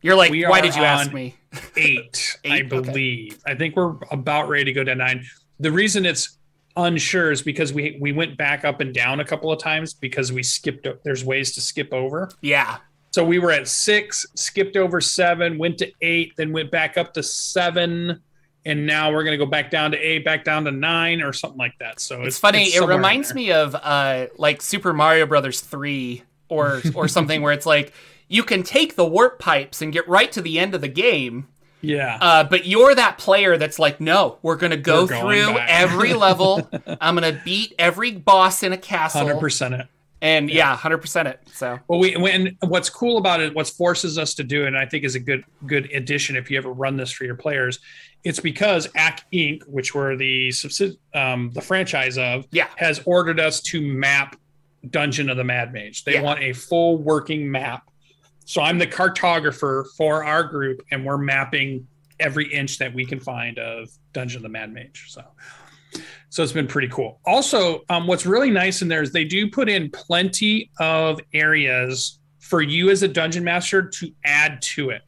You're 0.00 0.14
like, 0.16 0.30
why 0.48 0.62
did 0.62 0.74
you 0.74 0.82
ask 0.82 1.12
me? 1.12 1.34
eight, 1.76 2.38
I 2.46 2.48
Eight? 2.56 2.72
Okay. 2.72 2.80
believe. 2.80 3.38
I 3.46 3.54
think 3.54 3.76
we're 3.76 3.96
about 4.10 4.48
ready 4.48 4.64
to 4.64 4.72
go 4.72 4.82
to 4.82 4.94
nine. 4.94 5.26
The 5.60 5.70
reason 5.72 6.06
it's 6.06 6.38
unsure 6.74 7.32
is 7.32 7.42
because 7.42 7.70
we 7.74 7.98
we 8.00 8.12
went 8.12 8.38
back 8.38 8.64
up 8.64 8.80
and 8.80 8.94
down 8.94 9.20
a 9.20 9.26
couple 9.26 9.52
of 9.52 9.58
times 9.58 9.92
because 9.92 10.32
we 10.32 10.42
skipped. 10.42 10.88
There's 11.04 11.22
ways 11.22 11.52
to 11.56 11.60
skip 11.60 11.92
over. 11.92 12.30
Yeah, 12.40 12.78
So 13.12 13.24
we 13.24 13.38
were 13.38 13.52
at 13.52 13.68
six, 13.68 14.24
skipped 14.34 14.76
over 14.76 15.00
seven, 15.00 15.58
went 15.58 15.78
to 15.78 15.92
eight, 16.00 16.32
then 16.36 16.50
went 16.50 16.70
back 16.70 16.96
up 16.96 17.12
to 17.14 17.22
seven, 17.22 18.22
and 18.64 18.86
now 18.86 19.12
we're 19.12 19.22
gonna 19.22 19.36
go 19.36 19.46
back 19.46 19.70
down 19.70 19.90
to 19.90 19.98
eight, 19.98 20.24
back 20.24 20.44
down 20.44 20.64
to 20.64 20.70
nine, 20.70 21.20
or 21.20 21.34
something 21.34 21.58
like 21.58 21.78
that. 21.78 22.00
So 22.00 22.22
it's, 22.22 22.38
funny. 22.38 22.64
it 22.64 22.82
reminds 22.82 23.34
me 23.34 23.52
of 23.52 23.74
uh, 23.74 24.28
like 24.38 24.62
Super 24.62 24.94
Mario 24.94 25.26
Brothers 25.26 25.60
three 25.60 26.22
or 26.48 26.80
or 26.94 27.06
something 27.06 27.42
where 27.42 27.52
it's 27.52 27.66
like 27.66 27.92
you 28.28 28.42
can 28.42 28.62
take 28.62 28.96
the 28.96 29.04
warp 29.04 29.38
pipes 29.38 29.82
and 29.82 29.92
get 29.92 30.08
right 30.08 30.32
to 30.32 30.40
the 30.40 30.58
end 30.58 30.74
of 30.74 30.80
the 30.80 30.88
game. 30.88 31.48
Yeah, 31.84 32.16
Uh, 32.20 32.44
but 32.44 32.64
you're 32.64 32.94
that 32.94 33.18
player 33.18 33.58
that's 33.58 33.78
like, 33.78 34.00
no, 34.00 34.38
we're 34.40 34.56
gonna 34.56 34.76
go 34.76 35.02
We're 35.02 35.08
going 35.08 35.44
through 35.44 35.58
every 35.58 36.14
level. 36.14 36.66
I'm 37.00 37.14
gonna 37.14 37.42
beat 37.44 37.74
every 37.78 38.12
boss 38.12 38.62
in 38.62 38.72
a 38.72 38.78
castle, 38.78 39.26
hundred 39.26 39.40
percent 39.40 39.74
it. 39.74 39.86
And 40.22 40.48
yeah, 40.48 40.76
hundred 40.76 40.98
percent 40.98 41.26
it. 41.26 41.40
So 41.52 41.80
Well, 41.88 41.98
we 41.98 42.16
when 42.16 42.56
what's 42.60 42.88
cool 42.88 43.18
about 43.18 43.40
it, 43.40 43.54
what 43.56 43.68
forces 43.68 44.18
us 44.18 44.34
to 44.34 44.44
do, 44.44 44.62
it, 44.64 44.68
and 44.68 44.78
I 44.78 44.86
think 44.86 45.02
is 45.04 45.16
a 45.16 45.20
good 45.20 45.44
good 45.66 45.90
addition 45.92 46.36
if 46.36 46.48
you 46.48 46.56
ever 46.56 46.72
run 46.72 46.96
this 46.96 47.10
for 47.10 47.24
your 47.24 47.34
players, 47.34 47.80
it's 48.22 48.38
because 48.38 48.86
Acq 48.96 49.18
Inc., 49.32 49.62
which 49.66 49.96
we're 49.96 50.16
the 50.16 50.52
um, 51.12 51.50
the 51.52 51.60
franchise 51.60 52.18
of, 52.18 52.46
Yeah. 52.52 52.68
has 52.76 53.02
ordered 53.04 53.40
us 53.40 53.60
to 53.62 53.80
map 53.82 54.36
Dungeon 54.88 55.28
of 55.28 55.36
the 55.36 55.44
Mad 55.44 55.72
Mage. 55.72 56.04
They 56.04 56.14
Yeah. 56.14 56.22
want 56.22 56.40
a 56.40 56.52
full 56.52 56.98
working 56.98 57.50
map. 57.50 57.90
So 58.44 58.62
I'm 58.62 58.78
the 58.78 58.86
cartographer 58.86 59.86
for 59.96 60.24
our 60.24 60.44
group, 60.44 60.82
and 60.92 61.04
we're 61.04 61.18
mapping 61.18 61.88
every 62.20 62.52
inch 62.52 62.78
that 62.78 62.94
we 62.94 63.04
can 63.04 63.18
find 63.18 63.58
of 63.58 63.88
Dungeon 64.12 64.36
of 64.38 64.42
the 64.44 64.48
Mad 64.48 64.72
Mage. 64.72 65.06
So. 65.08 65.24
So 66.30 66.42
it's 66.42 66.52
been 66.52 66.66
pretty 66.66 66.88
cool. 66.88 67.20
Also, 67.26 67.82
um, 67.88 68.06
what's 68.06 68.24
really 68.24 68.50
nice 68.50 68.82
in 68.82 68.88
there 68.88 69.02
is 69.02 69.12
they 69.12 69.24
do 69.24 69.50
put 69.50 69.68
in 69.68 69.90
plenty 69.90 70.70
of 70.80 71.20
areas 71.34 72.18
for 72.40 72.62
you 72.62 72.90
as 72.90 73.02
a 73.02 73.08
dungeon 73.08 73.44
master 73.44 73.88
to 73.88 74.12
add 74.24 74.60
to 74.62 74.90
it. 74.90 75.02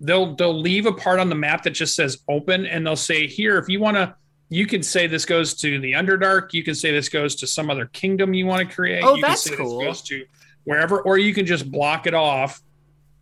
They'll 0.00 0.36
they'll 0.36 0.58
leave 0.58 0.86
a 0.86 0.92
part 0.92 1.18
on 1.18 1.28
the 1.28 1.34
map 1.34 1.64
that 1.64 1.70
just 1.70 1.96
says 1.96 2.18
open, 2.28 2.66
and 2.66 2.86
they'll 2.86 2.96
say 2.96 3.26
here 3.26 3.58
if 3.58 3.68
you 3.68 3.80
want 3.80 3.96
to. 3.96 4.14
You 4.50 4.66
can 4.66 4.82
say 4.82 5.06
this 5.06 5.26
goes 5.26 5.52
to 5.56 5.78
the 5.78 5.92
Underdark. 5.92 6.54
You 6.54 6.62
can 6.62 6.74
say 6.74 6.90
this 6.90 7.08
goes 7.10 7.34
to 7.36 7.46
some 7.46 7.68
other 7.68 7.86
kingdom 7.86 8.32
you 8.32 8.46
want 8.46 8.66
to 8.66 8.74
create. 8.74 9.02
Oh, 9.04 9.14
you 9.14 9.22
can 9.22 9.30
that's 9.30 9.42
say 9.42 9.56
cool. 9.56 9.82
Goes 9.82 10.00
to 10.02 10.24
wherever, 10.64 11.00
or 11.02 11.18
you 11.18 11.34
can 11.34 11.44
just 11.44 11.70
block 11.70 12.06
it 12.06 12.14
off. 12.14 12.62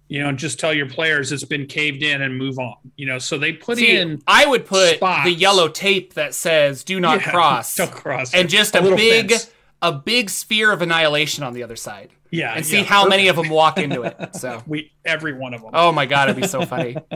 You 0.09 0.23
know, 0.23 0.29
and 0.29 0.39
just 0.39 0.61
tell 0.61 0.73
your 0.73 0.89
players 0.89 1.33
it's 1.33 1.43
been 1.45 1.67
caved 1.67 2.03
in 2.03 2.23
and 2.23 2.39
move 2.39 2.59
on. 2.59 2.77
You 2.97 3.07
know, 3.07 3.19
so 3.19 3.39
they 3.39 3.53
put 3.53 3.79
See, 3.79 3.97
in 3.97 4.23
I 4.27 4.47
would 4.47 4.65
put 4.65 4.97
spots. 4.97 5.25
the 5.25 5.33
yellow 5.33 5.69
tape 5.69 6.15
that 6.15 6.33
says 6.35 6.85
"Do 6.85 7.01
not 7.01 7.21
Yeah, 7.21 7.31
cross" 7.31 7.75
don't 7.75 7.91
cross, 7.91 8.33
and 8.33 8.49
just 8.49 8.75
a, 8.77 8.81
little 8.81 8.97
big 8.97 9.31
fence. 9.31 9.51
a 9.83 9.93
big 9.93 10.31
sphere 10.31 10.71
of 10.73 10.81
annihilation 10.83 11.43
on 11.43 11.55
the 11.55 11.63
other 11.65 11.75
side, 11.77 12.11
yeah, 12.31 12.53
and 12.55 12.65
see 12.65 12.79
yeah. 12.79 12.85
how 12.85 13.07
many 13.09 13.27
of 13.29 13.37
them 13.37 13.49
walk 13.49 13.79
into 13.79 14.03
it. 14.03 14.17
So, 14.37 14.63
we 14.67 14.93
every 15.05 15.33
one 15.33 15.55
of 15.55 15.63
them. 15.63 15.71
oh 15.75 15.91
my 15.91 16.07
god, 16.07 16.29
it'd 16.31 16.41
be 16.41 16.47
so 16.49 16.65
funny. 16.65 16.97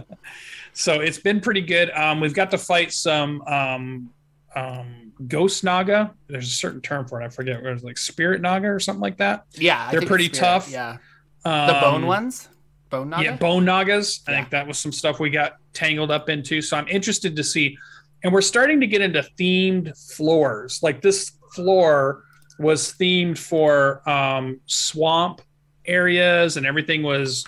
So 0.72 1.00
it's 1.00 1.18
been 1.18 1.40
pretty 1.40 1.62
good. 1.62 1.90
Um, 1.90 2.20
we've 2.20 2.32
got 2.32 2.52
to 2.52 2.58
fight 2.58 2.92
some 2.92 3.42
um, 3.42 4.10
um, 4.54 5.12
ghost 5.26 5.64
naga. 5.64 6.14
There's 6.28 6.46
a 6.46 6.54
certain 6.54 6.80
term 6.80 7.06
for 7.08 7.20
it. 7.20 7.24
I 7.24 7.28
forget. 7.28 7.64
It 7.64 7.68
was 7.72 7.82
like 7.82 7.98
spirit 7.98 8.40
naga 8.40 8.68
or 8.68 8.78
something 8.78 9.00
like 9.00 9.16
that. 9.18 9.46
Yeah, 9.54 9.84
I 9.88 9.90
They're 9.90 10.02
pretty 10.02 10.26
spirit. 10.26 10.40
tough. 10.40 10.70
Yeah, 10.70 10.98
Um, 11.44 11.66
the 11.66 11.72
bone 11.80 12.06
ones, 12.06 12.48
bone 12.90 13.08
naga. 13.10 13.24
Yeah, 13.24 13.36
bone 13.36 13.64
nagas. 13.64 14.20
I 14.26 14.32
Yeah. 14.32 14.36
think 14.38 14.50
that 14.50 14.66
was 14.66 14.78
some 14.78 14.92
stuff 14.92 15.20
we 15.20 15.30
got 15.30 15.56
tangled 15.72 16.10
up 16.10 16.28
into. 16.28 16.60
So 16.60 16.76
I'm 16.76 16.88
interested 16.88 17.36
to 17.36 17.44
see. 17.44 17.76
And 18.22 18.32
we're 18.32 18.42
starting 18.42 18.80
to 18.80 18.86
get 18.86 19.00
into 19.00 19.22
themed 19.38 19.96
floors. 20.14 20.80
Like 20.82 21.00
this 21.00 21.32
floor 21.54 22.24
was 22.58 22.92
themed 23.00 23.38
for 23.38 24.06
um, 24.08 24.60
swamp 24.66 25.40
areas, 25.86 26.56
and 26.58 26.66
everything 26.66 27.02
was 27.02 27.44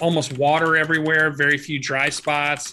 almost 0.00 0.38
water 0.38 0.76
everywhere, 0.76 1.30
very 1.30 1.58
few 1.58 1.80
dry 1.80 2.08
spots, 2.08 2.72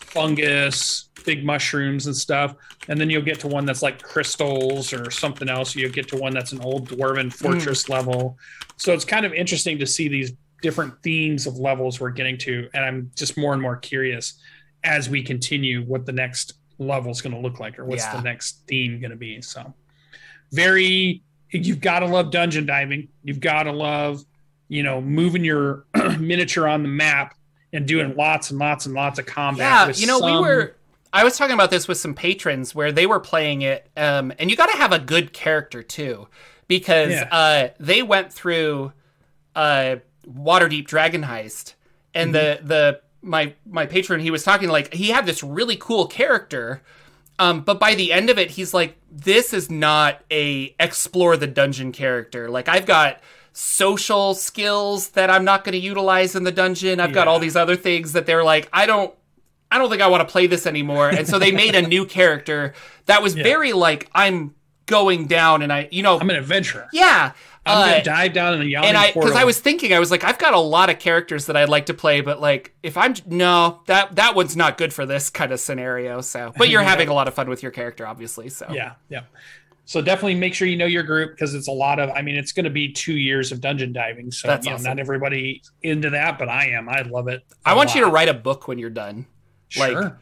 fungus, 0.00 1.10
big 1.24 1.44
mushrooms 1.44 2.06
and 2.06 2.16
stuff. 2.16 2.54
And 2.88 3.00
then 3.00 3.10
you'll 3.10 3.22
get 3.22 3.38
to 3.40 3.48
one 3.48 3.66
that's 3.66 3.82
like 3.82 4.02
crystals 4.02 4.92
or 4.92 5.10
something 5.10 5.48
else. 5.48 5.76
You'll 5.76 5.92
get 5.92 6.08
to 6.08 6.16
one 6.16 6.32
that's 6.32 6.52
an 6.52 6.60
old 6.60 6.88
dwarven 6.88 7.32
fortress 7.32 7.88
level. 7.88 8.36
So 8.76 8.92
it's 8.94 9.04
kind 9.04 9.26
of 9.26 9.32
interesting 9.32 9.78
to 9.78 9.86
see 9.86 10.08
these 10.08 10.32
different 10.62 11.02
themes 11.02 11.46
of 11.46 11.56
levels 11.56 12.00
we're 12.00 12.10
getting 12.10 12.36
to. 12.38 12.68
And 12.74 12.84
I'm 12.84 13.10
just 13.14 13.36
more 13.36 13.52
and 13.52 13.62
more 13.62 13.76
curious 13.76 14.34
as 14.84 15.08
we 15.08 15.22
continue 15.22 15.82
what 15.84 16.06
the 16.06 16.12
next 16.12 16.54
level 16.78 17.10
is 17.10 17.20
going 17.20 17.34
to 17.34 17.40
look 17.40 17.60
like 17.60 17.78
or 17.78 17.84
what's 17.84 18.04
Yeah. 18.04 18.16
the 18.16 18.22
next 18.22 18.62
theme 18.68 19.00
going 19.00 19.10
to 19.10 19.16
be. 19.16 19.40
So 19.42 19.72
very, 20.52 21.22
you've 21.50 21.80
got 21.80 22.00
to 22.00 22.06
love 22.06 22.30
dungeon 22.30 22.66
diving. 22.66 23.08
You've 23.24 23.40
got 23.40 23.64
to 23.64 23.72
love, 23.72 24.24
you 24.68 24.82
know, 24.82 25.00
moving 25.00 25.44
your 25.44 25.84
miniature 26.18 26.66
on 26.68 26.82
the 26.82 26.88
map 26.88 27.34
and 27.72 27.86
doing 27.86 28.14
lots 28.16 28.50
and 28.50 28.58
lots 28.58 28.86
and 28.86 28.94
lots 28.94 29.18
of 29.18 29.26
combat. 29.26 29.88
Yeah, 29.88 30.00
you 30.00 30.06
know, 30.06 30.20
we 30.20 30.32
were. 30.40 30.74
I 31.12 31.24
was 31.24 31.36
talking 31.38 31.54
about 31.54 31.70
this 31.70 31.88
with 31.88 31.96
some 31.98 32.14
patrons 32.14 32.74
where 32.74 32.92
they 32.92 33.06
were 33.06 33.20
playing 33.20 33.62
it, 33.62 33.88
um, 33.96 34.32
and 34.38 34.50
you 34.50 34.56
got 34.56 34.70
to 34.70 34.76
have 34.76 34.92
a 34.92 34.98
good 34.98 35.32
character 35.32 35.82
too, 35.82 36.28
because 36.66 37.10
Yeah. 37.12 37.28
uh, 37.30 37.68
they 37.80 38.02
went 38.02 38.32
through 38.32 38.92
uh, 39.56 39.96
Waterdeep 40.28 40.86
Dragon 40.86 41.22
Heist, 41.24 41.74
and 42.14 42.34
Mm-hmm. 42.34 42.66
the 42.66 42.74
the 42.74 43.00
my 43.22 43.54
my 43.66 43.86
patron 43.86 44.20
he 44.20 44.30
was 44.30 44.42
talking 44.44 44.68
like 44.68 44.92
he 44.94 45.08
had 45.10 45.26
this 45.26 45.42
really 45.42 45.76
cool 45.76 46.06
character, 46.06 46.82
um, 47.38 47.60
but 47.62 47.80
by 47.80 47.94
the 47.94 48.12
end 48.12 48.30
of 48.30 48.38
it, 48.38 48.52
he's 48.52 48.72
like, 48.74 48.96
this 49.10 49.52
is 49.52 49.70
not 49.70 50.22
a 50.30 50.74
explore 50.78 51.36
the 51.36 51.46
dungeon 51.46 51.92
character. 51.92 52.48
Like 52.48 52.68
I've 52.68 52.86
got 52.86 53.20
social 53.52 54.34
skills 54.34 55.10
that 55.10 55.30
I'm 55.30 55.44
not 55.44 55.64
going 55.64 55.72
to 55.72 55.78
utilize 55.78 56.36
in 56.36 56.44
the 56.44 56.52
dungeon. 56.52 57.00
I've 57.00 57.12
got 57.12 57.26
all 57.26 57.40
these 57.40 57.56
other 57.56 57.74
things 57.74 58.12
that 58.12 58.24
they're 58.26 58.44
like, 58.44 58.68
I 58.72 58.86
don't 58.86 59.12
I 59.70 59.78
don't 59.78 59.90
think 59.90 60.00
I 60.00 60.06
want 60.08 60.26
to 60.26 60.30
play 60.32 60.46
this 60.46 60.64
anymore. 60.66 61.08
And 61.10 61.26
so 61.26 61.38
they 61.38 61.50
made 61.52 61.74
a 61.74 61.82
new 61.82 62.06
character 62.06 62.72
that 63.06 63.22
was 63.22 63.34
very 63.50 63.72
like 63.72 64.08
I'm 64.14 64.54
going 64.86 65.26
down 65.26 65.62
and 65.62 65.72
I 65.72 65.88
you 65.90 66.02
know 66.04 66.18
I'm 66.20 66.30
an 66.30 66.36
adventurer. 66.36 66.86
yeah. 66.92 67.32
I'm 67.68 67.76
uh, 67.76 67.86
going 67.86 67.98
to 67.98 68.04
dive 68.04 68.32
down 68.32 68.54
in 68.54 68.60
the 68.60 68.66
yawning 68.66 68.88
and 68.90 68.96
I 68.96 69.12
because. 69.12 69.32
I 69.32 69.44
was 69.44 69.60
thinking 69.60 69.92
I 69.92 69.98
was 69.98 70.10
like 70.10 70.24
I've 70.24 70.38
got 70.38 70.54
a 70.54 70.60
lot 70.60 70.90
of 70.90 70.98
characters 70.98 71.46
that 71.46 71.56
I'd 71.56 71.68
like 71.68 71.86
to 71.86 71.94
play, 71.94 72.20
but 72.20 72.40
like 72.40 72.74
if 72.82 72.96
I'm 72.96 73.14
no 73.26 73.82
that 73.86 74.16
that 74.16 74.34
one's 74.34 74.56
not 74.56 74.78
good 74.78 74.92
for 74.92 75.06
this 75.06 75.30
kind 75.30 75.52
of 75.52 75.60
scenario. 75.60 76.20
So, 76.20 76.52
but 76.56 76.68
you're 76.68 76.82
Yeah. 76.82 76.88
having 76.90 77.08
a 77.08 77.14
lot 77.14 77.28
of 77.28 77.34
fun 77.34 77.48
with 77.48 77.62
your 77.62 77.72
character, 77.72 78.06
obviously. 78.06 78.48
So 78.48 78.66
Yeah, 78.70 78.94
yeah. 79.08 79.22
So 79.84 80.02
definitely 80.02 80.34
make 80.34 80.52
sure 80.52 80.68
you 80.68 80.76
know 80.76 80.84
your 80.84 81.02
group 81.02 81.30
because 81.30 81.54
it's 81.54 81.66
a 81.68 81.72
lot 81.72 81.98
of. 81.98 82.10
I 82.10 82.20
mean, 82.20 82.36
it's 82.36 82.52
going 82.52 82.64
to 82.64 82.70
be 82.70 82.92
two 82.92 83.16
years 83.16 83.52
of 83.52 83.62
dungeon 83.62 83.94
diving. 83.94 84.30
So 84.30 84.46
That's 84.46 84.66
you 84.66 84.70
know, 84.70 84.74
awesome. 84.74 84.84
not 84.84 84.98
everybody 84.98 85.62
into 85.82 86.10
that, 86.10 86.38
but 86.38 86.50
I 86.50 86.66
am. 86.72 86.90
I 86.90 87.00
love 87.02 87.26
it. 87.28 87.42
I 87.64 87.74
want 87.74 87.94
you 87.94 88.02
to 88.02 88.08
write 88.08 88.28
a 88.28 88.34
book 88.34 88.68
when 88.68 88.78
you're 88.78 88.90
done. 88.90 89.24
like, 89.78 89.92
Sure. 89.92 90.18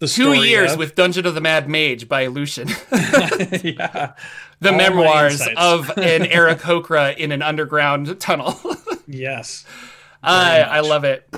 The 0.00 0.08
Two 0.08 0.34
years 0.34 0.72
of- 0.72 0.78
with 0.78 0.94
Dungeon 0.96 1.26
of 1.26 1.34
the 1.34 1.40
Mad 1.40 1.68
Mage 1.68 2.08
by 2.08 2.26
Lucian. 2.26 2.68
yeah, 2.68 4.12
the 4.60 4.70
All 4.70 4.76
memoirs 4.76 5.40
of 5.56 5.90
an 5.96 6.26
Eric 6.26 6.58
Hokra 6.58 7.16
in 7.16 7.32
an 7.32 7.42
underground 7.42 8.18
tunnel. 8.20 8.58
Yes. 9.06 9.64
I 10.22 10.60
I 10.60 10.80
love 10.80 11.04
it. 11.04 11.28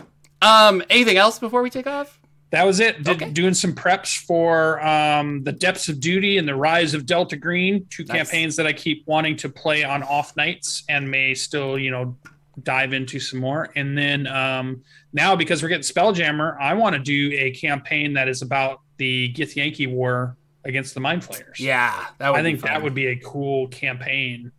Um, 0.40 0.82
anything 0.90 1.16
else 1.16 1.38
before 1.38 1.62
we 1.62 1.70
take 1.70 1.86
off? 1.86 2.18
That 2.50 2.66
was 2.66 2.80
it. 2.80 3.02
Did, 3.02 3.22
Okay. 3.22 3.30
Doing 3.30 3.54
some 3.54 3.74
preps 3.74 4.18
for 4.18 4.84
um, 4.84 5.42
the 5.44 5.52
Depths 5.52 5.88
of 5.88 6.00
Duty 6.00 6.36
and 6.36 6.46
the 6.46 6.54
Rise 6.54 6.92
of 6.92 7.06
Delta 7.06 7.36
Green, 7.36 7.86
two 7.88 8.04
Nice. 8.04 8.16
campaigns 8.16 8.56
that 8.56 8.66
I 8.66 8.72
keep 8.74 9.06
wanting 9.06 9.36
to 9.38 9.48
play 9.48 9.84
on 9.84 10.02
off 10.02 10.36
nights 10.36 10.82
and 10.88 11.10
may 11.10 11.32
still, 11.34 11.78
you 11.78 11.90
know, 11.90 12.16
dive 12.62 12.92
into 12.92 13.18
some 13.20 13.40
more. 13.40 13.70
And 13.76 13.96
then 13.96 14.26
um, 14.26 14.82
now, 15.12 15.34
because 15.36 15.62
we're 15.62 15.68
getting 15.68 15.82
Spelljammer, 15.82 16.58
I 16.60 16.74
want 16.74 16.94
to 16.94 17.00
do 17.00 17.30
a 17.38 17.50
campaign 17.52 18.14
that 18.14 18.28
is 18.28 18.42
about 18.42 18.80
the 18.98 19.32
Githyanki 19.34 19.90
War 19.90 20.36
against 20.64 20.94
the 20.94 21.00
Mind 21.00 21.24
Flayers. 21.24 21.58
Yeah, 21.58 22.06
that 22.18 22.30
would. 22.30 22.40
I 22.40 22.42
think 22.42 22.60
that 22.62 22.82
would 22.82 22.94
be 22.94 23.06
a 23.08 23.16
cool 23.16 23.68
campaign 23.68 24.52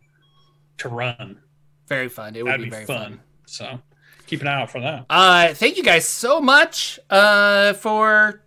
to 0.78 0.88
run. 0.88 1.38
very 1.86 2.08
fun. 2.08 2.34
It 2.36 2.42
would 2.42 2.50
That'd 2.50 2.64
be, 2.64 2.66
be, 2.66 2.70
very 2.70 2.86
fun. 2.86 2.96
fun. 3.04 3.20
So 3.46 3.78
keep 4.26 4.40
an 4.40 4.48
eye 4.48 4.60
out 4.62 4.70
for 4.70 4.80
that. 4.80 5.06
Uh, 5.08 5.54
thank 5.54 5.76
you 5.76 5.82
guys 5.82 6.06
so 6.08 6.40
much 6.40 6.98
uh, 7.10 7.74
for 7.74 8.42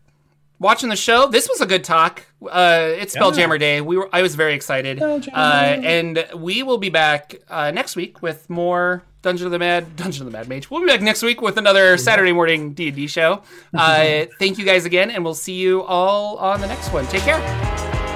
watching 0.60 0.90
the 0.90 0.96
show. 0.96 1.28
This 1.28 1.48
was 1.48 1.62
a 1.62 1.66
good 1.66 1.84
talk. 1.84 2.26
Uh, 2.44 2.90
it's 2.98 3.16
Yeah. 3.16 3.22
Spelljammer 3.22 3.60
Day. 3.60 3.80
We 3.82 3.96
were 3.98 4.10
I 4.12 4.22
was 4.22 4.36
very 4.36 4.54
excited. 4.54 5.02
Uh, 5.02 5.20
and 5.34 6.28
we 6.36 6.64
will 6.64 6.78
be 6.80 6.90
back 6.90 7.36
uh, 7.50 7.72
next 7.72 7.96
week 7.96 8.22
with 8.22 8.50
more 8.50 9.04
Dungeon 9.28 9.46
of 9.48 9.52
the 9.52 9.60
Mad 9.60 9.98
Dungeon 9.98 10.26
of 10.26 10.32
the 10.32 10.38
Mad 10.38 10.48
Mage. 10.48 10.72
We'll 10.72 10.80
be 10.80 10.88
back 10.88 11.02
next 11.02 11.22
week 11.22 11.42
with 11.42 11.58
another 11.58 11.98
Saturday 11.98 12.32
morning 12.32 12.72
D 12.72 12.88
and 12.88 12.96
D 12.96 13.08
show. 13.08 13.42
Uh, 13.74 14.26
thank 14.40 14.58
you 14.58 14.64
guys 14.66 14.86
again, 14.86 15.12
and 15.12 15.24
we'll 15.24 15.36
see 15.36 15.54
you 15.54 15.84
all 15.84 16.38
on 16.38 16.62
the 16.62 16.68
next 16.68 16.94
one. 16.94 17.06
Take 17.08 17.24
care. 17.24 18.07